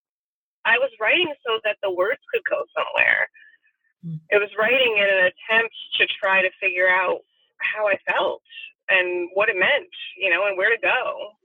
I 0.66 0.82
was 0.82 0.90
writing 1.00 1.30
so 1.46 1.62
that 1.64 1.78
the 1.86 1.94
words 1.94 2.22
could 2.34 2.42
go 2.50 2.66
somewhere. 2.74 3.30
Mm. 4.02 4.20
It 4.34 4.42
was 4.42 4.50
writing 4.58 4.98
in 4.98 5.06
an 5.06 5.30
attempt 5.30 5.76
to 6.02 6.08
try 6.10 6.42
to 6.42 6.50
figure 6.60 6.90
out 6.90 7.22
how 7.62 7.88
I 7.88 7.98
felt 8.10 8.42
and 8.90 9.30
what 9.34 9.50
it 9.50 9.58
meant, 9.58 9.94
you 10.18 10.30
know, 10.30 10.46
and 10.46 10.58
where 10.58 10.74
to 10.74 10.82
go 10.82 11.38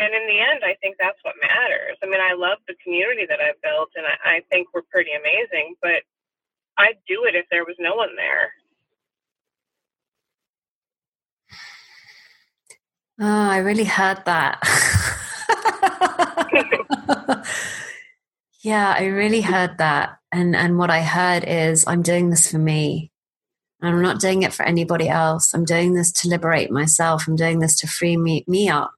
and 0.00 0.14
in 0.14 0.26
the 0.26 0.40
end, 0.40 0.62
I 0.64 0.74
think 0.80 0.96
that's 0.98 1.18
what 1.22 1.34
matters. 1.42 1.98
I 2.02 2.06
mean, 2.06 2.20
I 2.20 2.32
love 2.32 2.58
the 2.66 2.74
community 2.82 3.26
that 3.28 3.40
I've 3.40 3.60
built, 3.60 3.90
and 3.94 4.06
I, 4.06 4.36
I 4.36 4.40
think 4.50 4.68
we're 4.72 4.88
pretty 4.90 5.10
amazing. 5.12 5.74
But 5.82 6.02
I'd 6.78 6.96
do 7.06 7.24
it 7.24 7.34
if 7.34 7.44
there 7.50 7.64
was 7.64 7.76
no 7.78 7.94
one 7.94 8.16
there. 8.16 8.52
Oh, 13.20 13.50
I 13.50 13.58
really 13.58 13.84
heard 13.84 14.24
that. 14.24 14.60
yeah, 18.62 18.94
I 18.96 19.04
really 19.04 19.42
heard 19.42 19.76
that. 19.76 20.16
And 20.32 20.56
and 20.56 20.78
what 20.78 20.88
I 20.88 21.02
heard 21.02 21.44
is 21.46 21.84
I'm 21.86 22.00
doing 22.00 22.30
this 22.30 22.50
for 22.50 22.58
me. 22.58 23.12
I'm 23.82 24.00
not 24.00 24.20
doing 24.20 24.42
it 24.42 24.54
for 24.54 24.64
anybody 24.64 25.10
else. 25.10 25.52
I'm 25.52 25.66
doing 25.66 25.92
this 25.92 26.10
to 26.12 26.28
liberate 26.28 26.70
myself. 26.70 27.28
I'm 27.28 27.36
doing 27.36 27.58
this 27.58 27.78
to 27.80 27.86
free 27.86 28.16
me 28.16 28.44
me 28.46 28.70
up 28.70 28.92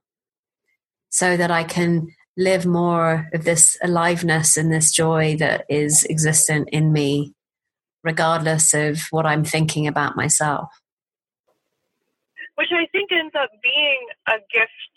so 1.13 1.37
that 1.37 1.51
I 1.51 1.63
can 1.63 2.07
live 2.35 2.65
more 2.65 3.29
of 3.33 3.43
this 3.43 3.77
aliveness 3.83 4.57
and 4.57 4.73
this 4.73 4.91
joy 4.91 5.37
that 5.37 5.65
is 5.69 6.05
existent 6.09 6.69
in 6.71 6.91
me, 6.91 7.33
regardless 8.03 8.73
of 8.73 8.99
what 9.11 9.25
I'm 9.25 9.45
thinking 9.45 9.85
about 9.85 10.17
myself. 10.17 10.69
Which 12.55 12.73
I 12.73 12.87
think 12.91 13.11
ends 13.11 13.33
up 13.39 13.49
being 13.61 14.07
a 14.27 14.37
gift 14.51 14.93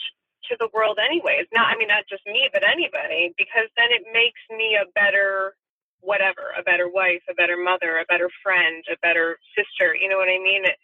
to 0.49 0.57
the 0.59 0.69
world, 0.73 0.99
anyways. 0.99 1.47
Not, 1.53 1.69
I 1.69 1.77
mean, 1.77 1.89
not 1.89 2.05
just 2.09 2.25
me, 2.27 2.49
but 2.53 2.65
anybody, 2.65 3.35
because 3.37 3.69
then 3.77 3.89
it 3.91 4.03
makes 4.13 4.41
me 4.51 4.77
a 4.81 4.91
better 4.95 5.55
whatever, 6.01 6.55
a 6.57 6.63
better 6.63 6.89
wife, 6.89 7.23
a 7.29 7.35
better 7.35 7.57
mother, 7.57 7.99
a 7.99 8.07
better 8.09 8.31
friend, 8.43 8.85
a 8.89 8.97
better 9.03 9.39
sister. 9.57 9.95
You 9.95 10.09
know 10.09 10.17
what 10.17 10.29
I 10.29 10.39
mean? 10.39 10.65
It, 10.65 10.79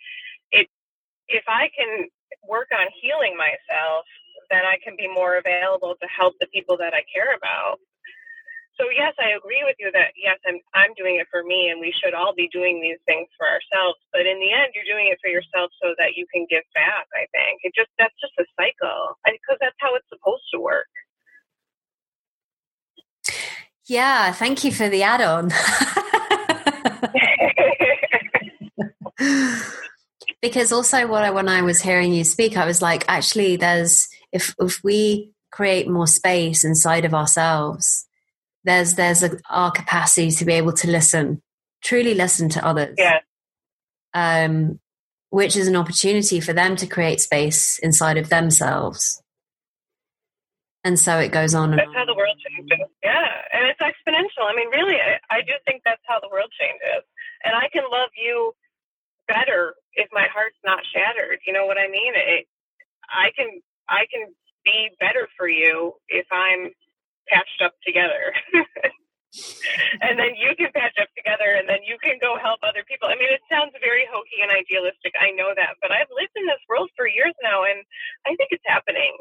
it 0.50 0.66
if 1.28 1.44
I 1.46 1.70
can 1.76 2.08
work 2.48 2.68
on 2.72 2.86
healing 3.00 3.36
myself 3.36 4.04
then 4.52 4.68
I 4.68 4.76
can 4.84 4.92
be 5.00 5.08
more 5.08 5.40
available 5.40 5.96
to 5.96 6.06
help 6.12 6.36
the 6.36 6.52
people 6.52 6.76
that 6.76 6.92
I 6.92 7.00
care 7.08 7.32
about. 7.32 7.80
So 8.76 8.92
yes, 8.92 9.16
I 9.16 9.32
agree 9.36 9.64
with 9.64 9.76
you 9.80 9.88
that 9.96 10.12
yes, 10.16 10.36
I'm 10.44 10.60
I'm 10.76 10.92
doing 10.96 11.16
it 11.16 11.28
for 11.32 11.40
me, 11.44 11.72
and 11.72 11.80
we 11.80 11.92
should 11.96 12.12
all 12.12 12.36
be 12.36 12.48
doing 12.52 12.80
these 12.80 13.00
things 13.08 13.28
for 13.36 13.48
ourselves. 13.48 14.00
But 14.12 14.28
in 14.28 14.40
the 14.40 14.52
end, 14.52 14.76
you're 14.76 14.88
doing 14.88 15.08
it 15.08 15.18
for 15.24 15.32
yourself 15.32 15.72
so 15.80 15.96
that 15.96 16.16
you 16.16 16.28
can 16.28 16.46
give 16.48 16.64
back. 16.76 17.08
I 17.16 17.24
think 17.32 17.64
it 17.64 17.72
just 17.72 17.90
that's 17.96 18.16
just 18.20 18.36
a 18.40 18.44
cycle 18.56 19.16
because 19.24 19.58
that's 19.60 19.76
how 19.80 19.96
it's 19.96 20.08
supposed 20.12 20.44
to 20.52 20.60
work. 20.60 20.92
Yeah, 23.84 24.32
thank 24.32 24.64
you 24.64 24.72
for 24.72 24.88
the 24.88 25.02
add-on. 25.02 25.50
because 30.40 30.72
also 30.72 31.06
what 31.06 31.22
I, 31.22 31.30
when 31.30 31.48
I 31.48 31.62
was 31.62 31.80
hearing 31.80 32.12
you 32.12 32.24
speak, 32.24 32.56
I 32.56 32.66
was 32.66 32.82
like, 32.82 33.04
actually, 33.08 33.56
there's 33.56 34.08
if 34.32 34.54
if 34.58 34.82
we 34.82 35.32
create 35.50 35.88
more 35.88 36.06
space 36.06 36.64
inside 36.64 37.04
of 37.04 37.14
ourselves, 37.14 38.06
there's 38.64 38.94
there's 38.94 39.22
a, 39.22 39.38
our 39.50 39.70
capacity 39.70 40.30
to 40.30 40.44
be 40.44 40.54
able 40.54 40.72
to 40.72 40.90
listen, 40.90 41.42
truly 41.82 42.14
listen 42.14 42.48
to 42.50 42.66
others. 42.66 42.94
Yeah. 42.98 43.20
Um, 44.14 44.80
which 45.30 45.56
is 45.56 45.66
an 45.66 45.76
opportunity 45.76 46.40
for 46.40 46.52
them 46.52 46.76
to 46.76 46.86
create 46.86 47.18
space 47.18 47.78
inside 47.78 48.18
of 48.18 48.28
themselves. 48.28 49.22
And 50.84 50.98
so 50.98 51.18
it 51.18 51.32
goes 51.32 51.54
on. 51.54 51.70
that's 51.70 51.88
how 51.94 52.04
the 52.04 52.14
world 52.14 52.36
changes. 52.36 52.84
Yeah, 53.02 53.28
and 53.54 53.64
it's 53.64 53.80
exponential. 53.80 54.44
I 54.44 54.54
mean, 54.54 54.68
really, 54.68 54.96
I, 54.96 55.16
I 55.30 55.40
do 55.40 55.52
think 55.64 55.82
that's 55.84 56.02
how 56.06 56.20
the 56.20 56.28
world 56.28 56.50
changes. 56.58 57.06
And 57.44 57.54
I 57.54 57.68
can 57.72 57.84
love 57.90 58.10
you 58.14 58.52
better 59.26 59.74
if 59.94 60.08
my 60.12 60.26
heart's 60.32 60.58
not 60.64 60.80
shattered. 60.92 61.38
You 61.46 61.52
know 61.52 61.64
what 61.64 61.78
I 61.78 61.88
mean? 61.88 62.12
It, 62.14 62.46
I 63.08 63.30
can 63.34 63.62
I 63.92 64.08
can 64.08 64.32
be 64.64 64.88
better 64.98 65.28
for 65.36 65.48
you 65.48 65.92
if 66.08 66.24
I'm 66.32 66.72
patched 67.28 67.60
up 67.60 67.76
together. 67.84 68.32
and 70.04 70.16
then 70.18 70.32
you 70.40 70.56
can 70.56 70.72
patch 70.72 70.96
up 70.96 71.12
together 71.12 71.60
and 71.60 71.68
then 71.68 71.84
you 71.84 72.00
can 72.00 72.16
go 72.20 72.40
help 72.40 72.64
other 72.64 72.84
people. 72.88 73.12
I 73.12 73.16
mean, 73.20 73.28
it 73.28 73.44
sounds 73.52 73.76
very 73.84 74.08
hokey 74.08 74.40
and 74.40 74.50
idealistic. 74.50 75.12
I 75.20 75.30
know 75.36 75.52
that, 75.52 75.76
but 75.84 75.92
I've 75.92 76.10
lived 76.12 76.32
in 76.36 76.48
this 76.48 76.62
world 76.68 76.88
for 76.96 77.06
years 77.06 77.36
now 77.44 77.68
and 77.68 77.84
I 78.24 78.32
think 78.40 78.48
it's 78.52 78.64
happening. 78.66 79.12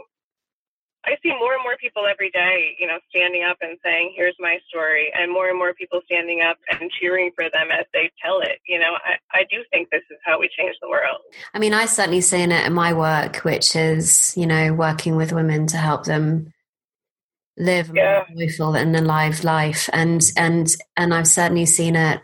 I 1.05 1.17
see 1.23 1.29
more 1.29 1.53
and 1.53 1.63
more 1.63 1.77
people 1.77 2.03
every 2.05 2.29
day, 2.29 2.75
you 2.79 2.85
know, 2.85 2.99
standing 3.09 3.43
up 3.43 3.57
and 3.61 3.77
saying, 3.83 4.13
"Here's 4.15 4.35
my 4.39 4.59
story," 4.69 5.11
and 5.17 5.31
more 5.31 5.49
and 5.49 5.57
more 5.57 5.73
people 5.73 6.01
standing 6.05 6.41
up 6.41 6.57
and 6.69 6.91
cheering 6.91 7.31
for 7.35 7.45
them 7.49 7.71
as 7.71 7.85
they 7.93 8.11
tell 8.23 8.39
it. 8.41 8.59
You 8.67 8.79
know, 8.79 8.93
I, 9.03 9.39
I 9.39 9.43
do 9.49 9.63
think 9.71 9.89
this 9.89 10.03
is 10.11 10.17
how 10.23 10.39
we 10.39 10.49
change 10.57 10.75
the 10.81 10.89
world. 10.89 11.17
I 11.53 11.59
mean, 11.59 11.73
I 11.73 11.85
certainly 11.85 12.21
see 12.21 12.41
it 12.43 12.51
in 12.51 12.73
my 12.73 12.93
work, 12.93 13.37
which 13.37 13.75
is, 13.75 14.35
you 14.37 14.45
know, 14.45 14.73
working 14.73 15.15
with 15.15 15.31
women 15.31 15.65
to 15.67 15.77
help 15.77 16.05
them 16.05 16.53
live 17.57 17.89
a 17.89 17.93
yeah. 17.95 18.23
more 18.29 18.47
joyful 18.47 18.75
and 18.75 18.95
alive 18.95 19.43
life, 19.43 19.89
and 19.93 20.21
and 20.37 20.67
and 20.95 21.13
I've 21.13 21.27
certainly 21.27 21.65
seen 21.65 21.95
it 21.95 22.21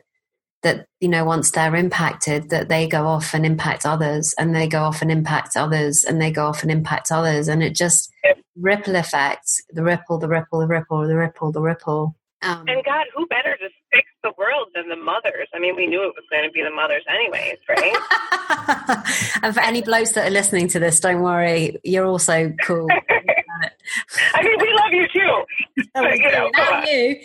that 0.63 0.87
you 0.99 1.07
know 1.07 1.23
once 1.23 1.51
they're 1.51 1.75
impacted 1.75 2.49
that 2.49 2.69
they 2.69 2.87
go 2.87 3.05
off 3.05 3.33
and 3.33 3.45
impact 3.45 3.85
others 3.85 4.33
and 4.37 4.55
they 4.55 4.67
go 4.67 4.83
off 4.83 5.01
and 5.01 5.11
impact 5.11 5.55
others 5.55 6.03
and 6.03 6.21
they 6.21 6.31
go 6.31 6.45
off 6.45 6.63
and 6.63 6.71
impact 6.71 7.11
others 7.11 7.47
and 7.47 7.61
it 7.63 7.75
just 7.75 8.11
ripple 8.55 8.95
effect 8.95 9.61
the 9.69 9.83
ripple 9.83 10.17
the 10.17 10.27
ripple 10.27 10.59
the 10.59 10.67
ripple 10.67 11.07
the 11.07 11.15
ripple 11.15 11.51
the 11.51 11.61
ripple 11.61 12.15
Um, 12.41 12.65
and 12.67 12.83
God, 12.85 13.05
who 13.15 13.25
better 13.27 13.55
to 13.57 13.69
fix 13.91 14.07
the 14.23 14.31
world 14.37 14.67
than 14.75 14.89
the 14.89 14.95
mothers? 14.95 15.47
I 15.55 15.59
mean, 15.59 15.75
we 15.75 15.87
knew 15.87 16.03
it 16.03 16.13
was 16.15 16.25
going 16.29 16.43
to 16.43 16.51
be 16.51 16.61
the 16.61 16.69
mothers, 16.69 17.03
anyways, 17.09 17.57
right? 17.67 19.39
and 19.41 19.55
for 19.55 19.61
any 19.61 19.81
blokes 19.81 20.11
that 20.11 20.27
are 20.27 20.31
listening 20.31 20.67
to 20.69 20.79
this, 20.79 20.99
don't 20.99 21.23
worry, 21.23 21.79
you're 21.83 22.05
also 22.05 22.53
cool. 22.61 22.87
I 24.33 24.43
mean, 24.43 24.57
we 24.59 24.73
love 24.73 24.91
you 24.91 25.07
too. 25.13 25.85
But, 25.93 26.17
you 26.17 26.31
know, 26.31 26.51
you. 26.85 27.19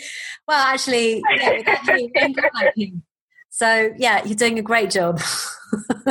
Well, 0.46 0.64
actually, 0.66 1.22
yeah, 1.36 1.58
without 1.58 2.00
you, 2.00 2.10
don't 2.14 2.36
like 2.54 2.72
you. 2.76 3.02
So, 3.52 3.92
yeah, 3.98 4.24
you're 4.24 4.34
doing 4.34 4.58
a 4.58 4.62
great 4.62 4.90
job. 4.90 5.20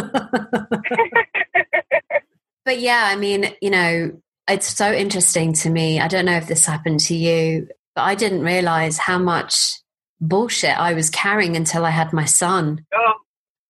but 2.64 2.80
yeah, 2.80 3.06
I 3.08 3.16
mean, 3.16 3.52
you 3.62 3.72
know, 3.72 4.22
it's 4.48 4.68
so 4.68 4.94
interesting 4.94 5.54
to 5.54 5.72
me. 5.72 6.00
I 6.00 6.08
don't 6.08 6.26
know 6.26 6.38
if 6.38 6.48
this 6.48 6.68
happened 6.68 7.00
to 7.02 7.16
you, 7.16 7.68
but 7.96 8.04
I 8.04 8.14
didn't 8.14 8.44
realize 8.44 9.00
how 9.00 9.18
much 9.18 9.80
bullshit 10.20 10.78
I 10.78 10.94
was 10.94 11.10
carrying 11.10 11.56
until 11.56 11.84
I 11.84 11.90
had 11.90 12.14
my 12.14 12.26
son. 12.26 12.86
Oh. 12.94 13.14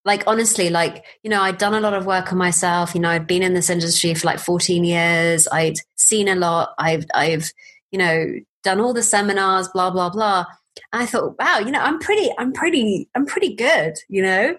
Like 0.03 0.25
honestly, 0.27 0.69
like, 0.69 1.05
you 1.23 1.29
know, 1.29 1.41
I'd 1.41 1.57
done 1.57 1.73
a 1.73 1.79
lot 1.79 1.93
of 1.93 2.05
work 2.05 2.33
on 2.33 2.37
myself. 2.37 2.93
You 2.93 2.99
know, 2.99 3.09
I'd 3.09 3.25
been 3.25 3.41
in 3.41 3.53
this 3.53 3.69
industry 3.69 4.13
for 4.15 4.27
like 4.27 4.39
14 4.39 4.83
years. 4.83 5.47
I'd 5.47 5.77
seen 5.95 6.27
a 6.27 6.35
lot. 6.35 6.73
I've 6.77 7.05
I've, 7.13 7.49
you 7.91 7.99
know, 7.99 8.33
done 8.63 8.81
all 8.81 8.93
the 8.93 9.03
seminars, 9.03 9.69
blah, 9.69 9.91
blah, 9.91 10.09
blah. 10.09 10.45
I 10.93 11.05
thought, 11.05 11.37
wow, 11.39 11.59
you 11.59 11.71
know, 11.71 11.79
I'm 11.79 11.99
pretty, 11.99 12.29
I'm 12.37 12.51
pretty, 12.51 13.09
I'm 13.15 13.25
pretty 13.25 13.55
good, 13.55 13.93
you 14.09 14.21
know? 14.21 14.57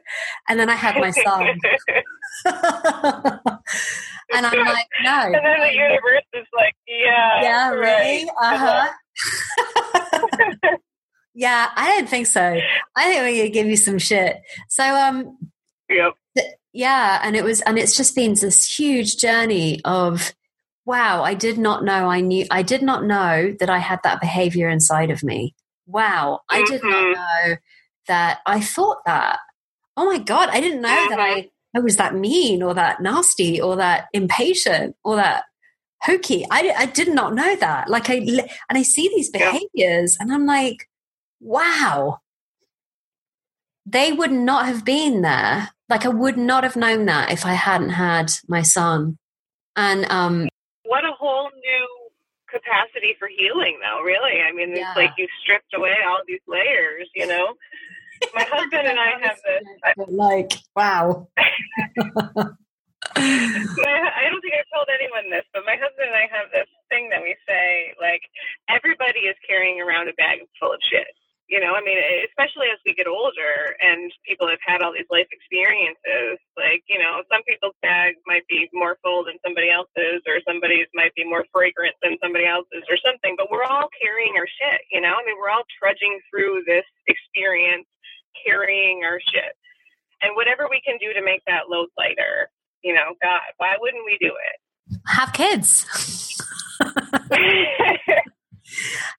And 0.48 0.58
then 0.58 0.70
I 0.70 0.74
had 0.74 0.96
my 0.96 1.10
son. 1.10 1.46
and 4.32 4.46
I'm 4.46 4.66
like, 4.66 4.86
no. 5.02 5.20
And 5.20 5.34
then 5.34 5.60
the 5.60 5.72
universe 5.72 6.24
is 6.34 6.46
like, 6.54 6.74
yeah. 6.86 7.42
Yeah, 7.42 7.70
really? 7.70 8.28
Uh 8.40 8.58
huh. 8.58 8.88
yeah, 11.34 11.70
I 11.76 11.94
didn't 11.94 12.08
think 12.08 12.26
so. 12.26 12.58
I 12.96 13.04
think 13.04 13.20
we're 13.20 13.36
gonna 13.36 13.50
give 13.50 13.66
you 13.66 13.76
some 13.76 13.98
shit. 13.98 14.38
So, 14.68 14.84
um, 14.84 15.38
yep. 15.90 16.14
Th- 16.36 16.54
yeah, 16.72 17.20
and 17.22 17.36
it 17.36 17.44
was, 17.44 17.60
and 17.62 17.78
it's 17.78 17.96
just 17.96 18.16
been 18.16 18.34
this 18.34 18.64
huge 18.64 19.18
journey 19.18 19.82
of, 19.84 20.32
wow, 20.86 21.22
I 21.22 21.34
did 21.34 21.58
not 21.58 21.84
know 21.84 22.08
I 22.08 22.20
knew, 22.20 22.46
I 22.50 22.62
did 22.62 22.82
not 22.82 23.04
know 23.04 23.54
that 23.60 23.68
I 23.68 23.78
had 23.78 24.00
that 24.04 24.20
behavior 24.20 24.68
inside 24.70 25.10
of 25.10 25.22
me. 25.22 25.54
Wow, 25.92 26.40
I 26.48 26.62
mm-hmm. 26.62 26.72
did 26.72 26.82
not 26.82 27.04
mm-hmm. 27.04 27.50
know 27.50 27.56
that 28.08 28.40
I 28.46 28.60
thought 28.60 28.98
that. 29.06 29.38
Oh 29.96 30.06
my 30.06 30.18
God, 30.18 30.48
I 30.50 30.60
didn't 30.60 30.80
know 30.80 30.88
mm-hmm. 30.88 31.10
that 31.10 31.20
I 31.20 31.50
I 31.74 31.80
was 31.80 31.96
that 31.96 32.14
mean 32.14 32.62
or 32.62 32.74
that 32.74 33.00
nasty 33.00 33.60
or 33.60 33.76
that 33.76 34.08
impatient 34.12 34.96
or 35.04 35.16
that 35.16 35.44
hokey. 36.02 36.44
I, 36.50 36.74
I 36.76 36.86
did 36.86 37.08
not 37.08 37.34
know 37.34 37.56
that. 37.56 37.88
Like 37.88 38.10
I, 38.10 38.14
and 38.14 38.50
I 38.70 38.82
see 38.82 39.08
these 39.08 39.30
behaviors 39.30 40.16
and 40.20 40.32
I'm 40.32 40.44
like, 40.44 40.88
wow, 41.40 42.18
they 43.86 44.12
would 44.12 44.32
not 44.32 44.66
have 44.66 44.84
been 44.84 45.22
there. 45.22 45.70
Like 45.88 46.04
I 46.04 46.08
would 46.08 46.36
not 46.36 46.64
have 46.64 46.76
known 46.76 47.06
that 47.06 47.32
if 47.32 47.46
I 47.46 47.54
hadn't 47.54 47.90
had 47.90 48.32
my 48.48 48.62
son. 48.62 49.16
And, 49.74 50.04
um, 50.10 50.48
what 50.84 51.04
a 51.04 51.12
whole 51.18 51.48
new 51.54 52.01
capacity 52.62 53.16
for 53.18 53.28
healing 53.28 53.78
though, 53.82 54.02
really. 54.02 54.40
I 54.40 54.52
mean, 54.52 54.70
yeah. 54.70 54.88
it's 54.88 54.96
like 54.96 55.10
you 55.18 55.26
stripped 55.42 55.74
away 55.74 55.96
all 56.06 56.18
these 56.26 56.42
layers, 56.46 57.08
you 57.14 57.26
know? 57.26 57.54
my 58.34 58.46
husband 58.46 58.86
and 58.86 58.98
I 58.98 59.18
have 59.22 59.38
this. 59.42 60.06
Like, 60.08 60.52
wow. 60.76 61.28
I 63.16 64.22
don't 64.30 64.40
think 64.40 64.54
I've 64.54 64.70
told 64.72 64.88
anyone 64.94 65.30
this, 65.30 65.44
but 65.52 65.64
my 65.66 65.74
husband 65.74 66.08
and 66.08 66.16
I 66.16 66.30
have 66.30 66.50
this 66.52 66.70
thing 66.88 67.10
that 67.10 67.22
we 67.22 67.34
say, 67.48 67.94
like, 68.00 68.22
everybody 68.70 69.26
is 69.26 69.36
carrying 69.46 69.80
around 69.80 70.08
a 70.08 70.14
bag 70.14 70.40
full 70.58 70.72
of 70.72 70.80
shit. 70.86 71.10
You 71.52 71.60
know, 71.60 71.76
I 71.76 71.84
mean, 71.84 72.00
especially 72.32 72.72
as 72.72 72.80
we 72.80 72.96
get 72.96 73.04
older 73.04 73.76
and 73.84 74.08
people 74.24 74.48
have 74.48 74.64
had 74.64 74.80
all 74.80 74.96
these 74.96 75.12
life 75.12 75.28
experiences, 75.28 76.40
like, 76.56 76.80
you 76.88 76.96
know, 76.96 77.20
some 77.28 77.44
people's 77.44 77.76
bag 77.84 78.16
might 78.24 78.48
be 78.48 78.72
more 78.72 78.96
full 79.04 79.28
than 79.28 79.36
somebody 79.44 79.68
else's, 79.68 80.24
or 80.24 80.40
somebody's 80.48 80.88
might 80.96 81.12
be 81.12 81.28
more 81.28 81.44
fragrant 81.52 81.92
than 82.00 82.16
somebody 82.24 82.48
else's, 82.48 82.88
or 82.88 82.96
something, 83.04 83.36
but 83.36 83.52
we're 83.52 83.68
all 83.68 83.92
carrying 84.00 84.32
our 84.40 84.48
shit, 84.48 84.80
you 84.88 85.04
know? 85.04 85.12
I 85.12 85.20
mean, 85.28 85.36
we're 85.36 85.52
all 85.52 85.68
trudging 85.76 86.24
through 86.32 86.64
this 86.64 86.88
experience 87.04 87.84
carrying 88.40 89.04
our 89.04 89.20
shit. 89.20 89.52
And 90.24 90.32
whatever 90.32 90.72
we 90.72 90.80
can 90.80 90.96
do 90.96 91.12
to 91.12 91.20
make 91.20 91.44
that 91.44 91.68
load 91.68 91.92
lighter, 92.00 92.48
you 92.80 92.96
know, 92.96 93.12
God, 93.20 93.44
why 93.60 93.76
wouldn't 93.76 94.08
we 94.08 94.16
do 94.16 94.32
it? 94.32 94.56
Have 95.04 95.36
kids. 95.36 95.84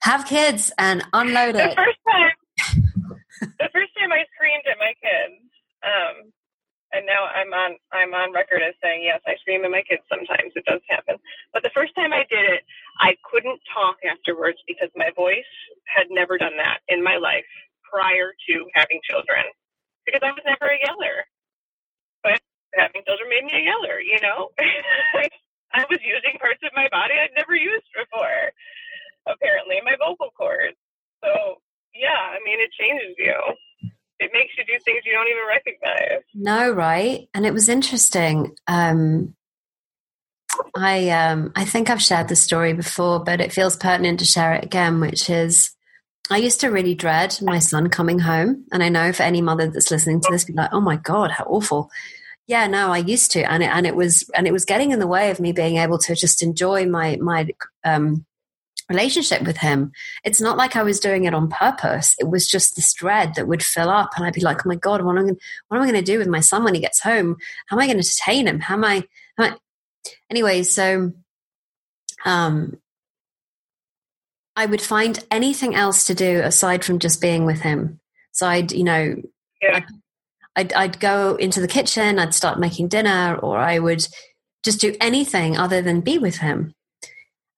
Have 0.02 0.26
kids 0.26 0.72
and 0.78 1.04
unload 1.14 1.56
it. 1.56 1.76
The 1.76 1.76
first 1.76 2.02
time, 2.08 2.36
the 3.60 3.70
first 3.74 3.92
time 3.98 4.12
I 4.12 4.26
screamed 4.36 4.66
at 4.70 4.78
my 4.80 4.94
kids, 5.02 5.42
um, 5.84 6.32
and 6.94 7.06
now 7.06 7.26
I'm 7.26 7.52
on 7.54 7.78
I'm 7.92 8.14
on 8.14 8.34
record 8.34 8.62
as 8.62 8.76
saying 8.82 9.04
yes, 9.04 9.22
I 9.26 9.36
scream 9.42 9.66
at 9.66 9.72
my 9.72 9.84
kids 9.88 10.04
sometimes. 10.10 10.54
It 10.56 10.66
does 10.66 10.82
happen. 10.90 11.18
But 11.52 11.64
the 11.64 11.74
first 11.74 11.96
time 11.96 12.14
I 12.14 12.26
did 12.30 12.46
it, 12.46 12.62
I 13.02 13.18
couldn't 13.30 13.60
talk 13.74 13.98
afterwards 14.06 14.58
because 14.68 14.90
my 14.96 15.10
voice 15.16 15.50
had 15.86 16.08
never 16.10 16.38
done 16.38 16.58
that 16.58 16.80
in 16.88 17.04
my 17.04 17.18
life 17.18 17.50
prior 17.82 18.34
to 18.50 18.54
having 18.74 19.02
children 19.10 19.44
because 20.06 20.22
I 20.24 20.32
was 20.32 20.44
never 20.46 20.72
a 20.72 20.80
yeller. 20.82 21.26
But 22.24 22.42
having 22.74 23.02
children 23.06 23.30
made 23.30 23.46
me 23.46 23.54
a 23.62 23.66
yeller, 23.66 24.00
you 24.00 24.20
know? 24.22 24.50
I 25.74 25.86
was 25.90 26.00
using 26.06 26.38
parts 26.38 26.62
of 26.62 26.70
my 26.78 26.88
body 26.94 27.18
I'd 27.18 27.34
never 27.36 27.58
used 27.58 27.90
before, 27.98 28.54
apparently, 29.28 29.78
my 29.84 29.96
vocal 30.00 30.30
cords. 30.38 30.78
So, 31.24 31.62
yeah, 31.94 32.10
I 32.10 32.40
mean, 32.46 32.60
it 32.60 32.72
changes 32.80 33.16
you. 33.18 33.36
It 34.20 34.32
makes 34.34 34.54
you 34.58 34.64
do 34.66 34.74
things 34.84 35.02
you 35.06 35.12
don't 35.12 35.28
even 35.28 35.44
recognize. 35.48 36.24
No, 36.34 36.72
right? 36.72 37.28
And 37.34 37.46
it 37.46 37.54
was 37.54 37.70
interesting. 37.70 38.56
Um, 38.68 39.36
I 40.76 41.10
um, 41.10 41.52
I 41.56 41.66
think 41.66 41.90
I've 41.90 42.02
shared 42.02 42.28
the 42.28 42.36
story 42.36 42.74
before, 42.74 43.24
but 43.24 43.42
it 43.42 43.52
feels 43.52 43.76
pertinent 43.76 44.20
to 44.20 44.26
share 44.26 44.54
it 44.54 44.64
again, 44.64 45.00
which 45.00 45.30
is 45.30 45.72
I 46.30 46.38
used 46.38 46.62
to 46.62 46.70
really 46.70 46.96
dread 46.96 47.38
my 47.42 47.60
son 47.60 47.90
coming 47.90 48.20
home. 48.20 48.66
And 48.72 48.82
I 48.82 48.90
know 48.90 49.12
for 49.12 49.24
any 49.24 49.42
mother 49.42 49.68
that's 49.68 49.92
listening 49.92 50.22
to 50.22 50.32
this, 50.32 50.46
be 50.46 50.54
like, 50.54 50.70
oh 50.72 50.82
my 50.82 50.96
God, 50.96 51.32
how 51.32 51.44
awful. 51.46 51.90
Yeah, 52.48 52.68
no, 52.68 52.92
I 52.92 53.00
used 53.00 53.32
to. 53.32 53.50
And 53.50 53.64
it, 53.64 53.70
and 53.70 53.86
it 53.86 53.96
was, 53.96 54.30
and 54.36 54.48
it 54.48 54.54
was 54.54 54.66
getting 54.66 54.92
in 54.92 55.00
the 55.00 55.08
way 55.08 55.32
of 55.32 55.40
me 55.40 55.52
being 55.52 55.78
able 55.78 55.98
to 56.00 56.16
just 56.16 56.44
enjoy 56.44 56.86
my, 56.86 57.18
my, 57.18 57.50
um, 57.84 58.26
relationship 58.90 59.44
with 59.44 59.58
him. 59.58 59.92
It's 60.24 60.42
not 60.42 60.58
like 60.58 60.76
I 60.76 60.84
was 60.84 61.00
doing 61.00 61.26
it 61.26 61.34
on 61.34 61.50
purpose. 61.50 62.16
It 62.20 62.30
was 62.30 62.48
just 62.48 62.76
this 62.76 62.94
dread 62.94 63.36
that 63.36 63.48
would 63.48 63.64
fill 63.64 63.90
up, 63.90 64.12
and 64.16 64.26
I'd 64.26 64.34
be 64.34 64.42
like, 64.42 64.66
"Oh 64.66 64.70
my 64.70 64.76
god, 64.76 65.02
what 65.02 65.18
am 65.18 65.26
I, 65.26 65.32
what 65.68 65.78
am 65.78 65.84
I 65.84 65.92
going 65.92 66.04
to 66.04 66.12
do 66.12 66.20
with 66.20 66.28
my 66.28 66.42
son 66.42 66.64
when 66.64 66.76
he 66.76 66.82
gets 66.82 67.02
home? 67.02 67.38
How 67.68 67.78
am 67.78 67.82
I 67.82 67.88
going 67.88 67.98
to 67.98 68.06
entertain 68.06 68.48
him? 68.48 68.60
How 68.60 68.76
am 68.76 68.84
I?" 68.84 69.04
How 69.38 69.46
am 69.46 69.54
I? 69.54 69.58
Anyway, 70.30 70.64
so 70.64 71.14
um, 72.26 72.78
I 74.56 74.66
would 74.66 74.82
find 74.82 75.24
anything 75.32 75.76
else 75.76 76.06
to 76.06 76.16
do 76.16 76.42
aside 76.42 76.84
from 76.84 77.00
just 77.00 77.22
being 77.22 77.46
with 77.46 77.62
him. 77.62 78.00
So 78.32 78.48
I'd, 78.48 78.72
you 78.72 78.84
know, 78.84 79.16
yeah. 79.62 79.78
I'd, 79.78 79.84
I'd, 80.56 80.74
I'd 80.74 81.00
go 81.00 81.36
into 81.36 81.62
the 81.62 81.68
kitchen, 81.68 82.20
I'd 82.20 82.34
start 82.34 82.60
making 82.60 82.90
dinner, 82.90 83.38
or 83.42 83.58
I 83.58 83.80
would 83.80 84.08
just 84.64 84.80
do 84.80 84.96
anything 85.02 85.58
other 85.58 85.82
than 85.82 86.02
be 86.02 86.18
with 86.18 86.38
him. 86.38 86.74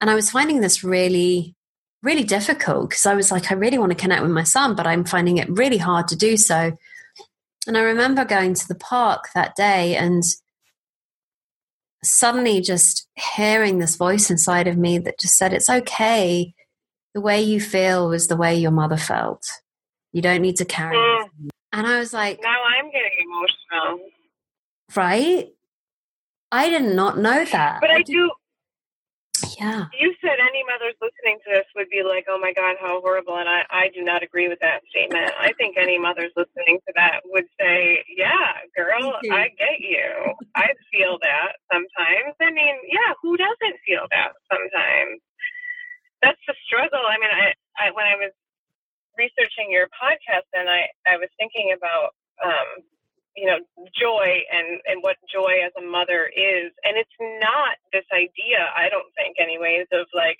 And 0.01 0.09
I 0.09 0.15
was 0.15 0.29
finding 0.29 0.61
this 0.61 0.83
really, 0.83 1.55
really 2.03 2.23
difficult 2.23 2.89
because 2.89 3.05
I 3.05 3.15
was 3.15 3.31
like, 3.31 3.51
I 3.51 3.55
really 3.55 3.77
want 3.77 3.91
to 3.91 3.97
connect 3.97 4.21
with 4.21 4.31
my 4.31 4.43
son, 4.43 4.75
but 4.75 4.87
I'm 4.87 5.05
finding 5.05 5.37
it 5.37 5.49
really 5.49 5.77
hard 5.77 6.07
to 6.09 6.15
do 6.15 6.37
so. 6.37 6.77
And 7.67 7.77
I 7.77 7.81
remember 7.81 8.25
going 8.25 8.53
to 8.53 8.67
the 8.67 8.75
park 8.75 9.29
that 9.33 9.55
day 9.55 9.95
and 9.95 10.23
suddenly 12.03 12.61
just 12.61 13.07
hearing 13.15 13.79
this 13.79 13.95
voice 13.95 14.29
inside 14.29 14.67
of 14.67 14.77
me 14.77 14.99
that 14.99 15.19
just 15.19 15.37
said, 15.37 15.53
It's 15.53 15.69
okay 15.69 16.53
the 17.13 17.21
way 17.21 17.41
you 17.41 17.59
feel 17.59 18.09
was 18.09 18.27
the 18.27 18.35
way 18.35 18.55
your 18.55 18.71
mother 18.71 18.97
felt. 18.97 19.43
You 20.11 20.21
don't 20.21 20.41
need 20.41 20.57
to 20.57 20.65
carry 20.65 20.95
mm. 20.95 21.25
it. 21.25 21.51
And 21.71 21.87
I 21.87 21.99
was 21.99 22.13
like, 22.13 22.39
Now 22.43 22.57
I'm 22.77 22.91
getting 22.91 23.25
emotional. 23.25 24.09
Right? 24.95 25.49
I 26.51 26.69
did 26.69 26.83
not 26.83 27.17
know 27.17 27.43
that. 27.45 27.81
But 27.81 27.89
I, 27.89 27.95
I 27.95 28.01
do. 28.03 28.31
Yeah. 29.59 29.85
You 29.99 30.13
said 30.21 30.37
any 30.41 30.63
mothers 30.65 30.95
listening 31.01 31.39
to 31.45 31.49
this 31.53 31.65
would 31.75 31.89
be 31.89 32.03
like, 32.03 32.25
oh 32.29 32.39
my 32.39 32.53
God, 32.53 32.75
how 32.81 33.01
horrible. 33.01 33.37
And 33.37 33.49
I, 33.49 33.63
I 33.69 33.89
do 33.93 34.01
not 34.03 34.23
agree 34.23 34.47
with 34.47 34.59
that 34.61 34.81
statement. 34.89 35.31
I 35.39 35.53
think 35.57 35.77
any 35.77 35.99
mothers 35.99 36.31
listening 36.35 36.79
to 36.87 36.93
that 36.95 37.21
would 37.25 37.45
say, 37.59 38.03
yeah, 38.17 38.65
girl, 38.75 39.13
I 39.31 39.49
get 39.57 39.79
you. 39.79 40.33
I 40.55 40.73
feel 40.91 41.17
that 41.21 41.61
sometimes. 41.71 42.35
I 42.41 42.51
mean, 42.51 42.75
yeah, 42.89 43.13
who 43.21 43.37
doesn't 43.37 43.77
feel 43.85 44.07
that 44.11 44.33
sometimes? 44.51 45.21
that's 46.25 46.41
the 46.49 46.55
struggle. 46.65 47.05
I 47.05 47.21
mean, 47.21 47.29
I, 47.29 47.53
I 47.77 47.85
when 47.93 48.09
I 48.09 48.17
was 48.17 48.33
researching 49.13 49.69
your 49.69 49.85
podcast, 49.93 50.49
and 50.57 50.65
I 50.65 50.89
I 51.05 51.21
was 51.21 51.29
thinking 51.37 51.69
about 51.77 52.17
um, 52.41 52.81
you 53.35 53.45
know 53.45 53.59
joy 53.93 54.43
and 54.51 54.79
and 54.87 55.03
what 55.03 55.17
joy 55.31 55.59
as 55.65 55.71
a 55.77 55.83
mother 55.83 56.31
is. 56.31 56.71
And 56.83 56.97
it's 56.97 57.17
not 57.41 57.77
this 57.93 58.07
idea 58.13 58.67
i 58.75 58.89
don't 58.89 59.07
think 59.15 59.35
anyways 59.39 59.87
of 59.91 60.07
like 60.13 60.37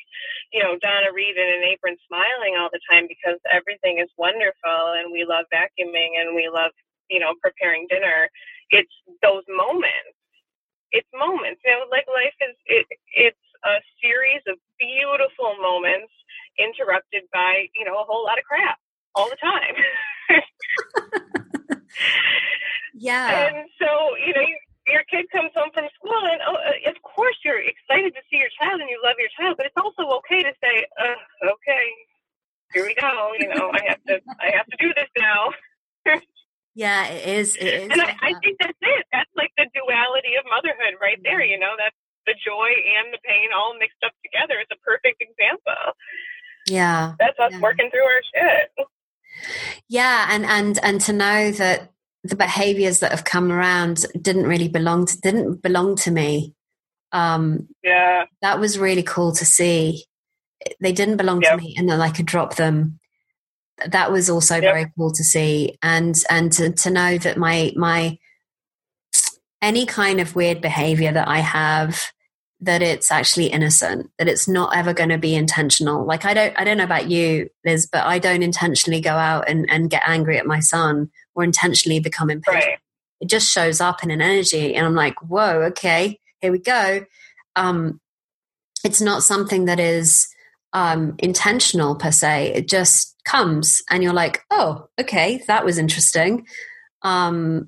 you 0.51 0.61
know 0.63 0.75
donna 0.81 1.11
reed 1.13 1.37
in 1.37 1.47
an 1.47 1.63
apron 1.63 1.95
smiling 2.07 2.55
all 2.59 2.69
the 2.71 2.83
time 2.89 3.07
because 3.07 3.39
everything 3.51 3.99
is 3.99 4.09
wonderful 4.17 4.95
and 4.95 5.11
we 5.11 5.25
love 5.27 5.45
vacuuming 5.53 6.19
and 6.19 6.35
we 6.35 6.49
love 6.51 6.71
you 7.09 7.19
know 7.19 7.33
preparing 7.41 7.87
dinner. 7.89 8.29
It's 8.71 8.91
those 9.21 9.43
moments. 9.47 10.15
It's 10.91 11.07
moments. 11.13 11.61
You 11.65 11.71
know 11.71 11.85
like 11.91 12.07
life 12.07 12.37
is 12.41 12.55
it 12.67 12.87
it's 13.15 13.45
a 13.65 13.81
series 14.01 14.41
of 14.47 14.57
beautiful 14.79 15.57
moments 15.61 16.11
interrupted 16.57 17.23
by 17.33 17.67
you 17.75 17.85
know 17.85 17.99
a 17.99 18.05
whole 18.07 18.23
lot 18.23 18.37
of 18.37 18.45
crap 18.45 18.77
all 19.15 19.29
the 19.29 19.37
time 19.41 19.75
Yeah. 22.95 23.27
And 23.27 23.67
so, 23.77 24.15
you 24.25 24.33
know, 24.33 24.41
you, 24.41 24.57
your 24.87 25.03
kid 25.11 25.27
comes 25.31 25.51
home 25.55 25.69
from 25.73 25.85
school, 25.99 26.21
and 26.23 26.39
oh, 26.47 26.55
uh, 26.55 26.89
of 26.89 26.95
course 27.03 27.35
you're 27.43 27.59
excited 27.59 28.15
to 28.15 28.21
see 28.31 28.37
your 28.37 28.53
child 28.55 28.79
and 28.79 28.89
you 28.89 28.99
love 29.03 29.19
your 29.19 29.29
child, 29.37 29.57
but 29.57 29.65
it's 29.65 29.77
also 29.77 30.07
okay 30.23 30.43
to 30.43 30.53
say, 30.63 30.85
uh, 30.95 31.51
okay, 31.51 31.85
here 32.73 32.85
we 32.85 32.95
go. 32.95 33.33
You 33.39 33.49
know, 33.49 33.71
I 33.73 33.81
have 33.89 34.01
to, 34.07 34.21
I 34.39 34.55
have 34.55 34.65
to 34.67 34.77
do 34.79 34.93
this 34.95 35.09
now. 35.17 35.51
yeah, 36.75 37.07
it 37.07 37.39
is. 37.39 37.55
It 37.55 37.67
is. 37.67 37.89
And 37.91 38.01
I, 38.01 38.15
I 38.21 38.31
think 38.39 38.57
that's 38.59 38.79
it. 38.79 39.05
That's 39.11 39.29
like 39.35 39.51
the 39.57 39.67
duality 39.73 40.39
of 40.39 40.45
motherhood 40.47 40.95
right 41.01 41.19
there. 41.23 41.43
You 41.43 41.59
know, 41.59 41.73
that's 41.77 41.97
the 42.25 42.35
joy 42.39 42.69
and 42.99 43.13
the 43.13 43.19
pain 43.25 43.49
all 43.55 43.75
mixed 43.79 44.01
up 44.05 44.13
together. 44.23 44.61
It's 44.61 44.71
a 44.71 44.81
perfect 44.85 45.21
example. 45.21 45.93
Yeah. 46.67 47.13
That's 47.19 47.37
us 47.39 47.51
yeah. 47.53 47.59
working 47.59 47.89
through 47.91 48.05
our 48.05 48.21
shit. 48.33 48.87
Yeah, 49.89 50.29
and 50.31 50.45
and 50.45 50.79
and 50.81 51.01
to 51.01 51.13
know 51.13 51.51
that 51.51 51.91
the 52.25 52.35
behaviors 52.35 52.99
that 52.99 53.11
have 53.11 53.23
come 53.23 53.51
around 53.51 54.05
didn't 54.19 54.47
really 54.47 54.67
belong 54.67 55.05
to 55.05 55.17
didn't 55.21 55.61
belong 55.61 55.95
to 55.97 56.11
me. 56.11 56.53
Um, 57.11 57.67
yeah, 57.83 58.25
that 58.41 58.59
was 58.59 58.79
really 58.79 59.03
cool 59.03 59.31
to 59.33 59.45
see. 59.45 60.05
They 60.81 60.91
didn't 60.91 61.17
belong 61.17 61.41
yep. 61.41 61.57
to 61.57 61.63
me, 61.63 61.75
and 61.77 61.87
then 61.87 62.01
I 62.01 62.09
could 62.09 62.25
drop 62.25 62.55
them. 62.55 62.99
That 63.85 64.11
was 64.11 64.29
also 64.29 64.55
yep. 64.55 64.63
very 64.63 64.91
cool 64.97 65.11
to 65.11 65.23
see, 65.23 65.77
and 65.83 66.15
and 66.29 66.51
to, 66.53 66.71
to 66.71 66.89
know 66.89 67.17
that 67.19 67.37
my 67.37 67.71
my 67.75 68.17
any 69.61 69.85
kind 69.85 70.19
of 70.19 70.35
weird 70.35 70.61
behavior 70.61 71.11
that 71.11 71.27
I 71.27 71.39
have 71.39 72.11
that 72.61 72.81
it's 72.81 73.11
actually 73.11 73.47
innocent 73.47 74.09
that 74.17 74.27
it's 74.27 74.47
not 74.47 74.75
ever 74.75 74.93
going 74.93 75.09
to 75.09 75.17
be 75.17 75.35
intentional 75.35 76.05
like 76.05 76.23
i 76.23 76.33
don't 76.33 76.57
i 76.57 76.63
don't 76.63 76.77
know 76.77 76.85
about 76.85 77.09
you 77.09 77.49
liz 77.65 77.85
but 77.91 78.05
i 78.05 78.17
don't 78.17 78.43
intentionally 78.43 79.01
go 79.01 79.11
out 79.11 79.47
and, 79.49 79.69
and 79.69 79.89
get 79.89 80.01
angry 80.07 80.37
at 80.37 80.45
my 80.45 80.61
son 80.61 81.09
or 81.35 81.43
intentionally 81.43 81.99
become 81.99 82.29
impatient 82.29 82.65
right. 82.65 82.79
it 83.21 83.29
just 83.29 83.51
shows 83.51 83.81
up 83.81 84.03
in 84.03 84.11
an 84.11 84.21
energy 84.21 84.75
and 84.75 84.85
i'm 84.85 84.95
like 84.95 85.15
whoa 85.21 85.61
okay 85.63 86.19
here 86.41 86.51
we 86.51 86.59
go 86.59 87.05
um 87.55 87.99
it's 88.83 89.01
not 89.01 89.23
something 89.23 89.65
that 89.65 89.79
is 89.79 90.27
um 90.73 91.15
intentional 91.19 91.95
per 91.95 92.11
se 92.11 92.53
it 92.53 92.67
just 92.67 93.15
comes 93.25 93.81
and 93.89 94.03
you're 94.03 94.13
like 94.13 94.43
oh 94.51 94.87
okay 94.99 95.41
that 95.47 95.65
was 95.65 95.77
interesting 95.77 96.45
um 97.01 97.65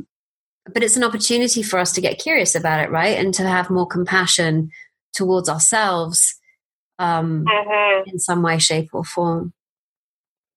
but 0.74 0.84
it's 0.84 0.98
an 0.98 1.04
opportunity 1.04 1.64
for 1.64 1.80
us 1.80 1.92
to 1.94 2.02
get 2.02 2.20
curious 2.20 2.56
about 2.56 2.84
it, 2.84 2.92
right? 2.92 3.18
And 3.18 3.34
to 3.36 3.48
have 3.48 3.70
more 3.70 3.88
compassion 3.88 4.72
towards 5.14 5.50
ourselves 5.50 6.36
um, 7.00 7.46
mm-hmm. 7.46 8.10
in 8.10 8.20
some 8.20 8.42
way, 8.42 8.58
shape, 8.58 8.90
or 8.94 9.04
form. 9.04 9.54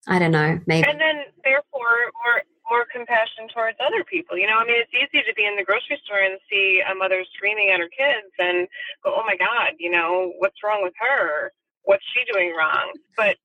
I 0.06 0.18
don't 0.18 0.32
know, 0.32 0.58
maybe. 0.66 0.88
And 0.88 1.00
then, 1.00 1.24
therefore, 1.44 2.11
more 2.24 2.42
more 2.71 2.87
compassion 2.87 3.51
towards 3.51 3.77
other 3.83 4.07
people. 4.07 4.39
You 4.39 4.47
know, 4.47 4.57
I 4.57 4.64
mean, 4.64 4.79
it's 4.79 4.95
easy 4.95 5.27
to 5.27 5.35
be 5.35 5.45
in 5.45 5.59
the 5.59 5.66
grocery 5.66 5.99
store 6.07 6.23
and 6.23 6.39
see 6.49 6.81
a 6.81 6.95
mother 6.95 7.27
screaming 7.35 7.75
at 7.75 7.83
her 7.83 7.91
kids 7.91 8.31
and 8.39 8.71
go, 9.03 9.12
"Oh 9.18 9.27
my 9.27 9.37
God, 9.37 9.75
you 9.83 9.91
know, 9.91 10.33
what's 10.39 10.62
wrong 10.62 10.81
with 10.87 10.95
her? 11.03 11.53
What's 11.83 12.07
she 12.14 12.23
doing 12.31 12.55
wrong?" 12.55 12.95
But 13.16 13.37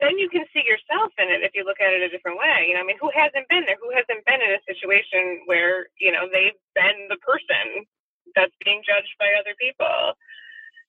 then 0.00 0.18
you 0.18 0.28
can 0.28 0.44
see 0.52 0.66
yourself 0.66 1.14
in 1.22 1.30
it 1.30 1.46
if 1.46 1.54
you 1.54 1.62
look 1.62 1.80
at 1.80 1.94
it 1.94 2.02
a 2.02 2.10
different 2.10 2.36
way. 2.36 2.66
You 2.66 2.74
know, 2.74 2.82
I 2.82 2.86
mean, 2.86 2.98
who 2.98 3.14
hasn't 3.14 3.46
been 3.48 3.64
there? 3.64 3.78
Who 3.78 3.94
hasn't 3.94 4.26
been 4.26 4.42
in 4.42 4.50
a 4.50 4.60
situation 4.66 5.46
where, 5.46 5.86
you 6.02 6.10
know, 6.10 6.26
they've 6.26 6.58
been 6.74 7.06
the 7.08 7.20
person 7.22 7.86
that's 8.34 8.52
being 8.66 8.82
judged 8.82 9.14
by 9.22 9.30
other 9.38 9.54
people? 9.54 10.18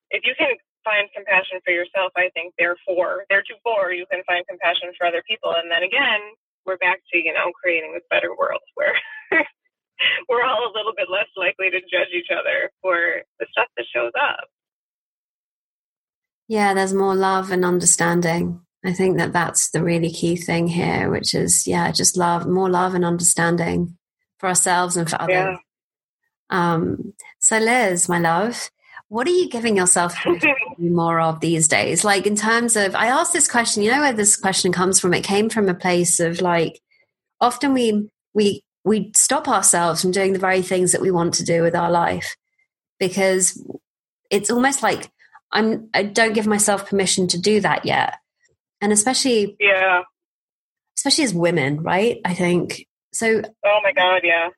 If 0.09 0.25
you 0.25 0.33
can 0.33 0.57
find 0.83 1.05
compassion 1.13 1.61
for 1.63 1.69
yourself, 1.71 2.13
I 2.17 2.29
think 2.33 2.53
therefore, 2.57 3.25
theretofore, 3.29 3.93
you 3.93 4.05
can 4.09 4.25
find 4.25 4.45
compassion 4.47 4.93
for 4.97 5.05
other 5.05 5.21
people. 5.25 5.53
And 5.53 5.69
then 5.69 5.83
again, 5.85 6.21
we're 6.65 6.77
back 6.77 6.99
to, 7.11 7.17
you 7.17 7.33
know, 7.33 7.51
creating 7.61 7.93
this 7.93 8.03
better 8.09 8.35
world 8.35 8.61
where 8.75 8.93
we're 10.29 10.43
all 10.43 10.71
a 10.71 10.75
little 10.75 10.93
bit 10.95 11.07
less 11.09 11.27
likely 11.37 11.69
to 11.69 11.79
judge 11.81 12.13
each 12.13 12.29
other 12.31 12.71
for 12.81 13.21
the 13.39 13.45
stuff 13.51 13.67
that 13.77 13.85
shows 13.93 14.11
up. 14.19 14.47
Yeah, 16.47 16.73
there's 16.73 16.93
more 16.93 17.15
love 17.15 17.51
and 17.51 17.65
understanding. 17.65 18.61
I 18.85 18.93
think 18.93 19.17
that 19.17 19.33
that's 19.33 19.71
the 19.71 19.83
really 19.83 20.11
key 20.11 20.35
thing 20.35 20.67
here, 20.67 21.09
which 21.09 21.33
is, 21.33 21.67
yeah, 21.67 21.91
just 21.91 22.17
love, 22.17 22.45
more 22.47 22.69
love 22.69 22.93
and 22.93 23.03
understanding 23.03 23.97
for 24.37 24.47
ourselves 24.49 24.95
and 24.95 25.09
for 25.09 25.19
others. 25.19 25.29
Yeah. 25.31 25.57
Um, 26.51 27.13
so, 27.39 27.57
Liz, 27.57 28.07
my 28.07 28.19
love, 28.19 28.69
what 29.09 29.27
are 29.27 29.31
you 29.31 29.49
giving 29.49 29.77
yourself 29.77 30.15
more 30.77 31.19
of 31.19 31.39
these 31.39 31.67
days? 31.67 32.03
Like, 32.03 32.25
in 32.25 32.35
terms 32.35 32.75
of, 32.75 32.95
I 32.95 33.07
asked 33.07 33.33
this 33.33 33.49
question, 33.49 33.83
you 33.83 33.91
know 33.91 34.01
where 34.01 34.13
this 34.13 34.35
question 34.35 34.71
comes 34.71 34.99
from? 34.99 35.13
It 35.13 35.23
came 35.23 35.49
from 35.49 35.69
a 35.69 35.75
place 35.75 36.19
of 36.19 36.41
like, 36.41 36.81
often 37.39 37.73
we, 37.73 38.09
we, 38.33 38.63
we 38.83 39.11
stop 39.15 39.47
ourselves 39.47 40.01
from 40.01 40.11
doing 40.11 40.33
the 40.33 40.39
very 40.39 40.61
things 40.61 40.91
that 40.91 41.01
we 41.01 41.11
want 41.11 41.35
to 41.35 41.43
do 41.43 41.61
with 41.61 41.75
our 41.75 41.91
life 41.91 42.35
because 42.99 43.61
it's 44.29 44.49
almost 44.49 44.83
like 44.83 45.09
I'm, 45.51 45.89
I 45.93 46.03
don't 46.03 46.33
give 46.33 46.47
myself 46.47 46.89
permission 46.89 47.27
to 47.29 47.39
do 47.39 47.61
that 47.61 47.85
yet. 47.85 48.15
And 48.81 48.91
especially 48.91 49.55
yeah. 49.59 50.01
especially 50.97 51.23
as 51.23 51.33
women 51.33 51.81
right? 51.81 52.19
I 52.25 52.33
think. 52.33 52.87
So 53.13 53.41
oh 53.65 53.79
my 53.83 53.93
god 53.93 54.21
yeah. 54.23 54.49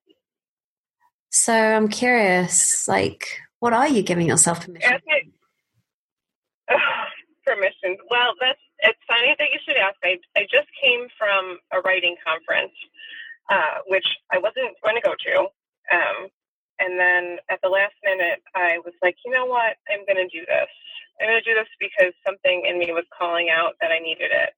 So 1.30 1.54
i'm 1.54 1.88
curious 1.88 2.88
like 2.88 3.40
what 3.60 3.74
are 3.74 3.88
you 3.88 4.02
giving 4.02 4.28
yourself 4.28 4.66
permission 4.66 5.00
permission 7.46 7.98
well 8.10 8.34
that's 8.40 8.60
it's 8.80 9.00
funny 9.08 9.36
that 9.40 9.48
you 9.52 9.60
should 9.66 9.78
ask 9.78 9.96
i, 10.04 10.18
I 10.36 10.44
just 10.44 10.68
came 10.82 11.08
from 11.18 11.60
a 11.72 11.80
writing 11.82 12.16
conference 12.26 12.74
uh, 13.50 13.82
which 13.88 14.08
i 14.32 14.38
wasn't 14.38 14.76
going 14.84 14.96
to 14.96 15.02
go 15.02 15.14
to 15.14 15.40
um, 15.92 16.28
and 16.80 17.00
then 17.00 17.38
at 17.50 17.60
the 17.64 17.70
last 17.70 17.96
minute 18.04 18.42
i 18.56 18.80
was 18.84 18.94
like 19.02 19.16
you 19.26 19.32
know 19.32 19.46
what 19.46 19.78
i'm 19.90 20.06
going 20.06 20.18
to 20.18 20.28
do 20.28 20.46
this 20.46 20.70
I'm 21.20 21.30
going 21.30 21.42
to 21.42 21.50
do 21.50 21.58
this 21.58 21.70
because 21.82 22.14
something 22.22 22.66
in 22.66 22.78
me 22.78 22.94
was 22.94 23.06
calling 23.10 23.50
out 23.50 23.74
that 23.82 23.90
I 23.90 24.00
needed 24.00 24.30
it. 24.30 24.54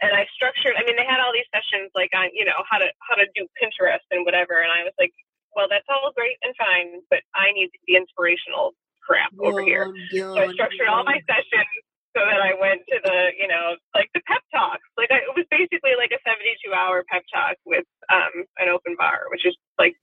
And 0.00 0.14
I 0.14 0.24
structured, 0.32 0.78
I 0.78 0.86
mean, 0.86 0.96
they 0.96 1.04
had 1.04 1.20
all 1.20 1.34
these 1.34 1.50
sessions 1.52 1.90
like 1.92 2.14
on, 2.16 2.30
you 2.32 2.46
know, 2.46 2.62
how 2.64 2.78
to, 2.78 2.88
how 3.04 3.18
to 3.18 3.26
do 3.34 3.44
Pinterest 3.58 4.06
and 4.10 4.24
whatever. 4.24 4.62
And 4.62 4.72
I 4.72 4.86
was 4.86 4.96
like, 4.96 5.12
well, 5.54 5.66
that's 5.68 5.86
all 5.88 6.12
great 6.14 6.36
and 6.42 6.54
fine, 6.56 7.02
but 7.10 7.20
I 7.34 7.52
need 7.52 7.70
the 7.86 7.96
inspirational 7.96 8.74
crap 9.02 9.32
over 9.40 9.62
here. 9.62 9.90
so 10.34 10.40
I 10.40 10.52
structured 10.54 10.88
all 10.88 11.04
my 11.04 11.18
sessions 11.26 11.82
so 12.16 12.22
that 12.26 12.42
I 12.42 12.54
went 12.58 12.82
to 12.90 12.98
the, 13.02 13.30
you 13.38 13.46
know, 13.46 13.76
like 13.94 14.10
the 14.14 14.20
pep 14.26 14.42
talks. 14.54 14.82
Like 14.98 15.10
I, 15.10 15.22
it 15.22 15.34
was 15.34 15.46
basically 15.50 15.94
like 15.98 16.10
a 16.10 16.20
72 16.26 16.72
hour 16.74 17.04
pep 17.10 17.22
talk 17.32 17.56
with 17.66 17.86
um, 18.10 18.44
an 18.58 18.68
open 18.68 18.94
bar, 18.98 19.30
which 19.30 19.46
is 19.46 19.56
like 19.78 19.94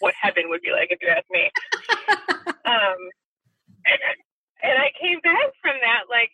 what 0.00 0.14
heaven 0.20 0.48
would 0.48 0.62
be 0.62 0.72
like 0.72 0.90
if 0.90 0.98
you 1.02 1.08
ask 1.08 1.26
me. 1.30 1.50
um, 2.66 2.98
and 4.62 4.74
I 4.78 4.90
came 4.98 5.20
back 5.22 5.54
from 5.62 5.78
that 5.82 6.10
like 6.10 6.30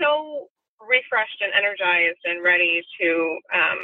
so 0.00 0.48
refreshed 0.80 1.40
and 1.40 1.52
energized 1.52 2.20
and 2.24 2.42
ready 2.42 2.82
to 3.00 3.08
um, 3.52 3.80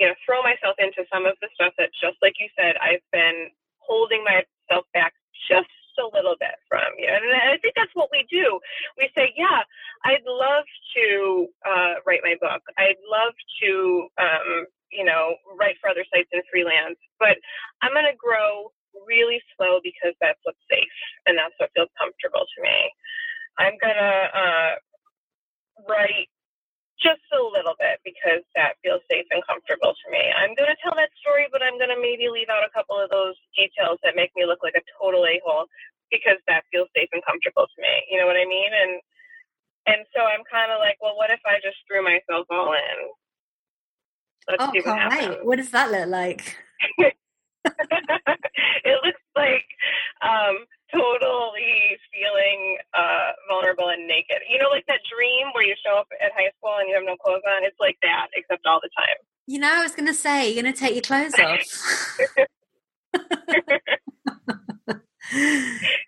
you 0.00 0.08
know 0.08 0.16
throw 0.24 0.42
myself 0.42 0.74
into 0.80 1.04
some 1.12 1.26
of 1.26 1.36
the 1.44 1.48
stuff 1.54 1.72
that 1.78 1.92
just 1.94 2.16
like 2.22 2.34
you 2.40 2.48
said 2.58 2.74
I've 2.80 3.04
been 3.12 3.52
holding 3.78 4.24
myself 4.24 4.88
back 4.92 5.12
just 5.48 5.68
a 6.00 6.08
little 6.16 6.36
bit 6.40 6.56
from 6.64 6.88
you 6.96 7.06
know? 7.06 7.20
and 7.20 7.52
I 7.52 7.60
think 7.60 7.76
that's 7.76 7.92
what 7.94 8.08
we 8.10 8.24
do 8.30 8.58
we 8.96 9.10
say 9.14 9.34
yeah 9.36 9.62
I'd 10.04 10.24
love 10.26 10.64
to 10.96 11.46
uh, 11.68 11.94
write 12.06 12.24
my 12.24 12.34
book 12.40 12.62
I'd 12.78 13.00
love 13.04 13.36
to 13.62 14.08
um, 14.18 14.66
you 14.90 15.04
know 15.04 15.36
write 15.60 15.76
for 15.80 15.90
other 15.90 16.04
sites 16.08 16.32
and 16.32 16.42
freelance 16.50 16.98
but 17.20 17.36
I'm 17.82 17.92
going 17.92 18.08
to 18.08 18.16
grow 18.16 18.72
really 19.06 19.40
slow 19.56 19.80
because 19.82 20.14
that's 20.20 20.38
what's 20.42 20.60
safe 20.70 20.96
and 21.26 21.38
that's 21.38 21.54
what 21.58 21.70
feels 21.74 21.90
comfortable 21.98 22.46
to 22.46 22.58
me. 22.62 22.78
I'm 23.58 23.76
gonna 23.80 24.30
uh, 24.32 24.72
write 25.88 26.30
just 27.02 27.24
a 27.32 27.40
little 27.40 27.74
bit 27.80 28.00
because 28.04 28.44
that 28.54 28.76
feels 28.84 29.00
safe 29.10 29.26
and 29.32 29.40
comfortable 29.48 29.96
to 29.96 30.06
me. 30.12 30.20
I'm 30.36 30.52
gonna 30.54 30.76
tell 30.84 30.94
that 30.96 31.10
story, 31.20 31.48
but 31.50 31.64
I'm 31.64 31.80
gonna 31.80 31.98
maybe 31.98 32.28
leave 32.28 32.52
out 32.52 32.64
a 32.64 32.72
couple 32.72 33.00
of 33.00 33.08
those 33.10 33.36
details 33.56 33.98
that 34.04 34.16
make 34.16 34.30
me 34.36 34.44
look 34.44 34.60
like 34.62 34.76
a 34.76 34.84
total 35.00 35.24
a 35.24 35.40
hole 35.44 35.66
because 36.12 36.36
that 36.46 36.68
feels 36.70 36.88
safe 36.94 37.08
and 37.12 37.24
comfortable 37.24 37.66
to 37.66 37.78
me. 37.80 37.94
You 38.12 38.20
know 38.20 38.28
what 38.28 38.36
I 38.36 38.44
mean? 38.44 38.70
And 38.70 38.92
and 39.88 40.00
so 40.14 40.20
I'm 40.22 40.44
kind 40.46 40.70
of 40.70 40.78
like, 40.78 41.00
well, 41.00 41.16
what 41.16 41.32
if 41.32 41.40
I 41.48 41.56
just 41.64 41.80
threw 41.88 42.04
myself 42.04 42.46
all 42.52 42.72
in? 42.76 42.98
Let's 44.48 44.64
oh, 44.64 44.70
see 44.72 44.82
what 44.84 44.98
happens. 44.98 45.36
What 45.42 45.56
does 45.56 45.70
that 45.70 45.90
look 45.90 46.08
like? 46.08 46.56
it 48.84 48.98
looks 49.04 49.20
like 49.36 49.66
um, 50.22 50.64
totally 50.92 51.96
feeling 52.12 52.78
uh, 52.94 53.32
vulnerable 53.48 53.88
and 53.88 54.06
naked. 54.06 54.38
You 54.48 54.58
know, 54.58 54.68
like 54.70 54.86
that 54.86 55.00
dream 55.10 55.48
where 55.54 55.64
you 55.64 55.74
show 55.84 55.98
up 55.98 56.08
at 56.20 56.32
high 56.32 56.50
school 56.58 56.76
and 56.78 56.88
you 56.88 56.94
have 56.94 57.04
no 57.04 57.16
clothes 57.16 57.42
on? 57.46 57.64
It's 57.64 57.76
like 57.80 57.96
that, 58.02 58.28
except 58.34 58.66
all 58.66 58.80
the 58.82 58.90
time. 58.96 59.16
You 59.46 59.58
know, 59.58 59.72
I 59.72 59.82
was 59.82 59.94
going 59.94 60.06
to 60.06 60.14
say, 60.14 60.50
you're 60.50 60.62
going 60.62 60.72
to 60.72 60.78
take 60.78 60.94
your 60.94 61.02
clothes 61.02 61.34
off. 61.34 61.60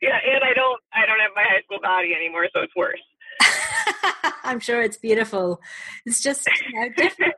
yeah, 0.03 0.18
and 0.22 0.44
I 0.44 0.53
don't, 0.55 0.80
I 0.92 1.07
don't 1.07 1.20
have 1.20 1.32
my 1.34 1.44
high 1.46 1.62
school 1.64 1.80
body 1.82 2.14
anymore, 2.14 2.48
so 2.55 2.62
it's 2.62 2.74
worse. 2.76 3.00
I'm 4.44 4.61
sure 4.61 4.82
it's 4.82 4.96
beautiful. 4.96 5.61
It's 6.07 6.22
just 6.22 6.46
you 6.46 6.80
know, 6.80 6.88
different. 6.96 7.34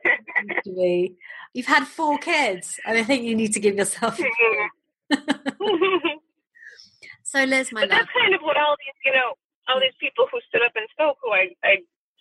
to 0.63 0.71
me. 0.71 1.15
You've 1.53 1.65
had 1.67 1.85
four 1.87 2.17
kids, 2.17 2.79
and 2.85 2.97
I 2.97 3.03
think 3.03 3.23
you 3.23 3.35
need 3.35 3.53
to 3.53 3.59
give 3.59 3.75
yourself. 3.75 4.17
so, 7.23 7.43
Liz, 7.43 7.71
my 7.71 7.81
but 7.81 7.89
love. 7.89 7.99
that's 7.99 8.11
kind 8.11 8.35
of 8.35 8.41
what 8.41 8.57
all 8.57 8.75
these, 8.79 8.95
you 9.05 9.13
know, 9.13 9.33
all 9.67 9.79
these 9.79 9.95
people 9.99 10.27
who 10.31 10.39
stood 10.49 10.61
up 10.65 10.73
and 10.75 10.87
spoke, 10.91 11.17
who 11.23 11.31
I, 11.31 11.49
I 11.63 11.77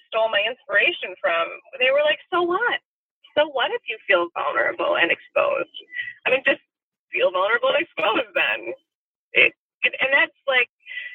stole 0.09 0.31
my 0.31 0.43
inspiration 0.47 1.15
from. 1.21 1.49
They 1.81 1.91
were 1.91 2.05
like, 2.05 2.19
"So 2.31 2.43
what? 2.43 2.81
So 3.37 3.51
what 3.51 3.71
if 3.73 3.83
you 3.89 3.99
feel 4.07 4.29
vulnerable 4.35 4.97
and 4.97 5.11
exposed? 5.11 5.75
I 6.27 6.31
mean, 6.31 6.43
just 6.47 6.63
feel 7.11 7.33
vulnerable 7.33 7.75
and 7.75 7.83
exposed. 7.83 8.31
Then, 8.35 8.73
it, 9.33 9.53
it 9.85 9.95
and 10.01 10.11
that's 10.13 10.37
like 10.49 10.69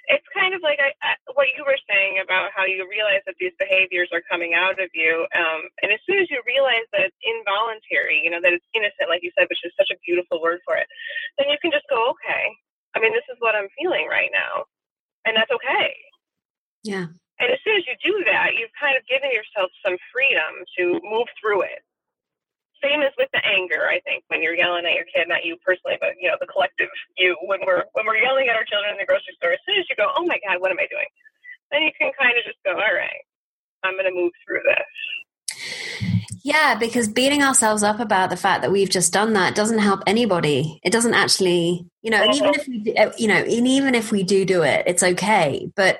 it's 0.09 0.25
kind 0.33 0.57
of 0.57 0.65
like 0.65 0.81
I, 0.81 0.89
I, 1.05 1.13
what 1.37 1.53
you 1.53 1.61
were 1.61 1.77
saying 1.85 2.17
about 2.17 2.49
how 2.49 2.65
you 2.65 2.81
realize 2.89 3.21
that 3.29 3.37
these 3.37 3.53
behaviors 3.61 4.09
are 4.09 4.25
coming 4.25 4.57
out 4.57 4.81
of 4.81 4.89
you. 4.97 5.29
Um, 5.37 5.69
and 5.85 5.93
as 5.93 6.01
soon 6.09 6.17
as 6.17 6.33
you 6.33 6.41
realize 6.49 6.89
that 6.97 7.05
it's 7.05 7.21
involuntary, 7.21 8.17
you 8.17 8.33
know, 8.33 8.41
that 8.41 8.49
it's 8.49 8.65
innocent, 8.73 9.05
like 9.05 9.21
you 9.21 9.29
said, 9.37 9.45
which 9.53 9.61
is 9.61 9.69
such 9.77 9.93
a 9.93 10.01
beautiful 10.01 10.41
word 10.41 10.65
for 10.65 10.73
it, 10.81 10.89
then 11.37 11.53
you 11.53 11.61
can 11.61 11.69
just 11.69 11.85
go, 11.93 12.09
okay, 12.17 12.45
I 12.97 12.99
mean, 12.99 13.13
this 13.13 13.25
is 13.29 13.37
what 13.37 13.53
I'm 13.53 13.69
feeling 13.77 14.09
right 14.09 14.33
now. 14.33 14.65
And 15.29 15.37
that's 15.37 15.53
okay. 15.53 15.93
Yeah. 16.81 17.13
And 17.37 17.47
as 17.53 17.61
soon 17.61 17.77
as 17.77 17.85
you 17.85 17.93
do 18.01 18.25
that, 18.25 18.57
you've 18.57 18.73
kind 18.81 18.97
of 18.97 19.05
given 19.05 19.29
yourself 19.29 19.69
some 19.85 19.95
freedom 20.09 20.65
to 20.81 20.97
move 21.05 21.29
through 21.37 21.69
it 21.69 21.85
same 22.83 23.01
as 23.01 23.11
with 23.17 23.29
the 23.33 23.45
anger. 23.45 23.87
I 23.87 23.99
think 24.01 24.23
when 24.27 24.41
you're 24.41 24.55
yelling 24.55 24.85
at 24.85 24.93
your 24.93 25.05
kid, 25.05 25.27
not 25.27 25.45
you 25.45 25.57
personally, 25.65 25.97
but 25.99 26.15
you 26.19 26.27
know 26.27 26.37
the 26.39 26.47
collective 26.47 26.89
you. 27.17 27.35
When 27.43 27.59
we're 27.65 27.83
when 27.93 28.05
we're 28.05 28.17
yelling 28.17 28.47
at 28.49 28.55
our 28.55 28.65
children 28.65 28.91
in 28.91 28.97
the 28.97 29.05
grocery 29.05 29.35
store, 29.37 29.51
as 29.51 29.59
soon 29.67 29.79
as 29.79 29.85
you 29.89 29.95
go, 29.95 30.09
"Oh 30.15 30.25
my 30.25 30.39
God, 30.47 30.61
what 30.61 30.71
am 30.71 30.79
I 30.79 30.87
doing?" 30.89 31.07
Then 31.71 31.83
you 31.83 31.91
can 31.97 32.11
kind 32.19 32.37
of 32.37 32.43
just 32.43 32.57
go, 32.63 32.71
"All 32.71 32.93
right, 32.93 33.23
I'm 33.83 33.93
going 33.93 34.05
to 34.05 34.15
move 34.15 34.31
through 34.45 34.61
this." 34.65 34.89
Yeah, 36.43 36.75
because 36.79 37.07
beating 37.07 37.43
ourselves 37.43 37.83
up 37.83 37.99
about 37.99 38.29
the 38.29 38.37
fact 38.37 38.61
that 38.61 38.71
we've 38.71 38.89
just 38.89 39.11
done 39.11 39.33
that 39.33 39.55
doesn't 39.55 39.79
help 39.79 40.01
anybody. 40.07 40.79
It 40.83 40.91
doesn't 40.91 41.13
actually, 41.13 41.85
you 42.01 42.09
know, 42.09 42.23
and 42.23 42.33
even 42.33 42.53
if 42.55 42.67
we, 42.67 42.79
do, 42.79 42.93
uh, 42.95 43.11
you 43.17 43.27
know, 43.27 43.35
and 43.35 43.67
even 43.67 43.93
if 43.93 44.11
we 44.11 44.23
do 44.23 44.45
do 44.45 44.63
it, 44.63 44.83
it's 44.87 45.03
okay. 45.03 45.69
But 45.75 45.99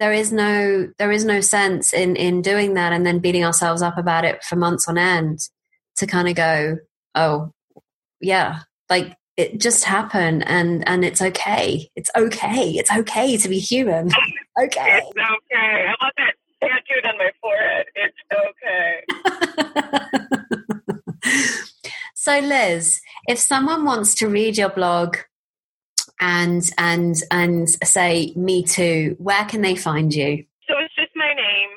there 0.00 0.12
is 0.12 0.32
no 0.32 0.88
there 0.98 1.12
is 1.12 1.24
no 1.24 1.40
sense 1.40 1.92
in 1.92 2.16
in 2.16 2.42
doing 2.42 2.74
that 2.74 2.92
and 2.92 3.06
then 3.06 3.18
beating 3.18 3.44
ourselves 3.44 3.82
up 3.82 3.96
about 3.96 4.24
it 4.24 4.42
for 4.44 4.56
months 4.56 4.88
on 4.88 4.98
end 4.98 5.48
to 5.96 6.06
kind 6.06 6.28
of 6.28 6.34
go, 6.34 6.78
oh, 7.14 7.52
yeah, 8.20 8.60
like 8.88 9.16
it 9.36 9.60
just 9.60 9.84
happened 9.84 10.46
and 10.46 10.86
and 10.88 11.04
it's 11.04 11.20
okay. 11.20 11.90
It's 11.96 12.10
okay. 12.16 12.70
It's 12.70 12.92
okay 12.92 13.36
to 13.36 13.48
be 13.48 13.58
human. 13.58 14.10
Okay. 14.56 14.98
It's 14.98 15.08
okay. 15.08 15.88
I 15.88 15.94
want 16.00 16.14
that 16.16 16.34
tattooed 16.62 17.04
on 17.06 17.18
my 17.18 17.32
forehead. 17.42 17.86
It's 17.96 18.16
okay. 21.26 21.60
so 22.14 22.38
Liz, 22.38 23.00
if 23.26 23.40
someone 23.40 23.84
wants 23.84 24.14
to 24.14 24.28
read 24.28 24.56
your 24.56 24.68
blog 24.68 25.16
and 26.20 26.62
and 26.78 27.16
and 27.32 27.68
say 27.68 28.32
me 28.36 28.62
too, 28.62 29.16
where 29.18 29.44
can 29.46 29.62
they 29.62 29.74
find 29.74 30.14
you? 30.14 30.44
So 30.68 30.74
it's 30.78 30.94
just 30.94 31.10
my 31.16 31.34
name, 31.34 31.70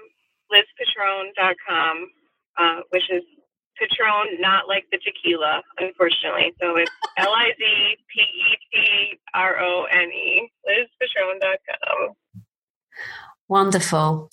lizpetrone.com, 0.53 2.09
uh, 2.59 2.81
which 2.91 3.09
is 3.09 3.23
Petrone, 3.79 4.39
not 4.39 4.67
like 4.67 4.85
the 4.91 4.97
tequila, 4.97 5.61
unfortunately. 5.77 6.53
So 6.61 6.75
it's 6.77 6.91
L 7.17 7.31
I 7.31 7.51
Z 7.57 7.97
P 8.13 8.21
E 8.21 8.57
T 8.71 9.19
R 9.33 9.59
O 9.59 9.85
N 9.91 10.09
E, 10.09 10.49
lizpetrone.com. 10.67 12.15
Wonderful. 13.49 14.29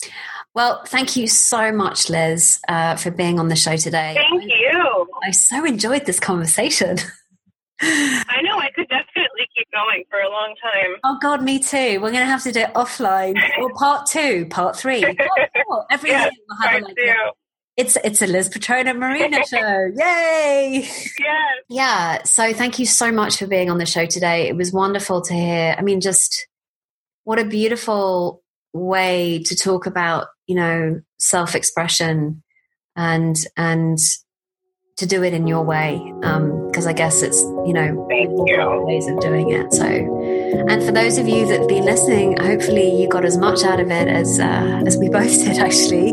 Well, 0.53 0.83
thank 0.85 1.15
you 1.15 1.27
so 1.27 1.71
much, 1.71 2.09
Liz, 2.09 2.59
uh, 2.67 2.95
for 2.95 3.11
being 3.11 3.39
on 3.39 3.47
the 3.47 3.55
show 3.55 3.77
today. 3.77 4.15
Thank 4.15 4.43
you. 4.43 5.07
I 5.23 5.31
so 5.31 5.63
enjoyed 5.65 6.05
this 6.05 6.19
conversation. 6.19 6.97
I 7.81 8.41
know 8.41 8.57
I 8.57 8.69
could 8.73 8.87
definitely 8.87 9.47
keep 9.55 9.67
going 9.71 10.03
for 10.09 10.19
a 10.19 10.29
long 10.29 10.55
time. 10.61 10.95
Oh 11.03 11.17
God, 11.21 11.43
me 11.43 11.59
too. 11.59 11.99
We're 12.01 12.11
going 12.11 12.23
to 12.23 12.25
have 12.25 12.43
to 12.43 12.51
do 12.51 12.61
it 12.61 12.73
offline 12.73 13.35
or 13.59 13.69
part 13.73 14.07
two, 14.07 14.45
part 14.47 14.77
three. 14.77 15.01
Part 15.15 15.85
Every 15.91 16.09
yes, 16.09 16.33
we'll 16.47 16.57
have 16.69 16.81
a, 16.81 16.85
like, 16.85 16.95
it's 17.77 17.97
it's 18.03 18.21
a 18.21 18.27
Liz 18.27 18.49
Petrone 18.49 18.97
Marina 18.97 19.45
show. 19.47 19.91
Yay! 19.95 20.81
Yes. 21.19 21.59
Yeah. 21.69 22.23
So 22.23 22.53
thank 22.53 22.79
you 22.79 22.85
so 22.85 23.11
much 23.11 23.37
for 23.37 23.47
being 23.47 23.69
on 23.69 23.77
the 23.77 23.85
show 23.85 24.05
today. 24.05 24.47
It 24.47 24.55
was 24.55 24.71
wonderful 24.71 25.21
to 25.23 25.33
hear. 25.33 25.75
I 25.77 25.81
mean, 25.81 25.99
just 26.01 26.47
what 27.23 27.39
a 27.39 27.45
beautiful 27.45 28.41
way 28.73 29.41
to 29.45 29.55
talk 29.55 29.85
about, 29.85 30.27
you 30.47 30.55
know, 30.55 31.01
self-expression 31.19 32.43
and 32.95 33.35
and 33.57 33.97
to 34.97 35.05
do 35.05 35.23
it 35.23 35.33
in 35.33 35.45
your 35.47 35.63
way 35.63 35.95
Um, 36.23 36.67
because 36.67 36.87
I 36.87 36.93
guess 36.93 37.21
it's 37.21 37.41
you 37.41 37.73
know 37.73 38.07
you. 38.09 38.85
ways 38.85 39.07
of 39.07 39.19
doing 39.19 39.51
it. 39.51 39.73
So, 39.73 39.85
and 40.69 40.83
for 40.83 40.91
those 40.91 41.17
of 41.17 41.27
you 41.27 41.47
that've 41.47 41.67
been 41.67 41.85
listening, 41.85 42.37
hopefully 42.37 43.01
you 43.01 43.07
got 43.07 43.25
as 43.25 43.37
much 43.37 43.63
out 43.63 43.79
of 43.79 43.91
it 43.91 44.07
as 44.07 44.39
uh, 44.39 44.83
as 44.85 44.97
we 44.97 45.09
both 45.19 45.43
did. 45.43 45.57
Actually, 45.57 46.11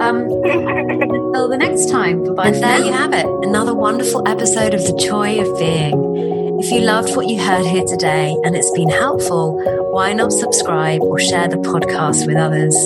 um, 0.00 0.16
until 1.30 1.48
the 1.48 1.56
next 1.58 1.90
time. 1.90 2.34
Bye. 2.34 2.48
And 2.48 2.56
there 2.56 2.80
you 2.80 2.92
have 2.92 3.12
it, 3.12 3.26
another 3.42 3.74
wonderful 3.74 4.26
episode 4.26 4.74
of 4.74 4.82
the 4.84 4.96
Joy 4.96 5.40
of 5.40 5.58
Being. 5.58 6.58
If 6.60 6.70
you 6.70 6.80
loved 6.80 7.16
what 7.16 7.26
you 7.26 7.40
heard 7.40 7.64
here 7.64 7.84
today 7.84 8.36
and 8.44 8.54
it's 8.54 8.70
been 8.72 8.90
helpful, 8.90 9.58
why 9.92 10.12
not 10.12 10.32
subscribe 10.32 11.00
or 11.00 11.18
share 11.18 11.48
the 11.48 11.56
podcast 11.56 12.26
with 12.26 12.36
others? 12.36 12.76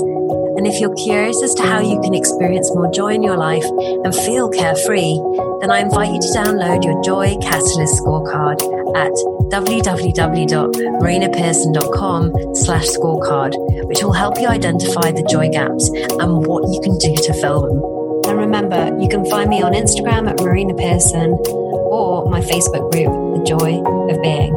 And 0.57 0.69
if 0.69 0.81
you're 0.81 0.95
curious 0.95 1.43
as 1.43 1.53
to 1.55 1.65
how 1.65 1.81
you 1.81 2.01
can 2.01 2.15
experience 2.15 2.73
more 2.73 2.89
joy 2.93 3.15
in 3.15 3.25
your 3.25 3.37
life 3.37 3.65
and 3.65 4.15
feel 4.15 4.49
carefree, 4.49 5.19
then 5.61 5.71
I 5.71 5.81
invite 5.81 6.13
you 6.13 6.21
to 6.21 6.29
download 6.29 6.85
your 6.85 7.03
Joy 7.03 7.37
Catalyst 7.43 8.01
scorecard 8.01 8.63
at 8.95 9.11
www.marinapearson.com 9.55 12.55
slash 12.57 12.87
scorecard, 12.87 13.55
which 13.87 14.03
will 14.03 14.13
help 14.13 14.41
you 14.41 14.49
identify 14.49 15.13
the 15.13 15.23
joy 15.31 15.49
gaps 15.49 15.89
and 15.91 16.45
what 16.45 16.69
you 16.75 16.81
can 16.81 16.99
do 16.99 17.15
to 17.15 17.33
fill 17.35 17.63
them. 17.63 17.81
And 18.29 18.41
remember, 18.41 18.99
you 19.01 19.09
can 19.09 19.25
find 19.31 19.49
me 19.49 19.63
on 19.63 19.73
Instagram 19.73 20.29
at 20.29 20.41
Marina 20.41 20.75
Pearson 20.75 21.31
or 21.31 22.29
my 22.29 22.41
Facebook 22.41 22.91
group, 22.91 23.13
The 23.39 23.45
Joy 23.45 23.81
of 24.13 24.21
Being. 24.23 24.53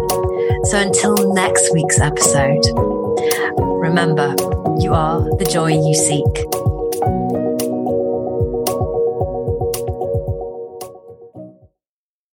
So 0.66 0.80
until 0.80 1.32
next 1.32 1.72
week's 1.74 2.00
episode, 2.00 2.66
remember, 3.80 4.34
you 4.80 4.96
are 4.96 5.22
the 5.38 5.46
joy 5.46 5.68
you 5.68 5.94
seek. 5.94 6.26